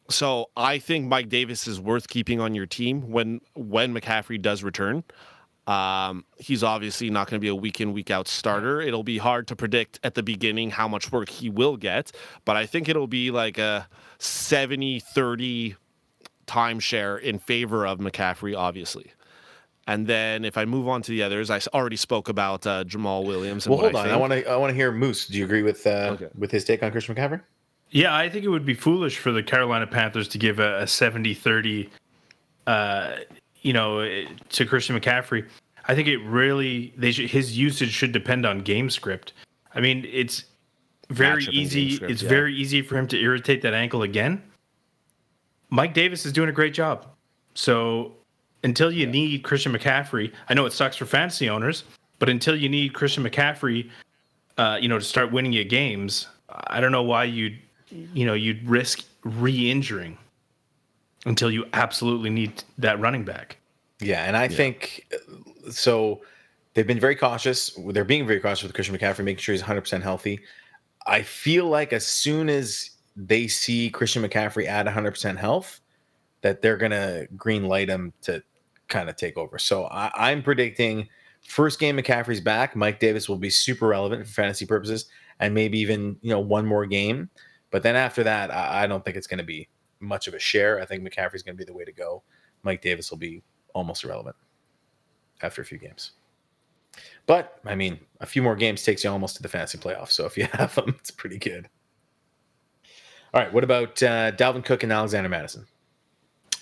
so 0.10 0.50
I 0.58 0.80
think 0.80 1.08
Mike 1.08 1.30
Davis 1.30 1.68
is 1.68 1.80
worth 1.80 2.10
keeping 2.10 2.40
on 2.42 2.54
your 2.54 2.66
team 2.66 3.12
when 3.12 3.40
when 3.54 3.94
McCaffrey 3.94 4.42
does 4.42 4.64
return. 4.64 5.04
Um, 5.72 6.26
he's 6.38 6.64
obviously 6.64 7.10
not 7.10 7.30
going 7.30 7.40
to 7.40 7.42
be 7.42 7.48
a 7.48 7.56
week 7.56 7.80
in, 7.80 7.94
week 7.94 8.12
out 8.12 8.28
starter. 8.28 8.82
It'll 8.82 9.04
be 9.04 9.18
hard 9.18 9.48
to 9.48 9.56
predict 9.56 10.00
at 10.04 10.16
the 10.16 10.24
beginning 10.24 10.70
how 10.72 10.88
much 10.88 11.12
work 11.12 11.30
he 11.30 11.50
will 11.50 11.78
get, 11.78 12.12
but 12.44 12.58
I 12.58 12.66
think 12.66 12.90
it'll 12.90 13.08
be 13.08 13.32
like 13.32 13.58
a 13.58 13.88
70 14.18 15.00
30 15.00 15.76
timeshare 16.46 17.22
in 17.22 17.40
favor 17.40 17.86
of 17.88 18.00
McCaffrey, 18.00 18.58
obviously. 18.58 19.14
And 19.88 20.08
then 20.08 20.44
if 20.44 20.58
I 20.58 20.66
move 20.66 20.88
on 20.88 21.02
to 21.04 21.12
the 21.12 21.24
others, 21.24 21.50
I 21.50 21.60
already 21.74 21.96
spoke 21.96 22.28
about 22.28 22.68
uh, 22.68 22.84
Jamaal 22.84 23.26
Williams. 23.26 23.66
And 23.66 23.74
Well, 23.74 23.84
what 23.84 23.94
hold 23.94 24.06
on. 24.06 24.12
I 24.12 24.18
want 24.18 24.34
to, 24.34 24.50
I 24.50 24.58
want 24.58 24.72
to 24.72 24.76
hear 24.76 24.92
Moose. 24.92 25.28
Do 25.28 25.38
you 25.38 25.46
agree 25.46 25.64
with, 25.64 25.88
uh, 25.88 26.12
Okay. 26.14 26.28
with 26.38 26.52
his 26.52 26.66
take 26.66 26.84
on 26.84 26.92
Christian 26.92 27.16
McCaffrey? 27.16 27.42
Yeah, 27.92 28.16
I 28.16 28.30
think 28.30 28.44
it 28.46 28.50
would 28.50 28.66
be 28.66 28.74
foolish 28.74 29.18
for 29.18 29.32
the 29.32 29.44
Carolina 29.44 29.88
Panthers 29.88 30.28
to 30.30 30.38
give 30.38 30.60
a, 30.60 30.82
a 30.82 30.84
70-30 30.84 31.90
uh, 32.68 33.16
you 33.62 33.74
know, 33.74 34.26
to 34.50 34.66
Christian 34.66 35.00
McCaffrey. 35.00 35.48
I 35.88 35.96
think 35.96 36.08
it 36.08 36.18
really 36.20 36.94
they 36.98 37.12
should, 37.12 37.30
his 37.30 37.58
usage 37.58 37.92
should 37.92 38.12
depend 38.12 38.46
on 38.46 38.60
game 38.60 38.90
script. 38.90 39.34
I 39.74 39.80
mean, 39.80 40.06
it's 40.12 40.46
very 41.10 41.46
Matchup 41.46 41.54
easy. 41.54 41.96
script, 41.96 42.12
it's 42.12 42.22
yeah. 42.24 42.30
very 42.30 42.56
easy 42.56 42.82
for 42.82 42.98
him 42.98 43.08
to 43.08 43.20
irritate 43.20 43.62
that 43.64 43.74
ankle 43.74 44.04
again. 44.04 44.42
Mike 45.70 45.94
Davis 45.94 46.26
is 46.26 46.34
doing 46.34 46.50
a 46.50 46.54
great 46.54 46.74
job. 46.74 47.08
So 47.54 48.14
until 48.64 48.92
you 48.92 49.08
need 49.08 49.44
Christian 49.44 49.74
McCaffrey, 49.74 50.32
I 50.50 50.54
know 50.54 50.66
it 50.66 50.74
sucks 50.74 50.96
for 50.98 51.06
fantasy 51.06 51.50
owners, 51.50 51.84
but 52.20 52.30
until 52.30 52.56
you 52.56 52.70
need 52.70 52.94
Christian 52.94 53.24
McCaffrey, 53.24 53.90
uh, 54.58 54.78
you 54.80 54.88
know, 54.88 55.00
to 55.00 55.04
start 55.04 55.32
winning 55.32 55.54
your 55.54 55.64
games, 55.64 56.28
I 56.50 56.80
don't 56.80 56.92
know 56.92 57.04
why 57.04 57.24
you'd, 57.24 57.58
you 57.90 58.26
know, 58.26 58.34
you'd 58.34 58.68
risk 58.68 59.04
re-injuring 59.24 60.18
until 61.26 61.52
you 61.52 61.66
absolutely 61.74 62.30
need 62.30 62.64
that 62.78 63.00
running 63.00 63.24
back. 63.24 63.58
Yeah, 64.00 64.26
and 64.26 64.36
I 64.36 64.48
think 64.48 65.08
uh, 65.14 65.72
so. 65.72 66.22
They've 66.74 66.88
been 66.88 67.02
very 67.02 67.18
cautious. 67.18 67.78
They're 67.90 68.06
being 68.06 68.26
very 68.26 68.40
cautious 68.40 68.64
with 68.64 68.74
Christian 68.74 68.98
McCaffrey, 68.98 69.26
making 69.26 69.40
sure 69.40 69.52
he's 69.52 69.62
100% 69.62 70.02
healthy. 70.02 70.40
I 71.06 71.22
feel 71.22 71.66
like 71.66 71.92
as 71.92 72.08
soon 72.08 72.48
as 72.48 72.92
they 73.18 73.50
see 73.50 73.90
Christian 73.90 74.24
McCaffrey 74.24 74.68
at 74.68 74.86
100% 74.86 75.36
health, 75.36 75.82
that 76.42 76.62
they're 76.62 76.78
going 76.78 76.92
to 76.94 77.28
green 77.36 77.66
light 77.66 77.90
him 77.90 78.14
to 78.22 78.42
kind 78.88 79.10
of 79.10 79.16
take 79.16 79.38
over. 79.38 79.58
So 79.58 79.86
I, 79.86 80.12
I'm 80.16 80.42
predicting 80.42 81.08
first 81.48 81.80
game 81.80 81.98
McCaffrey's 81.98 82.42
back, 82.42 82.76
Mike 82.76 83.00
Davis 83.00 83.28
will 83.28 83.38
be 83.38 83.50
super 83.50 83.88
relevant 83.88 84.26
for 84.26 84.32
fantasy 84.32 84.66
purposes, 84.66 85.08
and 85.40 85.54
maybe 85.54 85.80
even 85.80 86.18
you 86.22 86.30
know 86.30 86.40
one 86.40 86.66
more 86.66 86.86
game. 86.86 87.30
But 87.72 87.84
then 87.84 87.96
after 87.96 88.24
that, 88.24 88.52
I, 88.52 88.84
I 88.84 88.88
don't 88.88 89.04
think 89.04 89.18
it's 89.18 89.28
going 89.28 89.40
to 89.40 89.44
be 89.44 89.68
much 90.02 90.28
of 90.28 90.34
a 90.34 90.40
share. 90.40 90.82
I 90.82 90.86
think 90.86 91.04
McCaffrey's 91.04 91.44
going 91.44 91.56
to 91.56 91.64
be 91.64 91.66
the 91.66 91.74
way 91.74 91.86
to 91.86 91.92
go. 91.92 92.24
Mike 92.64 92.82
Davis 92.82 93.10
will 93.10 93.18
be 93.18 93.42
almost 93.74 94.04
irrelevant 94.04 94.36
after 95.42 95.62
a 95.62 95.66
few 95.66 95.78
games. 95.78 96.12
But 97.26 97.60
I 97.66 97.76
mean, 97.76 98.00
a 98.20 98.26
few 98.26 98.42
more 98.42 98.56
games 98.56 98.84
takes 98.84 99.04
you 99.04 99.10
almost 99.10 99.36
to 99.38 99.42
the 99.42 99.50
fantasy 99.50 99.78
playoffs. 99.78 100.12
So 100.12 100.26
if 100.26 100.38
you 100.38 100.48
have 100.54 100.76
them, 100.76 100.96
it's 101.00 101.12
pretty 101.12 101.38
good. 101.38 101.70
All 103.34 103.42
right, 103.42 103.54
what 103.54 103.64
about 103.64 104.04
uh, 104.04 104.34
Dalvin 104.34 104.66
Cook 104.66 104.84
and 104.84 104.92
Alexander 104.92 105.30
Mattison? 105.30 105.66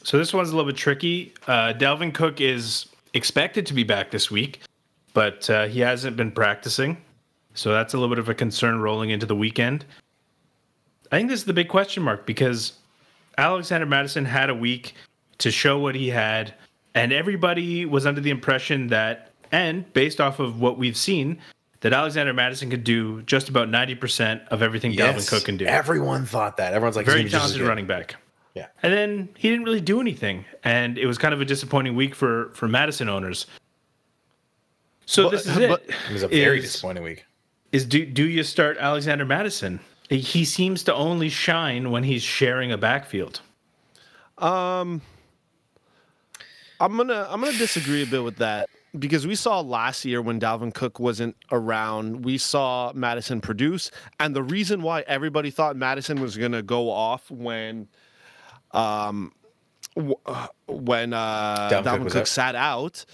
So 0.03 0.17
this 0.17 0.33
one's 0.33 0.49
a 0.49 0.55
little 0.55 0.69
bit 0.71 0.77
tricky. 0.77 1.33
Uh, 1.47 1.73
Dalvin 1.73 2.13
Cook 2.13 2.41
is 2.41 2.85
expected 3.13 3.65
to 3.65 3.73
be 3.73 3.83
back 3.83 4.11
this 4.11 4.29
week, 4.29 4.61
but 5.13 5.49
uh, 5.49 5.65
he 5.65 5.79
hasn't 5.79 6.15
been 6.15 6.31
practicing. 6.31 6.97
So 7.55 7.71
that's 7.71 7.93
a 7.93 7.97
little 7.97 8.13
bit 8.13 8.19
of 8.19 8.29
a 8.29 8.35
concern 8.35 8.79
rolling 8.79 9.09
into 9.09 9.25
the 9.25 9.35
weekend. 9.35 9.83
I 11.11 11.17
think 11.17 11.29
this 11.29 11.39
is 11.39 11.45
the 11.45 11.53
big 11.53 11.69
question 11.69 12.03
mark 12.03 12.25
because 12.25 12.73
Alexander 13.39 13.85
Mattison 13.85 14.25
had 14.25 14.49
a 14.49 14.55
week 14.55 14.93
to 15.39 15.49
show 15.51 15.79
what 15.79 15.95
he 15.95 16.09
had, 16.09 16.53
and 16.93 17.11
everybody 17.13 17.85
was 17.85 18.05
under 18.05 18.21
the 18.21 18.29
impression 18.29 18.87
that, 18.87 19.31
and 19.51 19.91
based 19.93 20.19
off 20.19 20.39
of 20.39 20.59
what 20.59 20.77
we've 20.77 20.97
seen, 20.97 21.39
that 21.81 21.93
Alexander 21.93 22.33
Mattison 22.33 22.69
could 22.69 22.83
do 22.83 23.21
just 23.21 23.47
about 23.47 23.69
90% 23.69 24.45
of 24.49 24.61
everything 24.61 24.91
Dalvin 24.93 25.27
Cook 25.29 25.45
can 25.45 25.55
do. 25.55 25.65
Everyone 25.65 26.25
thought 26.25 26.57
that. 26.57 26.73
Everyone's 26.73 26.97
like, 26.97 27.05
Very 27.05 27.29
talented 27.29 27.61
running 27.61 27.87
back. 27.87 28.15
Yeah. 28.53 28.67
And 28.83 28.91
then 28.91 29.29
he 29.37 29.49
didn't 29.49 29.63
really 29.63 29.79
do 29.79 30.01
anything, 30.01 30.43
and 30.63 30.97
it 30.97 31.05
was 31.05 31.17
kind 31.17 31.33
of 31.33 31.39
a 31.39 31.45
disappointing 31.45 31.95
week 31.95 32.13
for 32.15 32.49
for 32.53 32.67
Mattison 32.67 33.07
owners. 33.07 33.45
So 35.05 35.23
But- 35.23 35.31
this 35.31 35.47
is 35.47 35.57
it. 35.57 35.71
It 36.09 36.13
was 36.13 36.23
a 36.23 36.27
very 36.27 36.57
Is- 36.59 36.65
disappointing 36.65 37.03
week. 37.03 37.25
Is 37.71 37.85
do 37.85 38.05
do 38.05 38.23
you 38.27 38.43
start 38.43 38.77
Alexander 38.79 39.23
Mattison? 39.25 39.79
He 40.09 40.43
seems 40.43 40.83
to 40.83 40.93
only 40.93 41.29
shine 41.29 41.91
when 41.91 42.03
he's 42.03 42.23
sharing 42.23 42.71
a 42.71 42.77
backfield. 42.77 43.41
Um, 44.39 45.01
I'm 46.79 46.97
gonna 46.97 47.27
I'm 47.29 47.41
gonna 47.41 47.57
disagree 47.57 48.03
a 48.03 48.07
bit 48.07 48.23
with 48.23 48.37
that 48.37 48.69
because 48.97 49.27
we 49.27 49.35
saw 49.35 49.59
last 49.59 50.05
year 50.05 50.21
when 50.21 50.39
Dalvin 50.39 50.73
Cook 50.73 50.99
wasn't 50.99 51.35
around, 51.51 52.25
we 52.25 52.37
saw 52.39 52.91
Mattison 52.95 53.39
produce, 53.41 53.91
and 54.19 54.35
the 54.35 54.41
reason 54.41 54.81
why 54.81 55.01
everybody 55.01 55.51
thought 55.51 55.75
Mattison 55.75 56.21
was 56.21 56.37
gonna 56.37 56.63
go 56.63 56.89
off 56.89 57.29
when, 57.29 57.87
um, 58.71 59.31
w- 59.95 60.15
uh, 60.25 60.47
when 60.67 61.13
uh, 61.13 61.69
Dalvin 61.71 61.83
Dalvin, 61.83 61.93
Cook 61.97 62.03
was 62.05 62.13
Cook 62.13 62.21
out. 62.21 62.27
sat 62.27 62.55
out. 62.55 63.05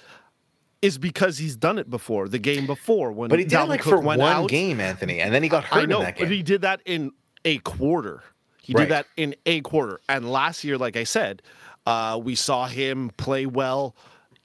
Is 0.82 0.98
because 0.98 1.38
he's 1.38 1.56
done 1.56 1.80
it 1.80 1.90
before, 1.90 2.28
the 2.28 2.38
game 2.38 2.68
before 2.68 3.12
when 3.12 3.30
But 3.30 3.40
he 3.40 3.46
did 3.46 3.58
Dalvin 3.58 3.68
like 3.70 3.82
Cook 3.82 3.92
for 3.94 4.00
one 4.02 4.22
out. 4.22 4.50
game, 4.50 4.80
Anthony, 4.80 5.20
and 5.20 5.34
then 5.34 5.42
he 5.42 5.50
got 5.50 5.64
hurt 5.64 5.84
I 5.84 5.86
know, 5.86 6.00
in 6.00 6.06
that 6.06 6.18
but 6.20 6.30
he 6.30 6.44
did 6.44 6.62
that 6.62 6.82
in 6.86 7.12
a 7.44 7.58
quarter. 7.60 8.24
He 8.62 8.74
Right. 8.74 8.82
did 8.84 8.90
that 8.92 9.08
in 9.18 9.36
a 9.46 9.62
quarter. 9.62 10.00
And 10.10 10.32
last 10.32 10.64
year, 10.64 10.78
like 10.78 10.96
I 10.98 11.04
said, 11.04 11.42
uh, 11.86 12.20
we 12.24 12.36
saw 12.36 12.68
him 12.68 13.12
play 13.18 13.46
well 13.46 13.96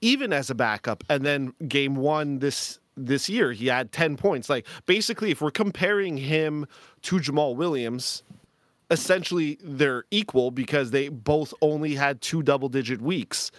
even 0.01 0.33
as 0.33 0.49
a 0.49 0.55
backup. 0.55 1.03
And 1.09 1.23
then 1.25 1.53
game 1.67 1.95
one 1.95 2.39
this 2.39 2.79
this 2.97 3.29
year, 3.29 3.51
he 3.53 3.67
had 3.67 3.91
10 3.91 4.17
points. 4.17 4.49
Like 4.49 4.67
basically, 4.85 5.31
if 5.31 5.41
we're 5.41 5.49
comparing 5.51 6.17
him 6.17 6.65
to 7.03 7.17
Jamaal 7.17 7.55
Williams, 7.55 8.21
essentially 8.89 9.57
they're 9.63 10.03
equal 10.11 10.51
because 10.51 10.91
they 10.91 11.07
both 11.07 11.53
only 11.61 11.95
had 11.95 12.21
two 12.21 12.43
double 12.43 12.67
digit 12.69 13.01
weeks. 13.01 13.51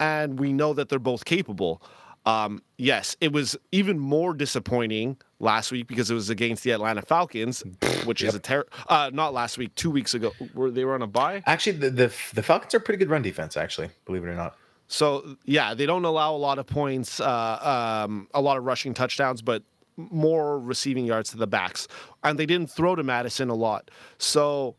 And 0.00 0.38
we 0.40 0.52
know 0.52 0.74
that 0.74 0.88
they're 0.88 0.98
both 0.98 1.24
capable. 1.24 1.80
Um, 2.24 2.62
yes, 2.78 3.16
it 3.20 3.32
was 3.32 3.56
even 3.72 3.98
more 3.98 4.32
disappointing 4.34 5.16
last 5.40 5.72
week 5.72 5.88
because 5.88 6.10
it 6.10 6.14
was 6.14 6.30
against 6.30 6.62
the 6.62 6.70
Atlanta 6.70 7.02
Falcons, 7.02 7.64
which 8.04 8.22
is 8.22 8.34
a 8.34 8.38
ter- 8.38 8.66
uh, 8.88 9.10
not 9.12 9.34
last 9.34 9.58
week, 9.58 9.74
two 9.74 9.90
weeks 9.90 10.14
ago. 10.14 10.32
Were 10.54 10.70
they 10.70 10.84
were 10.84 10.94
on 10.94 11.02
a 11.02 11.06
bye? 11.08 11.42
Actually, 11.46 11.78
the, 11.78 11.90
the 11.90 12.14
the 12.34 12.42
Falcons 12.42 12.74
are 12.74 12.80
pretty 12.80 12.98
good 12.98 13.10
run 13.10 13.22
defense. 13.22 13.56
Actually, 13.56 13.90
believe 14.04 14.22
it 14.22 14.28
or 14.28 14.36
not. 14.36 14.56
So 14.86 15.36
yeah, 15.44 15.74
they 15.74 15.86
don't 15.86 16.04
allow 16.04 16.34
a 16.34 16.36
lot 16.36 16.58
of 16.58 16.66
points, 16.66 17.18
uh, 17.18 18.04
um, 18.06 18.28
a 18.34 18.40
lot 18.40 18.56
of 18.56 18.64
rushing 18.64 18.94
touchdowns, 18.94 19.42
but 19.42 19.62
more 19.96 20.58
receiving 20.58 21.04
yards 21.04 21.30
to 21.30 21.36
the 21.36 21.46
backs, 21.46 21.88
and 22.22 22.38
they 22.38 22.46
didn't 22.46 22.70
throw 22.70 22.94
to 22.94 23.02
Mattison 23.02 23.48
a 23.48 23.54
lot. 23.54 23.90
So 24.18 24.76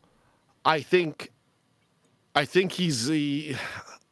I 0.64 0.80
think, 0.80 1.30
I 2.34 2.46
think 2.46 2.72
he's 2.72 3.06
the. 3.06 3.56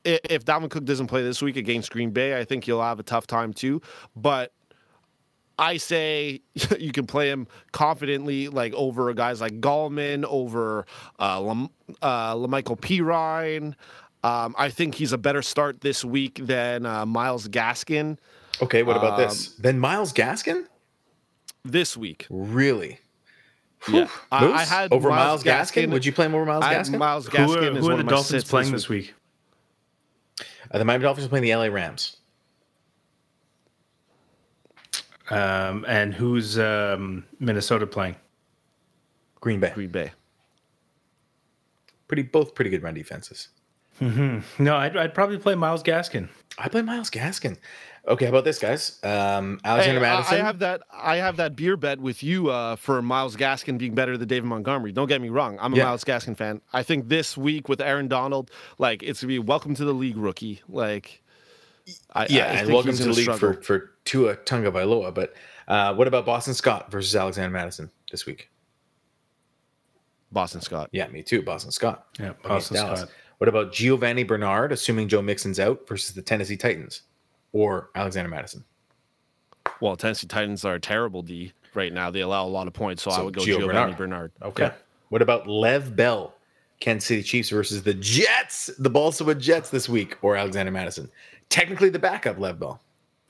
I- 0.06 0.20
If 0.28 0.44
Dalvin 0.44 0.70
Cook 0.70 0.84
doesn't 0.84 1.06
play 1.06 1.22
this 1.22 1.40
week 1.42 1.56
against 1.56 1.90
Green 1.90 2.10
Bay, 2.10 2.38
I 2.38 2.44
think 2.44 2.64
he'll 2.64 2.82
have 2.82 2.98
a 3.00 3.02
tough 3.02 3.26
time 3.26 3.52
too. 3.52 3.80
But 4.16 4.52
I 5.58 5.76
say 5.76 6.40
you 6.78 6.92
can 6.92 7.06
play 7.06 7.28
him 7.30 7.46
confidently, 7.72 8.48
like 8.48 8.72
over 8.74 9.12
guys 9.14 9.40
like 9.40 9.60
Gallman, 9.60 10.24
over 10.28 10.86
uh, 11.20 11.40
Lam- 11.40 11.70
uh, 12.00 12.34
La'Mical 12.34 12.78
Perine. 12.80 13.74
Um, 14.24 14.54
I 14.56 14.70
think 14.70 14.94
he's 14.94 15.12
a 15.12 15.18
better 15.18 15.42
start 15.42 15.80
this 15.80 16.04
week 16.04 16.40
than 16.42 16.86
uh, 16.86 17.04
Myles 17.04 17.48
Gaskin 17.48 18.18
Okay, 18.60 18.82
what 18.84 18.96
about 18.96 19.14
Um, 19.14 19.20
this? 19.20 19.48
Then 19.56 19.78
Myles 19.80 20.12
Gaskin, 20.12 20.66
this 21.64 21.96
week. 21.96 22.26
really? 22.30 22.98
Yeah, 23.88 24.06
I, 24.30 24.46
I 24.52 24.64
had 24.64 24.92
over 24.92 25.08
Myles, 25.08 25.42
Gaskin. 25.42 25.90
Would 25.90 26.06
you 26.06 26.12
play 26.12 26.26
him 26.26 26.34
over 26.36 26.44
Myles 26.46 26.62
I 26.62 26.74
had 26.74 26.86
Gaskin? 26.86 26.98
Myles 26.98 27.26
Who 27.26 27.36
Gaskin 27.36 27.56
are, 27.56 27.70
is 27.72 27.78
who 27.78 27.82
one 27.82 27.92
are 27.92 27.96
the 27.96 28.00
of 28.00 28.06
my 28.06 28.10
Dolphins 28.10 28.28
sits 28.28 28.50
playing 28.50 28.70
this 28.70 28.82
this 28.82 28.88
week? 28.88 29.14
Uh, 30.70 30.78
the 30.78 30.84
Miami 30.84 31.02
Dolphins 31.02 31.26
are 31.26 31.28
playing 31.28 31.44
the 31.44 31.54
LA 31.54 31.66
Rams. 31.66 32.16
Um, 35.30 35.84
and 35.88 36.12
who's 36.12 36.58
um, 36.58 37.24
Minnesota 37.40 37.86
playing? 37.86 38.16
Green 39.40 39.60
Bay. 39.60 39.72
Green 39.74 39.90
Bay. 39.90 40.12
Pretty 42.06 42.22
both 42.22 42.54
pretty 42.54 42.70
good 42.70 42.82
run 42.82 42.94
defenses. 42.94 43.48
No, 44.58 44.76
I'd, 44.76 44.96
I'd 44.96 45.14
probably 45.14 45.38
play 45.38 45.54
Myles 45.54 45.82
Gaskin. 45.82 46.28
I 46.58 46.68
play 46.68 46.82
Myles 46.82 47.10
Gaskin. 47.10 47.56
Okay, 48.08 48.24
how 48.24 48.30
about 48.30 48.44
this, 48.44 48.58
guys? 48.58 48.98
Um, 49.04 49.60
Alexander 49.64 50.00
I- 50.00 50.02
Mattison. 50.02 50.34
I 50.34 50.44
have 50.44 50.58
that. 50.58 50.82
I 50.92 51.16
have 51.18 51.36
that 51.36 51.54
beer 51.54 51.76
bet 51.76 52.00
with 52.00 52.22
you 52.22 52.50
uh, 52.50 52.74
for 52.74 53.00
Myles 53.00 53.36
Gaskin 53.36 53.78
being 53.78 53.94
better 53.94 54.16
than 54.18 54.26
David 54.26 54.46
Montgomery. 54.48 54.90
Don't 54.90 55.06
get 55.06 55.20
me 55.20 55.28
wrong. 55.28 55.56
I'm 55.60 55.72
a 55.72 55.76
Yeah. 55.76 55.84
Myles 55.84 56.02
Gaskin 56.02 56.36
fan. 56.36 56.60
I 56.72 56.82
think 56.82 57.08
this 57.08 57.36
week 57.36 57.68
with 57.68 57.80
Aaron 57.80 58.08
Donald, 58.08 58.50
like 58.78 59.04
it's 59.04 59.20
gonna 59.20 59.28
be 59.28 59.38
welcome 59.38 59.76
to 59.76 59.84
the 59.84 59.92
league, 59.94 60.16
rookie. 60.16 60.60
Like, 60.68 61.22
I, 62.12 62.26
yeah, 62.28 62.46
I 62.46 62.48
and 62.54 62.72
welcome 62.72 62.96
to 62.96 63.04
the 63.04 63.10
league 63.12 63.22
struggle. 63.22 63.52
for 63.54 63.62
for 63.62 63.90
Tua 64.04 64.36
Tagovailoa. 64.36 65.14
But 65.14 65.34
uh, 65.68 65.94
what 65.94 66.08
about 66.08 66.26
Boston 66.26 66.54
Scott 66.54 66.90
versus 66.90 67.14
Alexander 67.14 67.50
Mattison 67.50 67.88
this 68.10 68.26
week? 68.26 68.50
Boston 70.32 70.60
Scott. 70.60 70.88
Yeah, 70.92 71.06
me 71.06 71.22
too. 71.22 71.42
Boston 71.42 71.70
Scott. 71.70 72.06
Yeah, 72.18 72.32
Boston 72.42 72.78
Scott. 72.78 73.08
What 73.38 73.48
about 73.48 73.72
Giovani 73.72 74.24
Bernard, 74.24 74.72
assuming 74.72 75.06
Joe 75.08 75.22
Mixon's 75.22 75.60
out, 75.60 75.86
versus 75.86 76.14
the 76.14 76.22
Tennessee 76.22 76.56
Titans 76.56 77.02
or 77.52 77.90
Alexander 77.94 78.28
Mattison? 78.28 78.64
Well, 79.80 79.96
Tennessee 79.96 80.26
Titans 80.26 80.64
are 80.64 80.74
a 80.74 80.80
terrible 80.80 81.22
D 81.22 81.52
right 81.74 81.92
now. 81.92 82.10
They 82.10 82.20
allow 82.20 82.46
a 82.46 82.48
lot 82.48 82.66
of 82.66 82.72
points, 82.72 83.02
so, 83.02 83.10
I 83.10 83.20
would 83.22 83.34
go 83.34 83.42
Gio 83.42 83.58
Giovani 83.58 83.94
Bernard. 83.94 83.96
Bernard. 83.96 84.32
Okay. 84.42 84.70
What 85.08 85.22
about 85.22 85.46
Lev 85.46 85.94
Bell, 85.94 86.34
Kansas 86.80 87.06
City 87.06 87.22
Chiefs 87.22 87.50
versus 87.50 87.82
the 87.82 87.94
Jets, 87.94 88.70
the 88.78 88.88
Baltimore 88.90 89.34
Jets 89.34 89.70
this 89.70 89.88
week, 89.88 90.16
or 90.22 90.36
Alexander 90.36 90.72
Mattison? 90.72 91.10
Technically, 91.48 91.90
the 91.90 91.98
backup 91.98 92.38
Lev 92.38 92.58
Bell. 92.58 92.80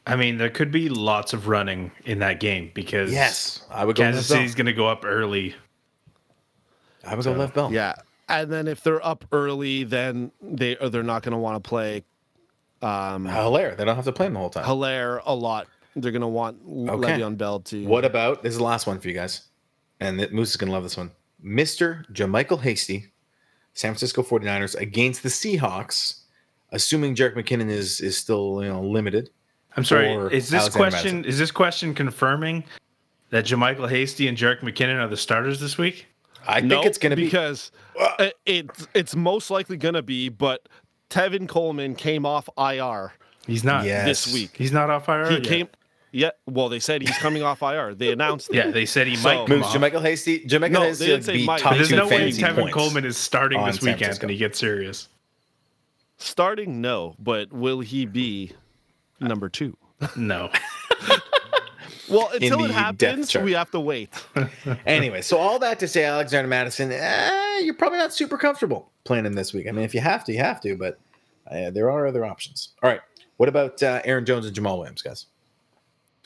I 0.07 0.17
mean, 0.17 0.37
there 0.37 0.51
could 0.51 0.71
be 0.71 0.89
lots 0.89 1.33
of 1.33 1.49
running 1.49 1.91
in 2.05 2.19
that 2.21 2.41
game 2.41 2.71
because 2.75 3.13
Yes, 3.13 3.65
I 3.71 3.85
would 3.85 3.97
go 3.97 4.03
Kansas 4.03 4.27
City's 4.27 4.55
going 4.55 4.67
to 4.67 4.73
go 4.73 4.87
up 4.89 5.05
early. 5.05 5.55
I 7.07 7.15
would 7.15 7.25
go 7.25 7.33
Lev 7.33 7.55
Bell. 7.55 7.73
Yeah, 7.73 7.95
and 8.29 8.51
then 8.51 8.69
if 8.69 8.83
they're 8.83 9.05
up 9.05 9.25
early, 9.33 9.85
then 9.85 10.33
they 10.41 10.75
they're 10.75 11.03
not 11.03 11.23
going 11.23 11.33
to 11.33 11.39
want 11.39 11.63
to 11.63 11.69
play 11.69 12.03
um, 12.83 13.27
Helaire. 13.27 13.77
They 13.77 13.85
don't 13.85 13.97
have 13.97 14.05
to 14.05 14.13
play 14.13 14.27
him 14.27 14.35
the 14.35 14.41
whole 14.41 14.51
time. 14.51 14.65
Helaire 14.65 15.23
a 15.25 15.35
lot. 15.35 15.69
They're 15.95 16.13
going 16.13 16.23
to 16.23 16.29
want 16.29 16.59
Okay. 16.67 17.19
Le'Veon 17.19 17.37
Bell 17.37 17.61
to. 17.61 17.87
What 17.87 18.05
about 18.05 18.43
this 18.43 18.53
is 18.53 18.59
the 18.59 18.65
last 18.65 18.87
one 18.87 18.99
for 18.99 19.09
you 19.09 19.15
guys, 19.15 19.43
and 20.01 20.19
that 20.21 20.33
Moose 20.33 20.51
is 20.51 20.57
gonna 20.57 20.73
love 20.73 20.83
this 20.83 20.97
one. 20.97 21.11
Mr. 21.45 22.11
JaMycal 22.13 22.61
Hasty, 22.61 23.13
San 23.75 23.93
Francisco 23.93 24.23
49ers 24.23 24.75
against 24.77 25.23
the 25.23 25.29
Seahawks, 25.29 26.21
assuming 26.71 27.15
Jerick 27.15 27.35
McKinnon 27.35 27.69
is 27.69 28.01
is 28.01 28.17
still 28.17 28.63
you 28.63 28.69
know 28.69 28.83
limited. 28.83 29.31
I'm 29.77 29.85
sorry. 29.85 30.13
Is 30.35 30.51
this 30.51 30.61
Alexander 30.63 30.71
question 30.91 31.17
Mattison. 31.17 31.25
is 31.25 31.39
this 31.39 31.51
question 31.51 31.95
confirming 31.95 32.65
that 33.31 33.45
JaMycal 33.45 33.89
Hasty 33.89 34.29
and 34.29 34.37
Jerick 34.37 34.61
McKinnon 34.61 34.99
are 35.03 35.09
the 35.09 35.17
starters 35.17 35.61
this 35.61 35.77
week? 35.79 36.07
I 36.47 36.61
think 36.61 36.71
No, 36.71 36.83
it's 36.83 36.99
gonna 36.99 37.17
be 37.17 37.25
because 37.25 37.71
uh, 38.01 38.31
it's 38.47 38.89
it's 38.95 39.15
most 39.15 39.51
likely 39.51 39.77
going 39.77 39.95
to 39.95 40.03
be, 40.03 40.29
but 40.29 40.69
Tevin 41.13 41.47
Coleman 41.49 41.95
came 41.95 42.25
off 42.25 42.49
IR. 42.59 43.13
He's 43.47 43.65
not. 43.65 43.85
Yes. 43.85 44.07
this 44.07 44.33
week. 44.33 44.51
He's 44.57 44.73
not 44.73 44.89
off 44.91 45.09
IR. 45.09 45.29
He 45.29 45.35
yet. 45.37 45.45
came. 45.45 45.69
Yeah, 46.15 46.31
well, 46.47 46.69
they 46.69 46.79
said 46.79 47.01
he's 47.03 47.17
coming 47.19 47.43
off 47.43 47.63
IR. 47.63 47.95
They 47.95 48.13
announced 48.13 48.51
it. 48.51 48.57
Yeah, 48.57 48.71
they 48.71 48.85
said 48.87 49.07
he 49.07 49.17
So- 49.17 49.23
might 49.29 49.47
come 49.47 49.59
Moose. 49.59 49.67
off. 49.69 49.75
JaMycal 49.77 50.03
Hasty. 50.03 50.41
JaMycal 50.45 50.71
No, 50.71 50.83
Hasty 50.83 51.05
they 51.05 51.11
didn't 51.11 51.19
would 51.21 51.25
say 51.25 51.33
be 51.39 51.47
top 51.47 51.75
there's 51.75 51.89
two 51.89 51.97
no 51.97 52.05
way 52.07 52.19
fantasy 52.19 52.43
Tevin. 52.43 52.71
Coleman 52.73 53.05
is 53.07 53.17
starting 53.17 53.65
this 53.65 53.77
San 53.77 53.87
week, 53.91 53.99
Francisco. 53.99 54.25
Anthony. 54.27 54.37
Get 54.39 54.55
serious. 54.57 55.09
Starting, 56.19 56.81
no, 56.81 57.15
but 57.19 57.53
will 57.53 57.81
he 57.81 58.05
be 58.07 58.53
number 59.21 59.49
two? 59.49 59.77
No. 60.17 60.51
Well, 62.09 62.31
until 62.33 62.59
the 62.59 62.65
it 62.65 62.71
happens, 62.73 63.35
we 63.37 63.53
have 63.53 63.71
to 63.71 63.81
wait. 63.81 64.11
Anyway, 64.87 65.23
so 65.23 65.39
all 65.39 65.59
that 65.61 65.79
to 65.81 65.89
say, 65.89 66.05
Alexander 66.05 66.49
Mattison, 66.49 66.91
eh, 66.93 67.61
you're 67.61 67.75
probably 67.75 67.99
not 67.99 68.13
super 68.13 68.37
comfortable 68.37 68.91
playing 69.05 69.27
him 69.27 69.35
this 69.35 69.53
week. 69.53 69.67
I 69.69 69.73
mean, 69.73 69.85
if 69.85 69.95
you 69.95 70.01
have 70.01 70.25
to, 70.25 70.33
you 70.33 70.39
have 70.39 70.61
to, 70.63 70.77
but 70.77 70.99
uh, 71.51 71.71
there 71.71 71.91
are 71.91 72.07
other 72.07 72.25
options. 72.25 72.71
All 72.83 72.91
right. 72.91 73.01
What 73.37 73.49
about 73.49 73.83
uh, 73.83 74.01
Aaron 74.05 74.25
Jones 74.25 74.47
and 74.47 74.55
Jamaal 74.55 74.79
Williams, 74.79 75.03
guys? 75.03 75.27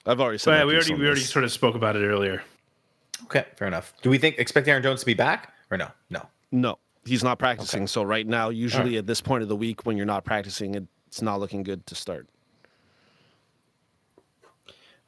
I've 0.06 0.20
already 0.20 0.38
said. 0.38 0.44
So 0.44 0.52
yeah, 0.52 0.64
we 0.64 0.74
already 0.74 0.92
on 0.94 1.00
we 1.00 1.06
already 1.06 1.20
sort 1.22 1.44
of 1.44 1.52
spoke 1.52 1.74
about 1.74 1.96
it 1.96 2.06
earlier. 2.06 2.42
Okay, 3.24 3.44
fair 3.56 3.68
enough. 3.68 3.92
Do 4.02 4.10
we 4.10 4.18
think 4.18 4.38
expect 4.38 4.68
Aaron 4.68 4.82
Jones 4.82 5.00
to 5.00 5.06
be 5.06 5.14
back 5.14 5.52
or 5.70 5.78
no? 5.78 5.88
No. 6.10 6.28
No, 6.52 6.78
he's 7.04 7.24
not 7.24 7.38
practicing. 7.38 7.86
So 7.86 8.02
right 8.02 8.26
now, 8.26 8.50
usually 8.50 8.82
Alright. 8.82 8.98
at 8.98 9.06
this 9.06 9.20
point 9.20 9.42
of 9.42 9.48
the 9.48 9.56
week, 9.56 9.84
when 9.84 9.96
you're 9.96 10.06
not 10.06 10.24
practicing, 10.24 10.88
it's 11.08 11.22
not 11.22 11.40
looking 11.40 11.62
good 11.62 11.86
to 11.86 11.94
start. 11.94 12.28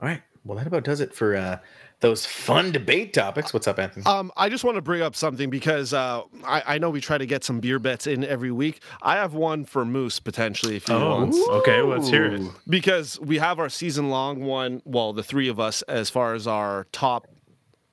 All 0.01 0.09
right. 0.09 0.23
Well, 0.45 0.57
that 0.59 0.67
about 0.67 0.85
does 0.85 1.01
it 1.01 1.15
for 1.15 1.37
uh, 1.37 1.59
those 2.01 2.25
fun 2.25 2.73
debate 2.73 3.13
topics. 3.13 3.53
What's 3.53 3.67
up, 3.69 3.79
Anthony? 3.79 4.07
Um, 4.07 4.31
I 4.37 4.49
just 4.49 4.65
want 4.65 4.77
to 4.77 4.83
bring 4.83 5.03
up 5.03 5.15
something 5.15 5.51
because 5.51 5.93
uh, 5.93 6.23
I, 6.45 6.63
I 6.67 6.79
know 6.79 6.91
we 6.91 7.01
try 7.01 7.19
to 7.19 7.27
get 7.27 7.45
some 7.45 7.61
beer 7.61 7.79
bets 7.79 8.07
in 8.07 8.25
every 8.25 8.53
week. 8.53 8.81
I 9.03 9.17
have 9.17 9.35
one 9.35 9.65
for 9.65 9.85
Moose 9.85 10.21
potentially 10.21 10.77
if 10.77 10.87
he 10.87 10.93
Oh, 10.93 11.17
wants. 11.21 11.39
okay. 11.49 11.83
Let's 11.83 12.09
hear 12.09 12.27
it. 12.27 12.43
because 12.69 13.21
we 13.21 13.39
have 13.39 13.59
our 13.59 13.69
season 13.69 14.09
long 14.11 14.41
one. 14.45 14.81
Well, 14.85 15.13
the 15.13 15.23
three 15.25 15.49
of 15.49 15.59
us, 15.61 15.83
as 15.83 16.09
far 16.09 16.35
as 16.35 16.47
our 16.47 16.87
top 16.93 17.27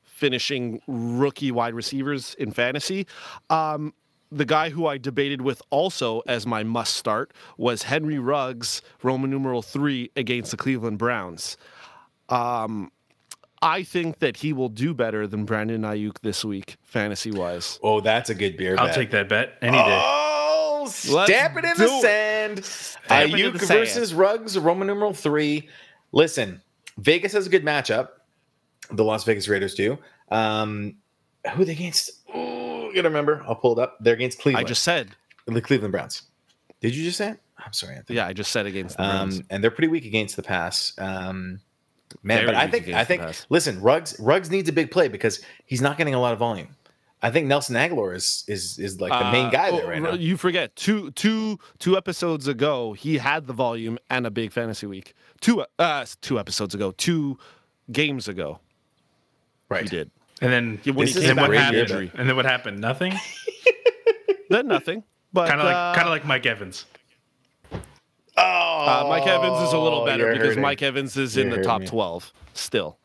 finishing 0.04 0.82
rookie 0.88 1.52
wide 1.52 1.74
receivers 1.74 2.36
in 2.36 2.52
fantasy. 2.52 3.06
Um, 3.50 3.94
the 4.32 4.46
guy 4.46 4.70
who 4.70 4.88
I 4.88 4.98
debated 4.98 5.42
with 5.42 5.62
also 5.72 6.22
as 6.26 6.48
my 6.48 6.64
must 6.64 6.96
start 6.96 7.34
was 7.58 7.84
Henry 7.84 8.18
Ruggs, 8.18 8.82
Roman 9.04 9.30
numeral 9.30 9.62
three, 9.62 10.10
against 10.16 10.52
the 10.52 10.58
Cleveland 10.58 10.98
Browns. 10.98 11.58
Um, 12.30 12.92
I 13.62 13.84
think 13.84 14.20
that 14.20 14.38
he 14.38 14.54
will 14.54 14.70
do 14.70 14.94
better 14.94 15.26
than 15.28 15.46
Brandon 15.46 15.82
Aiyuk 15.82 16.20
this 16.22 16.46
week, 16.46 16.78
fantasy 16.84 17.32
wise. 17.32 17.80
Oh, 17.82 18.00
that's 18.00 18.30
a 18.30 18.36
good 18.36 18.58
beer 18.58 18.76
I'll 18.78 18.88
bet. 18.88 18.96
take 18.96 19.12
that 19.12 19.28
bet 19.30 19.54
any 19.62 19.78
day. 19.78 20.02
Oh, 20.04 20.82
Let's 21.10 21.32
it 21.32 21.56
in 21.66 21.78
the 21.78 21.86
it. 21.86 22.02
sand. 22.02 22.66
Step 22.66 23.02
Aiyuk 23.10 23.54
the 23.54 23.60
sand. 23.66 23.80
versus 23.80 24.14
Ruggs, 24.14 24.58
Roman 24.58 24.88
numeral 24.88 25.14
three. 25.14 25.68
Listen, 26.12 26.62
Vegas 26.98 27.34
has 27.34 27.48
a 27.48 27.50
good 27.50 27.64
matchup. 27.64 28.10
The 28.92 29.04
Las 29.04 29.24
Vegas 29.24 29.48
Raiders 29.48 29.74
do. 29.74 29.98
Um, 30.30 30.96
who 31.54 31.62
are 31.64 31.66
they 31.66 31.72
against? 31.72 32.12
Oh, 32.34 32.90
you 32.90 32.96
gotta 32.96 33.10
remember. 33.10 33.44
I'll 33.48 33.56
pull 33.56 33.78
it 33.80 33.82
up. 33.82 33.98
They're 34.00 34.14
against 34.14 34.40
Cleveland. 34.40 34.66
I 34.66 34.68
just 34.68 34.84
said, 34.84 35.16
the 35.48 35.62
Cleveland 35.62 35.92
Browns. 35.92 36.24
Did 36.82 36.96
you 36.96 37.04
just 37.04 37.18
say 37.18 37.32
it? 37.32 37.40
I'm 37.58 37.74
sorry, 37.74 37.96
Anthony. 37.96 38.18
yeah, 38.18 38.28
I 38.28 38.34
just 38.34 38.52
said 38.52 38.66
against 38.68 38.98
the 38.98 39.04
Browns. 39.04 39.40
Um, 39.40 39.46
and 39.50 39.64
they're 39.64 39.72
pretty 39.72 39.88
weak 39.88 40.06
against 40.06 40.36
the 40.36 40.44
pass. 40.44 40.94
Um, 41.00 41.62
man, 42.24 42.38
Very 42.38 42.46
but 42.48 42.56
I 42.56 42.68
think 42.68 42.88
I 42.90 43.04
think 43.04 43.22
pass. 43.22 43.46
listen, 43.50 43.82
Ruggs 43.82 44.16
Ruggs 44.20 44.50
needs 44.50 44.70
a 44.70 44.74
big 44.74 44.92
play 44.92 45.08
because 45.08 45.42
he's 45.66 45.82
not 45.82 45.98
getting 45.98 46.14
a 46.14 46.20
lot 46.20 46.34
of 46.34 46.40
volume. 46.40 46.70
I 47.22 47.32
think 47.32 47.48
Nelson 47.48 47.76
Agholor 47.76 48.16
is 48.16 48.44
is 48.48 48.78
is 48.78 49.02
like 49.02 49.12
the 49.12 49.32
main 49.32 49.48
Uh, 49.48 49.50
guy 49.50 49.72
there 49.72 49.86
oh, 49.86 49.90
right 49.90 50.02
now. 50.02 50.14
You 50.14 50.38
forget 50.38 50.76
two 50.76 51.12
two 51.12 51.58
two 51.80 51.98
episodes 51.98 52.48
ago 52.48 52.94
he 52.94 53.18
had 53.18 53.48
the 53.48 53.54
volume 53.54 53.98
and 54.10 54.28
a 54.28 54.32
big 54.32 54.52
fantasy 54.52 54.86
week. 54.86 55.14
Two 55.42 55.66
uh 55.80 56.06
two 56.22 56.38
episodes 56.40 56.76
ago, 56.76 56.92
two 56.92 57.38
games 57.92 58.28
ago 58.28 58.60
Right. 59.70 59.84
he 59.84 59.90
did. 59.90 60.12
And 60.42 60.52
then, 60.52 60.80
Yeah, 60.84 60.94
when 60.94 61.06
This 61.08 61.16
he 61.16 61.22
came 61.22 61.32
a 61.32 61.36
back 61.42 61.48
great 61.50 61.72
year, 61.72 61.82
injury, 61.84 62.12
and 62.16 62.28
then 62.30 62.36
what 62.36 62.46
happened? 62.46 62.80
Nothing. 62.82 63.14
then 64.50 64.68
nothing. 64.68 65.04
But 65.34 65.48
Kind 65.50 65.62
of 65.62 65.66
like 65.66 65.76
uh, 65.76 65.96
kind 65.96 66.08
of 66.08 66.12
like 66.12 66.26
Mike 66.26 66.46
Evans. 66.46 66.86
Oh, 68.38 68.42
uh, 69.06 69.06
Mike 69.08 69.28
Evans 69.28 69.68
is 69.68 69.74
a 69.74 69.80
little 69.80 70.06
better 70.06 70.32
because 70.32 70.48
hurting. 70.50 70.62
Mike 70.62 70.82
Evans 70.82 71.16
is 71.18 71.36
You're 71.36 71.46
in 71.46 71.52
the 71.52 71.64
top 71.64 71.82
me. 71.82 71.88
twelve 71.88 72.32
still, 72.54 72.98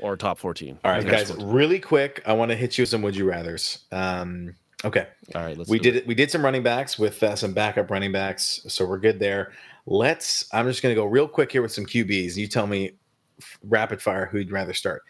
or 0.00 0.16
top 0.16 0.38
fourteen. 0.38 0.78
All 0.84 0.90
right, 0.90 1.00
Okay. 1.06 1.10
guys, 1.10 1.32
really 1.36 1.78
quick. 1.78 2.20
I 2.26 2.32
want 2.32 2.50
to 2.50 2.56
hit 2.56 2.76
you 2.76 2.82
with 2.82 2.88
some 2.88 3.02
would 3.02 3.14
you 3.14 3.24
rather's. 3.24 3.80
Um, 3.92 4.54
okay, 4.84 5.06
All 5.34 5.42
right, 5.42 5.56
let's. 5.56 5.70
we 5.70 5.78
did 5.78 5.96
it. 5.96 6.06
We 6.06 6.14
did 6.14 6.30
some 6.30 6.44
running 6.44 6.62
backs 6.62 6.98
with 6.98 7.22
uh, 7.22 7.36
some 7.36 7.52
backup 7.52 7.90
running 7.90 8.10
backs, 8.12 8.60
so 8.68 8.84
we're 8.84 8.98
good 8.98 9.18
there. 9.20 9.52
Let's. 9.86 10.46
I'm 10.52 10.66
just 10.66 10.82
going 10.82 10.94
to 10.94 11.00
go 11.00 11.06
real 11.06 11.28
quick 11.28 11.52
here 11.52 11.62
with 11.62 11.72
some 11.72 11.86
QBs. 11.86 12.36
You 12.36 12.46
tell 12.48 12.66
me, 12.66 12.92
f- 13.40 13.58
rapid 13.64 14.02
fire, 14.02 14.26
who 14.26 14.38
you'd 14.38 14.50
rather 14.52 14.74
start: 14.74 15.02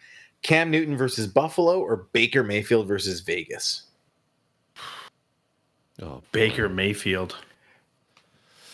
Cam 0.43 0.69
Newton 0.71 0.95
versus 0.95 1.25
Buffalo 1.27 1.79
or 1.81 2.07
Baker 2.13 2.43
Mayfield 2.43 2.87
versus 2.87 3.19
Vegas. 3.21 3.83
Oh, 6.01 6.21
Baker 6.31 6.69
Mayfield. 6.69 7.35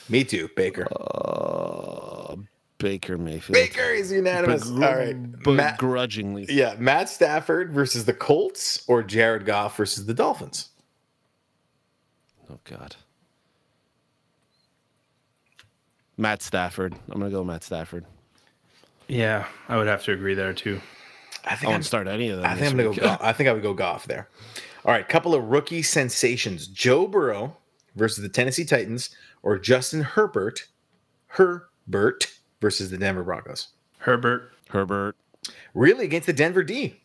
Me 0.09 0.23
too, 0.23 0.49
Baker. 0.55 0.87
uh, 0.95 2.35
Baker 2.77 3.17
Mayfield. 3.17 3.53
Baker 3.53 3.89
is 3.89 4.11
unanimous. 4.11 4.69
Begr- 4.69 4.85
All 4.85 4.95
right, 4.95 5.15
Matt, 5.47 5.77
begrudgingly. 5.79 6.45
yeah, 6.49 6.75
Matt 6.77 7.09
Stafford 7.09 7.73
versus 7.73 8.05
the 8.05 8.13
Colts 8.13 8.83
or 8.87 9.01
Jared 9.03 9.45
Goff 9.45 9.75
versus 9.77 10.05
the 10.05 10.13
Dolphins. 10.13 10.69
Oh 12.51 12.59
God. 12.63 12.95
Matt 16.17 16.41
Stafford. 16.41 16.93
I'm 17.11 17.19
gonna 17.19 17.29
go 17.31 17.43
Matt 17.43 17.63
Stafford. 17.63 18.05
Yeah, 19.07 19.45
I 19.69 19.77
would 19.77 19.87
have 19.87 20.03
to 20.05 20.11
agree 20.13 20.33
there 20.33 20.53
too. 20.53 20.81
I 21.45 21.51
I 21.51 21.55
think 21.55 21.65
I'm, 21.69 21.71
won't 21.75 21.85
start 21.85 22.07
any 22.07 22.29
of 22.29 22.37
them. 22.37 22.45
I 22.45 22.55
think 22.55 22.71
I'm 22.71 22.77
gonna 22.77 22.89
week. 22.89 22.99
go. 22.99 23.05
Goff. 23.05 23.19
I 23.21 23.33
think 23.33 23.49
I 23.49 23.53
would 23.53 23.63
go 23.63 23.73
Goff 23.73 24.05
there. 24.07 24.27
All 24.85 24.91
right, 24.91 25.07
couple 25.07 25.33
of 25.35 25.43
rookie 25.45 25.81
sensations: 25.83 26.67
Joe 26.67 27.07
Burrow 27.07 27.55
versus 27.95 28.21
the 28.21 28.29
Tennessee 28.29 28.65
Titans, 28.65 29.09
or 29.43 29.57
Justin 29.57 30.01
Herbert, 30.01 30.67
Herbert 31.27 32.27
versus 32.61 32.89
the 32.89 32.97
Denver 32.97 33.23
Broncos. 33.23 33.69
Herbert. 33.99 34.51
Herbert. 34.69 35.15
Really 35.73 36.05
against 36.05 36.27
the 36.27 36.33
Denver 36.33 36.63
D. 36.63 37.01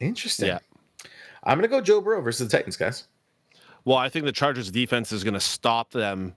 Interesting. 0.00 0.48
Yeah. 0.48 0.58
I'm 1.44 1.58
gonna 1.58 1.68
go 1.68 1.80
Joe 1.80 2.00
Burrow 2.00 2.20
versus 2.20 2.48
the 2.48 2.56
Titans, 2.56 2.76
guys. 2.76 3.04
Well, 3.84 3.96
I 3.96 4.08
think 4.08 4.24
the 4.24 4.32
Chargers 4.32 4.70
defense 4.70 5.12
is 5.12 5.22
gonna 5.22 5.40
stop 5.40 5.92
them 5.92 6.34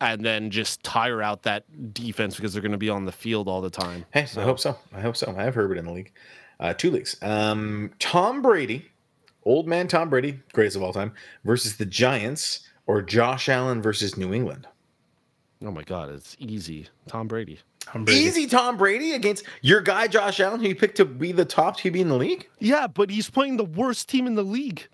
and 0.00 0.24
then 0.24 0.50
just 0.50 0.82
tire 0.84 1.22
out 1.22 1.42
that 1.42 1.94
defense 1.94 2.36
because 2.36 2.52
they're 2.52 2.62
gonna 2.62 2.78
be 2.78 2.90
on 2.90 3.04
the 3.04 3.12
field 3.12 3.48
all 3.48 3.60
the 3.60 3.70
time. 3.70 4.04
Hey, 4.12 4.26
I 4.36 4.42
hope 4.42 4.60
so. 4.60 4.76
I 4.92 5.00
hope 5.00 5.16
so. 5.16 5.34
I 5.36 5.42
have 5.42 5.54
Herbert 5.54 5.78
in 5.78 5.84
the 5.84 5.92
league. 5.92 6.12
Uh, 6.60 6.72
two 6.72 6.90
leagues. 6.90 7.16
Um, 7.22 7.90
Tom 7.98 8.40
Brady, 8.40 8.86
old 9.44 9.66
man 9.66 9.88
Tom 9.88 10.08
Brady, 10.08 10.40
greatest 10.52 10.76
of 10.76 10.82
all 10.82 10.92
time, 10.92 11.12
versus 11.44 11.76
the 11.76 11.86
Giants, 11.86 12.68
or 12.86 13.02
Josh 13.02 13.48
Allen 13.48 13.82
versus 13.82 14.16
New 14.16 14.32
England. 14.32 14.66
Oh 15.64 15.70
my 15.70 15.82
god, 15.82 16.10
it's 16.10 16.36
easy. 16.38 16.88
Tom 17.08 17.28
Brady. 17.28 17.60
Tom 17.80 18.04
Brady. 18.04 18.20
Easy 18.20 18.46
Tom 18.46 18.76
Brady 18.76 19.12
against 19.12 19.44
your 19.62 19.80
guy 19.80 20.06
Josh 20.08 20.40
Allen, 20.40 20.60
who 20.60 20.68
you 20.68 20.74
picked 20.74 20.96
to 20.98 21.04
be 21.04 21.32
the 21.32 21.44
top 21.44 21.78
QB 21.78 21.96
in 21.96 22.08
the 22.08 22.16
league. 22.16 22.48
Yeah, 22.58 22.86
but 22.88 23.10
he's 23.10 23.30
playing 23.30 23.56
the 23.56 23.64
worst 23.64 24.08
team 24.08 24.26
in 24.26 24.34
the 24.34 24.42
league. 24.42 24.86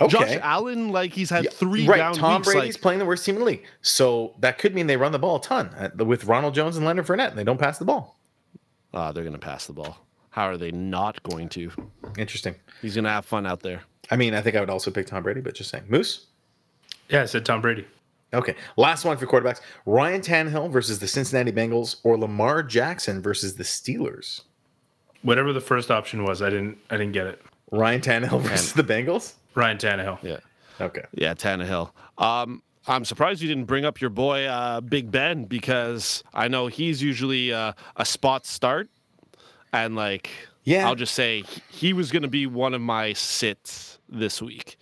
Okay, 0.00 0.08
Josh 0.18 0.38
Allen, 0.42 0.90
like 0.90 1.12
he's 1.12 1.28
had 1.30 1.44
Yeah, 1.44 1.50
three 1.50 1.86
right. 1.86 1.96
down 1.98 2.14
Tom 2.14 2.36
weeks. 2.40 2.52
Brady's 2.52 2.74
like, 2.76 2.82
playing 2.82 2.98
the 3.00 3.04
worst 3.04 3.24
team 3.24 3.34
in 3.34 3.40
the 3.40 3.46
league, 3.46 3.64
so 3.82 4.34
that 4.38 4.58
could 4.58 4.74
mean 4.74 4.86
they 4.86 4.96
run 4.96 5.12
the 5.12 5.18
ball 5.18 5.36
a 5.36 5.42
ton 5.42 5.66
uh, 5.74 6.04
with 6.04 6.24
Ronald 6.24 6.54
Jones 6.54 6.76
and 6.76 6.86
Leonard 6.86 7.06
Fournette. 7.06 7.30
And 7.30 7.38
they 7.38 7.44
don't 7.44 7.58
pass 7.60 7.78
the 7.78 7.84
ball. 7.84 8.18
ah, 8.94 9.12
they're 9.12 9.24
gonna 9.24 9.38
pass 9.38 9.66
the 9.66 9.72
ball. 9.72 9.98
How 10.30 10.44
are 10.44 10.56
they 10.56 10.70
not 10.70 11.22
going 11.24 11.48
to? 11.50 11.72
Interesting. 12.16 12.54
He's 12.80 12.94
gonna 12.94 13.10
have 13.10 13.24
fun 13.24 13.44
out 13.46 13.60
there. 13.60 13.82
I 14.10 14.16
mean, 14.16 14.32
I 14.34 14.40
think 14.40 14.56
I 14.56 14.60
would 14.60 14.70
also 14.70 14.90
pick 14.90 15.06
Tom 15.06 15.22
Brady, 15.24 15.40
but 15.40 15.54
just 15.54 15.70
saying, 15.70 15.84
Moose. 15.88 16.26
Yeah, 17.10 17.22
I 17.22 17.24
said 17.26 17.44
Tom 17.44 17.60
Brady. 17.60 17.86
Okay, 18.32 18.54
last 18.76 19.04
one 19.04 19.16
for 19.16 19.26
quarterbacks: 19.26 19.60
Ryan 19.86 20.20
Tannehill 20.20 20.70
versus 20.70 20.98
the 21.00 21.08
Cincinnati 21.08 21.50
Bengals, 21.52 21.96
or 22.04 22.16
Lamar 22.16 22.62
Jackson 22.62 23.20
versus 23.20 23.56
the 23.56 23.64
Steelers. 23.64 24.42
Whatever 25.22 25.52
the 25.52 25.60
first 25.60 25.90
option 25.90 26.24
was, 26.24 26.40
I 26.40 26.48
didn't 26.50 26.78
I 26.90 26.96
didn't 26.96 27.12
get 27.12 27.26
it. 27.26 27.42
Ryan 27.72 28.00
Tannehill 28.00 28.40
versus 28.42 28.72
the 28.72 28.84
Bengals. 28.84 29.34
Ryan 29.54 29.78
Tannehill. 29.78 30.22
Yeah. 30.22 30.36
Okay. 30.80 31.02
Yeah, 31.12 31.34
Tannehill. 31.34 31.90
Um, 32.18 32.62
I'm 32.86 33.04
surprised 33.04 33.42
you 33.42 33.48
didn't 33.48 33.64
bring 33.66 33.84
up 33.84 34.00
your 34.00 34.10
boy 34.10 34.46
uh, 34.46 34.80
Big 34.80 35.10
Ben 35.10 35.44
because 35.44 36.22
I 36.32 36.48
know 36.48 36.68
he's 36.68 37.02
usually 37.02 37.52
uh, 37.52 37.72
a 37.96 38.04
spot 38.04 38.46
start, 38.46 38.88
and 39.72 39.94
like, 39.96 40.30
Yeah. 40.64 40.86
I'll 40.88 40.94
just 40.94 41.14
say 41.14 41.42
he- 41.42 41.62
he 41.70 41.92
was 41.92 42.10
going 42.10 42.22
to 42.22 42.28
be 42.28 42.46
one 42.46 42.72
of 42.74 42.80
my 42.80 43.12
sits 43.12 43.98
this 44.08 44.40
week. 44.40 44.76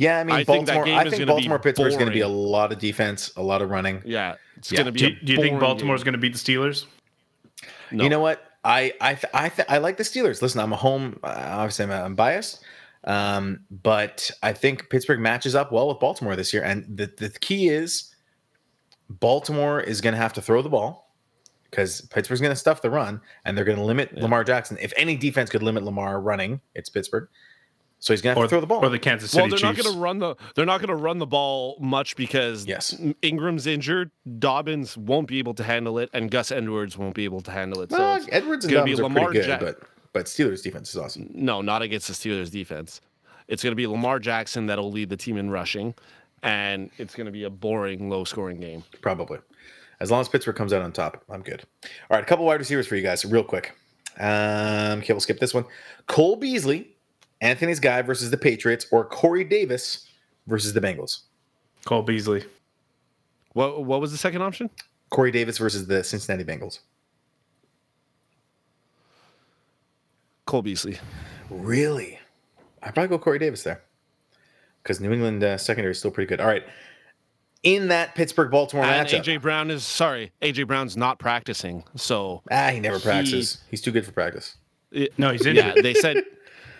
Yeah, 0.00 0.18
I 0.18 0.24
mean, 0.24 0.34
I 0.34 0.44
think 0.44 0.64
that 0.66 0.74
Baltimore. 0.76 0.84
game 0.86 0.98
I 0.98 1.02
is 1.04 1.10
think 1.10 1.18
gonna 1.20 1.26
be 1.26 1.32
Baltimore 1.32 1.58
Pittsburgh 1.58 1.88
is 1.88 1.96
going 1.96 2.08
to 2.08 2.12
be 2.14 2.20
a 2.22 2.28
lot 2.28 2.72
of 2.72 2.78
defense, 2.78 3.32
a 3.36 3.42
lot 3.42 3.60
of 3.60 3.68
running. 3.68 4.00
Yeah, 4.06 4.36
it's 4.56 4.72
Yeah. 4.72 4.76
going 4.82 4.86
to 4.86 4.92
be. 4.92 4.98
Do, 5.00 5.06
a 5.06 5.08
you- 5.10 5.16
do 5.26 5.32
you 5.34 5.38
think 5.42 5.60
Baltimore 5.60 5.94
is 5.94 6.02
going 6.04 6.12
to 6.14 6.18
beat 6.18 6.32
the 6.32 6.38
Steelers? 6.38 6.86
No. 7.92 8.04
You 8.04 8.08
know 8.08 8.20
what? 8.20 8.42
I 8.64 8.94
I 9.00 9.14
th- 9.14 9.30
I, 9.34 9.48
th- 9.50 9.68
I 9.68 9.76
like 9.78 9.98
the 9.98 10.02
Steelers. 10.02 10.40
Listen, 10.40 10.60
I'm 10.60 10.72
a 10.72 10.76
home. 10.76 11.18
Uh, 11.22 11.34
obviously, 11.36 11.84
I'm, 11.84 11.90
I'm 11.90 12.14
biased, 12.14 12.64
um, 13.04 13.60
but 13.70 14.30
I 14.42 14.54
think 14.54 14.88
Pittsburgh 14.88 15.20
matches 15.20 15.54
up 15.54 15.70
well 15.70 15.88
with 15.88 15.98
Baltimore 16.00 16.34
this 16.34 16.52
year. 16.54 16.62
And 16.62 16.86
the 16.96 17.12
the 17.18 17.28
key 17.28 17.68
is 17.68 18.14
Baltimore 19.08 19.80
is 19.80 20.00
going 20.00 20.14
to 20.14 20.18
have 20.20 20.32
to 20.34 20.42
throw 20.42 20.62
the 20.62 20.68
ball 20.68 21.12
because 21.70 22.00
Pittsburgh's 22.02 22.40
going 22.40 22.52
to 22.52 22.56
stuff 22.56 22.80
the 22.82 22.90
run, 22.90 23.20
and 23.44 23.56
they're 23.56 23.64
going 23.64 23.78
to 23.78 23.84
limit 23.84 24.10
Yeah. 24.14 24.22
Lamar 24.22 24.44
Jackson. 24.44 24.78
If 24.80 24.92
any 24.96 25.16
defense 25.16 25.50
could 25.50 25.62
limit 25.62 25.82
Lamar 25.84 26.20
running, 26.20 26.60
it's 26.74 26.88
Pittsburgh. 26.88 27.28
So 28.02 28.12
he's 28.14 28.22
going 28.22 28.34
to 28.34 28.40
have 28.40 28.44
Or 28.44 28.46
to 28.46 28.48
throw 28.48 28.60
the 28.60 28.66
ball. 28.66 28.82
Or 28.84 28.88
the 28.88 28.98
Kansas 28.98 29.30
City 29.30 29.42
Well, 29.42 29.50
they're 29.50 29.60
not 29.68 29.76
going 29.76 29.92
to 29.94 30.00
run 30.00 30.18
the. 30.18 30.34
They're 30.54 30.64
not 30.66 30.80
going 30.80 30.88
to 30.88 30.94
run 30.94 31.18
the 31.18 31.26
ball 31.26 31.76
much 31.80 32.16
because 32.16 32.64
Yes. 32.66 32.98
Ingram's 33.22 33.66
injured. 33.66 34.10
Dobbins 34.38 34.96
won't 34.96 35.28
be 35.28 35.38
able 35.38 35.52
to 35.54 35.62
handle 35.62 35.98
it, 35.98 36.08
and 36.14 36.30
Gus 36.30 36.50
Edwards 36.50 36.96
won't 36.96 37.14
be 37.14 37.24
able 37.24 37.42
to 37.42 37.50
handle 37.50 37.82
it. 37.82 37.90
So 37.90 37.98
Well, 37.98 38.16
it's 38.16 38.26
Edwards 38.32 38.64
and 38.64 38.72
gonna 38.72 38.84
be 38.86 38.92
Dobbins 38.92 39.00
are 39.00 39.02
Lamar 39.04 39.24
pretty 39.26 39.40
good, 39.40 39.46
Jack- 39.46 39.60
but 39.60 39.82
but 40.12 40.26
Steelers 40.26 40.62
defense 40.62 40.90
is 40.90 40.96
awesome. 40.96 41.30
no, 41.34 41.60
not 41.60 41.82
against 41.82 42.08
the 42.08 42.14
Steelers 42.14 42.50
defense. 42.50 43.00
It's 43.48 43.62
going 43.62 43.72
to 43.72 43.76
be 43.76 43.86
Lamar 43.86 44.18
Jackson 44.18 44.66
that'll 44.66 44.90
lead 44.90 45.08
the 45.10 45.16
team 45.16 45.36
in 45.36 45.50
rushing, 45.50 45.94
and 46.42 46.90
it's 46.98 47.14
going 47.14 47.26
to 47.26 47.32
be 47.32 47.44
a 47.44 47.50
boring, 47.50 48.08
low-scoring 48.08 48.60
game. 48.60 48.82
Probably. 49.02 49.38
As 50.00 50.10
long 50.10 50.20
as 50.22 50.28
Pittsburgh 50.28 50.56
comes 50.56 50.72
out 50.72 50.82
on 50.82 50.92
top, 50.92 51.22
I'm 51.28 51.42
good. 51.42 51.62
All 51.84 51.88
right, 52.10 52.22
a 52.22 52.26
couple 52.26 52.44
wide 52.46 52.58
receivers 52.60 52.86
for 52.86 52.96
you 52.96 53.02
guys, 53.02 53.24
real 53.24 53.44
quick. 53.44 53.76
Um, 54.18 55.00
okay, 55.00 55.12
we'll 55.12 55.20
skip 55.20 55.38
this 55.40 55.52
one. 55.54 55.64
Cole 56.06 56.36
Beasley, 56.36 56.96
Anthony's 57.40 57.80
guy 57.80 58.02
versus 58.02 58.30
the 58.30 58.36
Patriots, 58.36 58.86
or 58.90 59.04
Corey 59.04 59.44
Davis 59.44 60.08
versus 60.46 60.72
the 60.74 60.80
Bengals. 60.80 61.20
Cole 61.84 62.02
Beasley. 62.02 62.44
What 63.54 63.84
What 63.84 64.00
was 64.00 64.12
the 64.12 64.18
second 64.18 64.42
option? 64.42 64.68
Corey 65.10 65.30
Davis 65.30 65.58
versus 65.58 65.86
the 65.86 66.04
Cincinnati 66.04 66.44
Bengals. 66.44 66.80
Cole 70.46 70.62
Beasley. 70.62 70.98
Really? 71.48 72.18
I'd 72.82 72.94
probably 72.94 73.08
go 73.08 73.18
Corey 73.18 73.38
Davis 73.38 73.62
there 73.62 73.82
because 74.82 75.00
New 75.00 75.12
England 75.12 75.42
uh, 75.44 75.58
secondary 75.58 75.92
is 75.92 75.98
still 75.98 76.10
pretty 76.10 76.28
good. 76.28 76.40
All 76.40 76.46
right. 76.46 76.64
In 77.62 77.88
that 77.88 78.14
Pittsburgh 78.14 78.50
Baltimore 78.50 78.86
And 78.86 79.06
matchup, 79.06 79.20
AJ 79.22 79.42
Brown 79.42 79.70
is 79.70 79.84
sorry. 79.84 80.32
AJ 80.40 80.66
Brown's 80.66 80.96
not 80.96 81.18
practicing, 81.18 81.84
so 81.94 82.42
ah, 82.50 82.70
he 82.70 82.80
never 82.80 82.96
he- 82.96 83.02
practices. 83.02 83.58
He's 83.70 83.82
too 83.82 83.90
good 83.92 84.04
for 84.06 84.12
practice. 84.12 84.56
it- 84.92 85.16
No, 85.18 85.30
he's 85.30 85.44
yeah, 85.44 85.74
they 85.82 85.92
said 85.94 86.24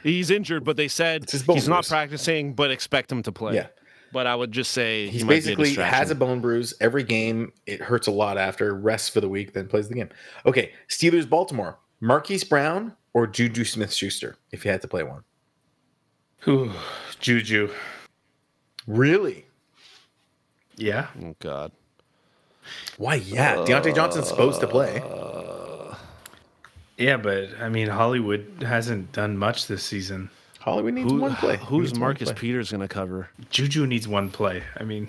he's 0.03 0.31
injured, 0.31 0.65
but 0.65 0.77
they 0.77 0.89
said 0.89 1.23
It's 1.25 1.33
his 1.33 1.43
he's 1.43 1.69
not 1.69 1.83
bruise. 1.83 1.89
practicing, 1.89 2.55
but 2.55 2.71
expect 2.71 3.11
him 3.11 3.23
to 3.23 3.33
play. 3.33 3.55
Yeah. 3.55 3.67
But 4.13 4.27
I 4.27 4.35
would 4.35 4.51
just 4.51 4.73
say 4.73 5.07
He's 5.09 5.23
he 5.23 5.29
basically 5.29 5.77
a 5.77 5.85
has 5.85 6.11
a 6.11 6.15
bone 6.17 6.41
bruise 6.41 6.75
every 6.81 7.05
game. 7.05 7.53
It 7.67 7.81
hurts 7.81 8.09
a 8.09 8.11
lot 8.11 8.39
after 8.39 8.75
rests 8.75 9.09
for 9.09 9.21
the 9.21 9.29
week, 9.29 9.53
then 9.53 9.69
plays 9.69 9.89
the 9.89 9.95
game. 9.95 10.09
Okay, 10.47 10.73
Steelers 10.89 11.29
Baltimore. 11.29 11.79
Marquise 12.01 12.43
Brown 12.45 12.97
or 13.13 13.27
Juju 13.27 13.65
Smith 13.65 13.93
Schuster, 13.93 14.37
if 14.53 14.65
you 14.65 14.71
had 14.71 14.81
to 14.83 14.89
play 14.89 15.03
one. 15.05 15.23
Ooh, 16.49 16.73
Juju. 17.21 17.71
Really? 18.87 19.47
Yeah. 20.77 21.09
Oh 21.23 21.37
God. 21.39 21.71
Why? 22.99 23.17
Yeah, 23.17 23.57
Diontae 23.57 23.95
Johnson's 23.95 24.29
supposed 24.29 24.61
to 24.61 24.67
play. 24.67 25.01
Yeah, 27.01 27.17
but 27.17 27.49
I 27.61 27.69
mean, 27.69 27.89
Hollywood 27.89 28.47
hasn't 28.61 29.11
done 29.13 29.37
much 29.39 29.67
this 29.67 29.83
season. 29.83 30.31
Hollywood 30.59 30.95
needs 30.95 31.11
Who, 31.11 31.21
one 31.21 31.35
play. 31.37 31.57
who's 31.57 31.91
Needs 31.93 31.99
Marcus 31.99 32.31
play. 32.31 32.39
Peters 32.41 32.71
going 32.71 32.83
to 32.83 32.89
cover? 32.89 33.31
Juju 33.49 33.87
needs 33.87 34.07
one 34.07 34.29
play. 34.31 34.63
I 34.77 34.85
mean, 34.85 35.09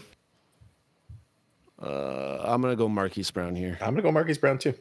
Uh, 1.82 2.38
I'm 2.44 2.62
going 2.62 2.72
to 2.72 2.78
go 2.78 2.88
Marquise 2.88 3.32
Brown 3.32 3.56
here. 3.56 3.78
I'm 3.82 3.90
gonna 3.90 4.04
go 4.04 4.12
Marquise 4.12 4.38
Brown 4.38 4.58
too. 4.60 4.74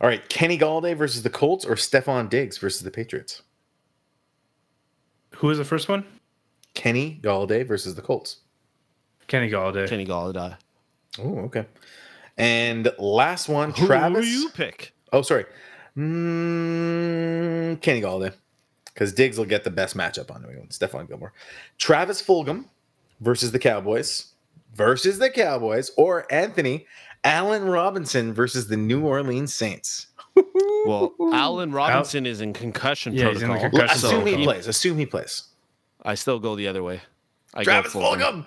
All 0.00 0.08
right, 0.08 0.26
Kenny 0.28 0.58
Golladay 0.58 0.96
versus 0.96 1.22
the 1.22 1.30
Colts 1.30 1.64
or 1.64 1.74
Stefon 1.74 2.28
Diggs 2.28 2.58
versus 2.58 2.82
the 2.82 2.90
Patriots. 2.90 3.42
Who 5.36 5.46
was 5.48 5.58
the 5.58 5.64
first 5.64 5.88
one? 5.88 6.04
Kenny 6.74 7.20
Golladay 7.22 7.66
versus 7.66 7.94
the 7.94 8.02
Colts. 8.02 8.38
Kenny 9.28 9.48
Golladay. 9.50 9.88
Kenny 9.88 10.04
Golladay. 10.06 10.56
Oh, 11.18 11.38
okay. 11.40 11.66
And 12.36 12.92
last 12.98 13.48
one, 13.48 13.70
Who, 13.72 13.86
Travis. 13.86 14.24
who 14.24 14.30
you 14.30 14.48
pick? 14.50 14.92
Oh, 15.12 15.22
sorry. 15.22 15.44
Mm, 15.96 17.80
Kenny 17.80 18.00
Golladay. 18.00 18.32
Because 18.86 19.12
Diggs 19.12 19.38
will 19.38 19.44
get 19.46 19.64
the 19.64 19.70
best 19.70 19.96
matchup 19.96 20.34
on 20.34 20.42
New 20.42 20.48
England. 20.48 20.70
Stephon 20.70 21.08
Gilmore. 21.08 21.32
Travis 21.78 22.20
Fulgham 22.22 22.64
versus 23.20 23.52
the 23.52 23.58
Cowboys. 23.58 24.26
Versus 24.74 25.18
the 25.18 25.30
Cowboys. 25.30 25.90
Or 25.96 26.26
Anthony 26.32 26.86
Allen 27.24 27.64
Robinson 27.64 28.32
versus 28.34 28.68
the 28.68 28.76
New 28.76 29.04
Orleans 29.06 29.54
Saints. 29.54 30.06
Well, 30.86 31.12
Allen 31.34 31.72
Robinson 31.72 32.24
is 32.24 32.40
in 32.40 32.54
concussion 32.54 33.12
Yeah, 33.12 33.28
he's 33.32 33.42
in 33.42 33.48
protocol. 33.48 33.68
concussion 33.70 33.98
so 33.98 34.06
Assume 34.08 34.26
he 34.26 34.36
he- 34.36 34.44
plays. 34.44 34.66
Assume 34.66 34.96
he 34.96 35.04
plays. 35.04 35.42
I 36.02 36.14
still 36.14 36.38
go 36.38 36.56
the 36.56 36.66
other 36.68 36.82
way. 36.82 37.02
I 37.52 37.64
Travis 37.64 37.92
go 37.92 37.98
Fulgham. 38.00 38.18
Fulgham. 38.20 38.44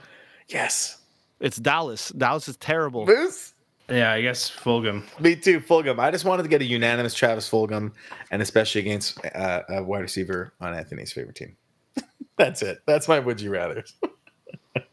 Yes. 0.48 0.98
It's 1.40 1.58
Dallas. 1.58 2.10
Dallas 2.10 2.48
is 2.48 2.58
terrible. 2.58 3.06
Boost. 3.06 3.53
Yeah, 3.90 4.12
I 4.14 4.22
guess 4.22 4.50
Fulgham. 4.50 5.04
Me 5.20 5.36
too, 5.36 5.60
Fulgham. 5.60 6.00
I 6.00 6.10
just 6.10 6.24
wanted 6.24 6.44
to 6.44 6.50
get 6.50 6.62
a 6.62 6.66
unanimous 6.66 7.14
Travis 7.14 7.50
Fulgham, 7.50 7.92
and 8.32 8.42
especially 8.42 8.82
against 8.82 9.24
uh, 9.36 9.62
a 9.70 9.84
wide 9.84 10.00
receiver 10.02 10.54
on 10.62 10.74
Anthony's 10.74 11.12
favorite 11.12 11.36
team. 11.36 11.56
That's 12.38 12.62
it. 12.62 12.80
That's 12.86 13.08
my 13.08 13.20
would 13.20 13.42
you 13.42 13.52
rather. 13.52 13.84
that 14.74 14.86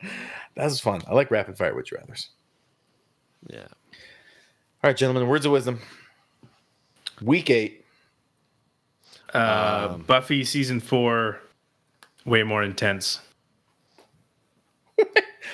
was 0.56 0.80
fun. 0.80 1.02
I 1.06 1.14
like 1.14 1.30
rapid 1.30 1.56
fire 1.56 1.74
would 1.74 1.90
you 1.90 1.98
rather's. 1.98 2.30
Yeah. 3.48 3.68
All 4.82 4.88
right, 4.88 4.96
gentlemen, 4.96 5.28
words 5.28 5.46
of 5.46 5.52
wisdom. 5.52 5.80
Week 7.22 7.48
eight. 7.48 7.84
Uh, 9.32 9.96
Buffy 9.98 10.44
season 10.44 10.80
four, 10.80 11.38
way 12.24 12.42
more 12.42 12.64
intense. 12.64 13.20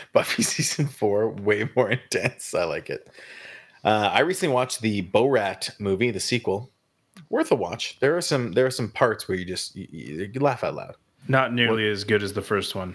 Buffy 0.12 0.42
season 0.42 0.86
four, 0.86 1.28
way 1.30 1.68
more 1.76 1.90
intense. 1.98 2.54
I 2.54 2.64
like 2.64 2.90
it. 2.90 3.08
Uh, 3.84 4.10
I 4.12 4.20
recently 4.20 4.54
watched 4.54 4.80
the 4.80 5.02
Borat 5.02 5.78
movie, 5.80 6.10
the 6.10 6.20
sequel. 6.20 6.70
Worth 7.30 7.50
a 7.52 7.54
watch. 7.54 7.98
There 8.00 8.16
are 8.16 8.20
some 8.20 8.52
there 8.52 8.66
are 8.66 8.70
some 8.70 8.90
parts 8.90 9.26
where 9.28 9.36
you 9.38 9.44
just 9.44 9.74
you, 9.76 9.86
you, 9.90 10.30
you 10.32 10.40
laugh 10.40 10.62
out 10.64 10.74
loud. 10.74 10.94
Not 11.28 11.52
nearly 11.52 11.88
as 11.88 12.04
good 12.04 12.22
as 12.22 12.32
the 12.32 12.42
first 12.42 12.74
one. 12.74 12.94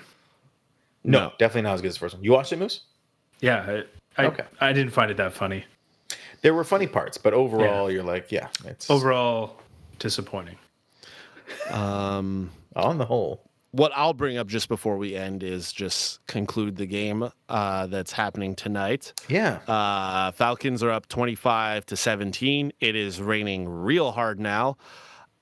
No, 1.04 1.20
No. 1.20 1.32
definitely 1.40 1.64
not 1.64 1.74
as 1.76 1.82
good 1.82 1.88
as 1.90 1.94
the 1.96 2.00
first 2.00 2.16
one. 2.16 2.24
You 2.24 2.32
watched 2.32 2.54
it, 2.54 2.60
Moose? 2.60 2.82
Yeah, 3.42 3.82
I, 4.18 4.22
I, 4.22 4.26
Okay. 4.28 4.44
I 4.62 4.72
didn't 4.74 4.94
find 4.94 5.10
it 5.12 5.18
that 5.18 5.34
funny. 5.34 5.66
There 6.42 6.54
were 6.54 6.64
funny 6.64 6.88
parts, 6.88 7.18
but 7.18 7.34
overall, 7.34 7.90
you're 7.92 8.04
like, 8.04 8.32
yeah, 8.32 8.48
it's 8.66 8.90
Overall, 8.90 9.60
disappointing. 10.00 10.58
Um, 11.72 12.52
on 12.76 12.98
the 12.98 13.06
whole. 13.06 13.50
What 13.72 13.92
I'll 13.96 14.14
bring 14.14 14.38
up 14.38 14.48
just 14.48 14.68
before 14.68 14.98
we 14.98 15.16
end 15.16 15.44
is 15.44 15.72
just 15.72 16.26
conclude 16.28 16.76
the 16.76 16.86
game 16.86 17.30
uh, 17.50 17.88
that's 17.88 18.12
happening 18.12 18.56
tonight. 18.56 19.14
Yeah, 19.30 19.60
Uh, 19.68 20.32
Falcons 20.32 20.84
are 20.84 20.92
up 20.92 21.08
25 21.08 21.86
to 21.88 21.96
17. 21.98 22.74
It 22.80 22.96
is 22.96 23.22
raining 23.22 23.68
real 23.70 24.12
hard 24.12 24.40
now. 24.40 24.78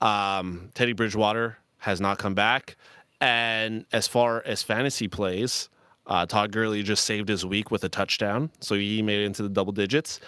Um, 0.01 0.69
Teddy 0.73 0.93
Bridgewater 0.93 1.57
has 1.80 1.99
not 1.99 2.17
come 2.17 2.34
back. 2.36 2.75
And 3.21 3.86
as 3.91 4.07
far 4.07 4.41
as 4.45 4.63
fantasy 4.63 5.07
plays, 5.07 5.69
uh, 6.07 6.25
Todd 6.25 6.51
Gurley 6.51 6.84
just 6.84 7.05
saved 7.05 7.27
his 7.30 7.45
week 7.45 7.69
with 7.71 7.84
a 7.84 7.89
touchdown. 7.89 8.49
So 8.61 8.75
he 8.75 9.01
made 9.01 9.21
it 9.21 9.25
into 9.25 9.43
the 9.43 9.49
double 9.49 9.73
digits. 9.73 10.19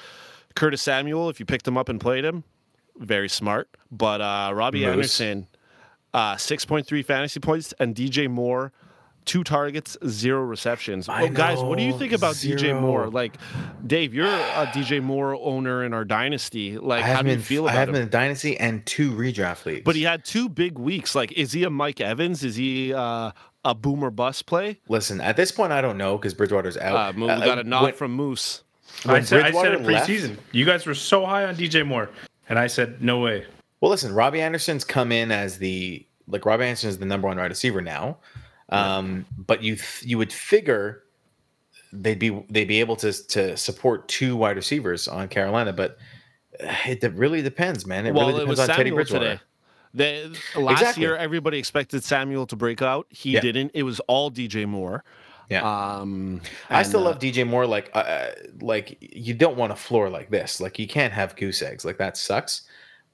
Curtis 0.55 0.81
Samuel, 0.81 1.29
if 1.29 1.39
you 1.39 1.45
picked 1.45 1.67
him 1.67 1.77
up 1.77 1.87
and 1.87 1.99
played 2.01 2.25
him, 2.25 2.43
very 2.97 3.29
smart. 3.29 3.69
But 3.91 4.19
uh, 4.21 4.51
Robbie 4.53 4.81
Moose. 4.81 4.91
Anderson, 5.21 5.47
uh, 6.13 6.35
6.3 6.35 7.05
fantasy 7.05 7.39
points, 7.39 7.73
and 7.79 7.95
DJ 7.95 8.29
Moore, 8.29 8.71
two 9.25 9.43
targets, 9.43 9.97
zero 10.07 10.41
receptions. 10.41 11.07
I 11.07 11.23
Oh, 11.23 11.29
guys, 11.29 11.59
what 11.59 11.77
do 11.77 11.83
you 11.83 11.97
think 11.97 12.11
about 12.11 12.35
DJ. 12.35 12.79
Moore? 12.79 13.07
Like, 13.09 13.35
Dave, 13.85 14.13
you're 14.13 14.25
a 14.27 14.65
DJ 14.73 15.01
Moore 15.01 15.35
owner 15.35 15.83
in 15.83 15.93
our 15.93 16.03
dynasty. 16.03 16.77
Like, 16.77 17.03
how 17.03 17.21
do 17.21 17.29
you 17.29 17.35
been 17.35 17.43
feel 17.43 17.67
I 17.67 17.71
about 17.71 17.79
have 17.79 17.87
him? 17.89 17.93
been 17.93 18.01
in 18.03 18.09
Dynasty 18.09 18.57
and 18.57 18.85
two 18.85 19.11
redraft 19.11 19.65
leagues. 19.65 19.83
But 19.85 19.95
he 19.95 20.03
had 20.03 20.25
two 20.25 20.49
big 20.49 20.77
weeks. 20.79 21.13
Like, 21.15 21.31
is 21.33 21.51
he 21.51 21.63
a 21.63 21.69
Mike 21.69 22.01
Evans? 22.01 22.43
Is 22.43 22.55
he 22.55 22.93
uh, 22.93 23.31
a 23.63 23.75
boomer 23.75 24.09
bust 24.09 24.47
play? 24.47 24.79
listen, 24.87 25.21
at 25.21 25.37
this 25.37 25.51
point, 25.51 25.71
I 25.71 25.81
don't 25.81 25.97
know 25.99 26.17
because 26.17 26.33
Bridgewater's 26.33 26.77
out. 26.77 27.15
Uh, 27.15 27.17
we 27.17 27.29
Uh, 27.29 27.45
got 27.45 27.59
a 27.59 27.63
nod 27.63 27.83
when- 27.83 27.93
from 27.93 28.11
Moose. 28.13 28.63
when 29.03 29.17
I 29.17 29.19
said, 29.21 29.41
I 29.41 29.51
said 29.51 29.53
Bridgewater 29.53 29.73
it 29.75 29.81
left- 29.83 30.09
preseason. 30.09 30.37
You 30.51 30.65
guys 30.65 30.85
were 30.87 30.95
so 30.95 31.25
high 31.27 31.45
on 31.45 31.55
DJ 31.55 31.85
Moore, 31.85 32.09
and 32.49 32.57
I 32.57 32.65
said 32.67 33.01
no 33.03 33.19
way. 33.19 33.45
Well, 33.81 33.89
listen, 33.91 34.13
Robbie 34.13 34.41
Anderson's 34.41 34.83
come 34.83 35.11
in 35.11 35.31
as 35.31 35.57
the 35.57 36.05
like 36.27 36.45
Robbie 36.45 36.65
Anderson 36.65 36.89
is 36.89 36.97
the 36.99 37.05
number 37.05 37.27
one 37.27 37.37
wide 37.37 37.49
receiver 37.49 37.81
now. 37.81 38.17
Um, 38.69 39.25
but 39.37 39.61
you 39.61 39.75
th- 39.75 40.03
you 40.03 40.17
would 40.17 40.31
figure 40.31 41.03
they'd 41.91 42.19
be 42.19 42.29
they'd 42.49 42.67
be 42.67 42.79
able 42.79 42.95
to 42.97 43.11
to 43.27 43.57
support 43.57 44.07
two 44.07 44.35
wide 44.37 44.55
receivers 44.55 45.07
on 45.07 45.27
Carolina, 45.27 45.73
but 45.73 45.97
uh, 46.63 46.73
it 46.87 47.03
really 47.15 47.41
depends, 47.41 47.85
man. 47.85 48.05
It 48.05 48.13
well, 48.13 48.27
really 48.27 48.43
it 48.43 48.45
depends 48.45 48.59
was 48.61 48.69
on 48.69 48.75
Teddy 48.75 48.89
Samuel 48.89 48.95
Bridgewater. 48.95 49.25
today. 49.25 49.41
The, 49.93 50.37
last 50.57 50.79
Exactly. 50.79 51.03
year, 51.03 51.17
everybody 51.17 51.57
expected 51.57 52.01
Samuel 52.01 52.47
to 52.47 52.55
break 52.55 52.81
out. 52.81 53.07
He 53.09 53.31
Yeah. 53.31 53.41
didn't. 53.41 53.71
It 53.73 53.83
was 53.83 53.99
all 54.01 54.31
DJ 54.31 54.65
Moore. 54.65 55.03
Yeah. 55.49 55.63
Um, 55.63 56.39
I 56.69 56.77
and, 56.77 56.87
still 56.87 57.01
uh, 57.01 57.05
love 57.11 57.19
DJ 57.19 57.45
Moore. 57.45 57.65
Like, 57.67 57.91
uh, 57.93 58.27
like 58.61 58.97
you 59.01 59.33
don't 59.33 59.57
want 59.57 59.73
a 59.73 59.75
floor 59.75 60.09
like 60.09 60.29
this. 60.29 60.61
Like, 60.61 60.79
you 60.79 60.87
can't 60.87 61.11
have 61.11 61.35
goose 61.35 61.61
eggs. 61.61 61.83
Like 61.83 61.97
that 61.97 62.15
sucks. 62.15 62.61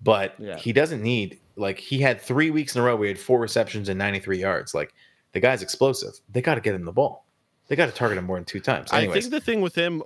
But 0.01 0.35
Yeah. 0.37 0.57
he 0.57 0.73
doesn't 0.73 1.01
need. 1.01 1.39
Like, 1.55 1.79
he 1.79 1.99
had 1.99 2.21
three 2.21 2.51
weeks 2.51 2.75
in 2.75 2.81
a 2.81 2.85
row. 2.85 2.95
We 2.95 3.07
had 3.07 3.19
four 3.19 3.39
receptions 3.39 3.89
and 3.89 3.97
ninety 3.97 4.19
three 4.19 4.39
yards. 4.39 4.73
Like, 4.73 4.93
the 5.33 5.39
guy's 5.39 5.61
explosive. 5.61 6.19
They 6.31 6.41
got 6.41 6.55
to 6.55 6.61
get 6.61 6.75
him 6.75 6.85
the 6.85 6.91
ball. 6.91 7.25
They 7.67 7.75
got 7.75 7.87
to 7.87 7.91
target 7.91 8.17
him 8.17 8.25
more 8.25 8.37
than 8.37 8.45
two 8.45 8.59
times. 8.59 8.91
I 8.91 9.07
think 9.07 9.29
the 9.29 9.41
thing 9.41 9.61
with 9.61 9.75
him 9.75 10.03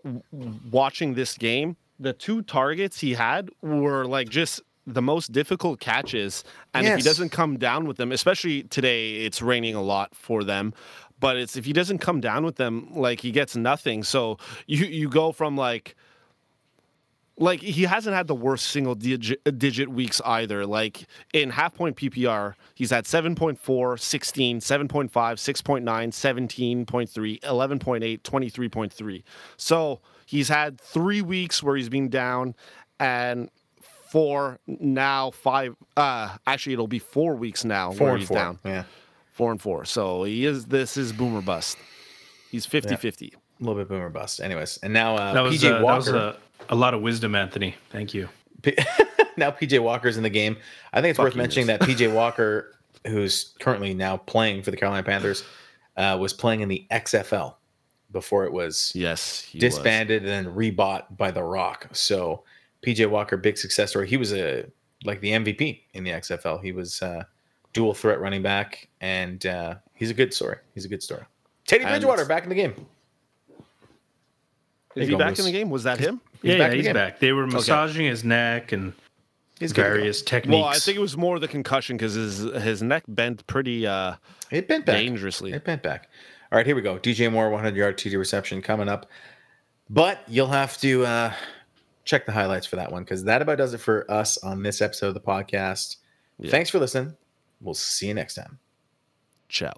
watching 0.71 1.13
this 1.13 1.37
game, 1.37 1.75
the 1.99 2.13
two 2.13 2.41
targets 2.41 2.99
he 2.99 3.13
had 3.13 3.49
were 3.61 4.05
like 4.05 4.29
just 4.29 4.61
the 4.87 5.01
most 5.01 5.31
difficult 5.31 5.79
catches. 5.79 6.43
And 6.73 6.87
if 6.87 6.95
he 6.97 7.01
doesn't 7.03 7.29
come 7.29 7.57
down 7.57 7.85
with 7.85 7.97
them, 7.97 8.11
especially 8.11 8.63
today, 8.63 9.17
it's 9.17 9.41
raining 9.41 9.75
a 9.75 9.81
lot 9.81 10.15
for 10.15 10.43
them. 10.43 10.73
But 11.19 11.37
it's 11.37 11.55
if 11.55 11.65
he 11.65 11.73
doesn't 11.73 11.99
come 11.99 12.19
down 12.19 12.43
with 12.43 12.55
them, 12.55 12.87
like 12.95 13.19
he 13.19 13.29
gets 13.31 13.55
nothing. 13.55 14.03
So 14.03 14.39
you 14.65 14.85
you 14.85 15.07
go 15.07 15.31
from 15.31 15.55
like 15.55 15.95
like 17.41 17.59
he 17.61 17.83
hasn't 17.83 18.15
had 18.15 18.27
the 18.27 18.35
worst 18.35 18.67
single 18.67 18.95
digit, 18.95 19.41
digit 19.57 19.89
weeks 19.89 20.21
either. 20.23 20.65
Like 20.65 21.07
in 21.33 21.49
half 21.49 21.73
point 21.73 21.97
PPR, 21.97 22.53
he's 22.75 22.91
had 22.91 23.05
7.4, 23.05 23.99
16, 23.99 24.59
7.5, 24.59 25.09
6.9, 25.09 25.83
17.3, 26.85 27.39
11.8, 27.41 28.21
23.3. 28.21 29.23
So 29.57 29.99
he's 30.25 30.47
had 30.47 30.79
three 30.79 31.21
weeks 31.21 31.63
where 31.63 31.75
he's 31.75 31.89
been 31.89 32.09
down 32.09 32.55
and 32.99 33.49
four 33.81 34.59
now 34.67 35.31
five 35.31 35.73
uh 35.95 36.35
actually 36.45 36.73
it'll 36.73 36.85
be 36.85 36.99
four 36.99 37.33
weeks 37.33 37.63
now 37.63 37.91
four 37.93 38.07
where 38.07 38.11
and 38.11 38.19
he's 38.19 38.27
four. 38.27 38.35
down 38.37 38.59
Yeah, 38.65 38.83
four 39.31 39.51
and 39.51 39.61
four 39.61 39.85
so 39.85 40.23
he 40.25 40.45
is 40.45 40.65
this 40.65 40.97
is 40.97 41.13
boomer 41.13 41.41
bust 41.41 41.77
he's 42.51 42.65
50 42.65 42.97
50 42.97 43.33
a 43.61 43.63
little 43.63 43.81
bit 43.81 43.89
boomer 43.89 44.09
bust. 44.09 44.41
Anyways, 44.41 44.79
and 44.81 44.91
now 44.93 45.15
uh, 45.15 45.33
That 45.33 45.41
was, 45.41 45.61
PJ 45.61 45.69
uh, 45.69 45.73
that 45.73 45.83
was 45.83 46.07
Walker. 46.11 46.17
a, 46.17 46.37
a 46.69 46.75
lot 46.75 46.93
of 46.93 47.01
wisdom, 47.01 47.35
Anthony. 47.35 47.75
Thank 47.89 48.13
you. 48.13 48.29
P- 48.61 48.77
now 49.37 49.51
PJ 49.51 49.81
Walker's 49.81 50.17
in 50.17 50.23
the 50.23 50.29
game. 50.29 50.57
I 50.93 51.01
think 51.01 51.11
it's 51.11 51.17
Fuck 51.17 51.25
worth 51.25 51.35
you, 51.35 51.41
mentioning 51.41 51.67
that 51.67 51.81
PJ 51.81 52.13
Walker, 52.13 52.75
who's 53.07 53.53
currently 53.59 53.93
now 53.93 54.17
playing 54.17 54.63
for 54.63 54.71
the 54.71 54.77
Carolina 54.77 55.03
Panthers, 55.03 55.43
uh, 55.97 56.17
was 56.19 56.33
playing 56.33 56.61
in 56.61 56.69
the 56.69 56.85
XFL 56.91 57.55
before 58.11 58.43
it 58.45 58.51
was 58.51 58.91
yes 58.93 59.41
he 59.41 59.57
was. 59.57 59.61
disbanded 59.61 60.23
and 60.25 60.47
then 60.47 60.53
rebought 60.55 61.15
by 61.17 61.31
The 61.31 61.43
Rock. 61.43 61.87
So 61.93 62.43
PJ 62.85 63.09
Walker, 63.09 63.37
big 63.37 63.57
success 63.57 63.91
story. 63.91 64.07
He 64.07 64.17
was 64.17 64.33
a 64.33 64.65
like 65.03 65.19
the 65.21 65.31
MVP 65.31 65.81
in 65.93 66.03
the 66.03 66.11
XFL. 66.11 66.61
He 66.63 66.71
was 66.71 67.01
uh, 67.01 67.23
dual 67.73 67.93
threat 67.93 68.19
running 68.19 68.41
back, 68.43 68.87
and 69.01 69.43
uh, 69.45 69.75
he's 69.93 70.11
a 70.11 70.13
good 70.13 70.33
story. 70.33 70.57
He's 70.75 70.85
a 70.85 70.89
good 70.89 71.01
story. 71.01 71.23
Teddy 71.65 71.83
And- 71.83 71.91
Bridgewater 71.91 72.25
back 72.25 72.43
in 72.43 72.49
the 72.49 72.55
game. 72.55 72.85
Is 74.95 75.07
he 75.07 75.13
go, 75.13 75.17
back 75.17 75.39
in 75.39 75.45
the 75.45 75.51
game 75.53 75.69
was 75.69 75.83
that 75.83 75.99
him 75.99 76.19
He's 76.41 76.53
yeah, 76.53 76.57
back 76.57 76.59
yeah, 76.59 76.65
in 76.65 76.69
the 76.71 76.75
he's 76.77 76.85
game. 76.85 76.93
back. 76.93 77.19
They 77.19 77.31
were 77.33 77.47
massaging 77.47 78.05
his 78.07 78.23
neck 78.23 78.71
and 78.71 78.93
He's 79.59 79.71
good 79.73 79.83
to 79.83 79.89
go. 79.89 79.95
various 79.95 80.21
techniques. 80.23 80.55
well 80.59 80.65
i 80.65 80.73
think 80.79 80.97
it 80.97 81.01
was 81.01 81.15
more 81.15 81.37
the 81.37 81.47
concussion 81.47 81.95
because 81.95 82.15
his 82.15 82.39
his 82.63 82.81
neck 82.81 83.03
bent 83.07 83.45
pretty 83.45 83.85
uh 83.85 84.15
It 84.49 84.67
bent 84.67 84.85
back. 84.87 84.95
dangerously 84.95 85.53
It 85.53 85.63
bent 85.63 85.83
back. 85.83 86.09
All 86.51 86.57
right, 86.57 86.65
here 86.65 86.75
we 86.75 86.81
go. 86.81 86.97
DJ 86.97 87.31
Moore, 87.31 87.49
100 87.49 87.77
yard 87.77 87.97
TD 87.97 88.17
reception 88.17 88.61
coming 88.61 88.89
up. 88.89 89.05
But 89.89 90.19
you'll 90.27 90.47
have 90.47 90.77
to 90.79 91.05
uh, 91.05 91.33
check 92.03 92.25
the 92.25 92.31
highlights 92.33 92.65
for 92.65 92.75
that 92.77 92.91
one 92.91 93.03
because 93.03 93.23
that 93.25 93.41
about 93.41 93.57
does 93.57 93.73
it 93.73 93.77
for 93.79 94.09
us 94.11 94.37
on 94.39 94.61
this 94.63 94.81
episode 94.81 95.07
of 95.09 95.13
the 95.13 95.21
podcast. 95.21 95.97
Yeah. 96.39 96.51
Thanks 96.51 96.69
for 96.69 96.79
listening. 96.79 97.15
We'll 97.61 97.73
see 97.75 98.07
you 98.07 98.13
next 98.15 98.33
time. 98.35 98.59
ciao 99.47 99.73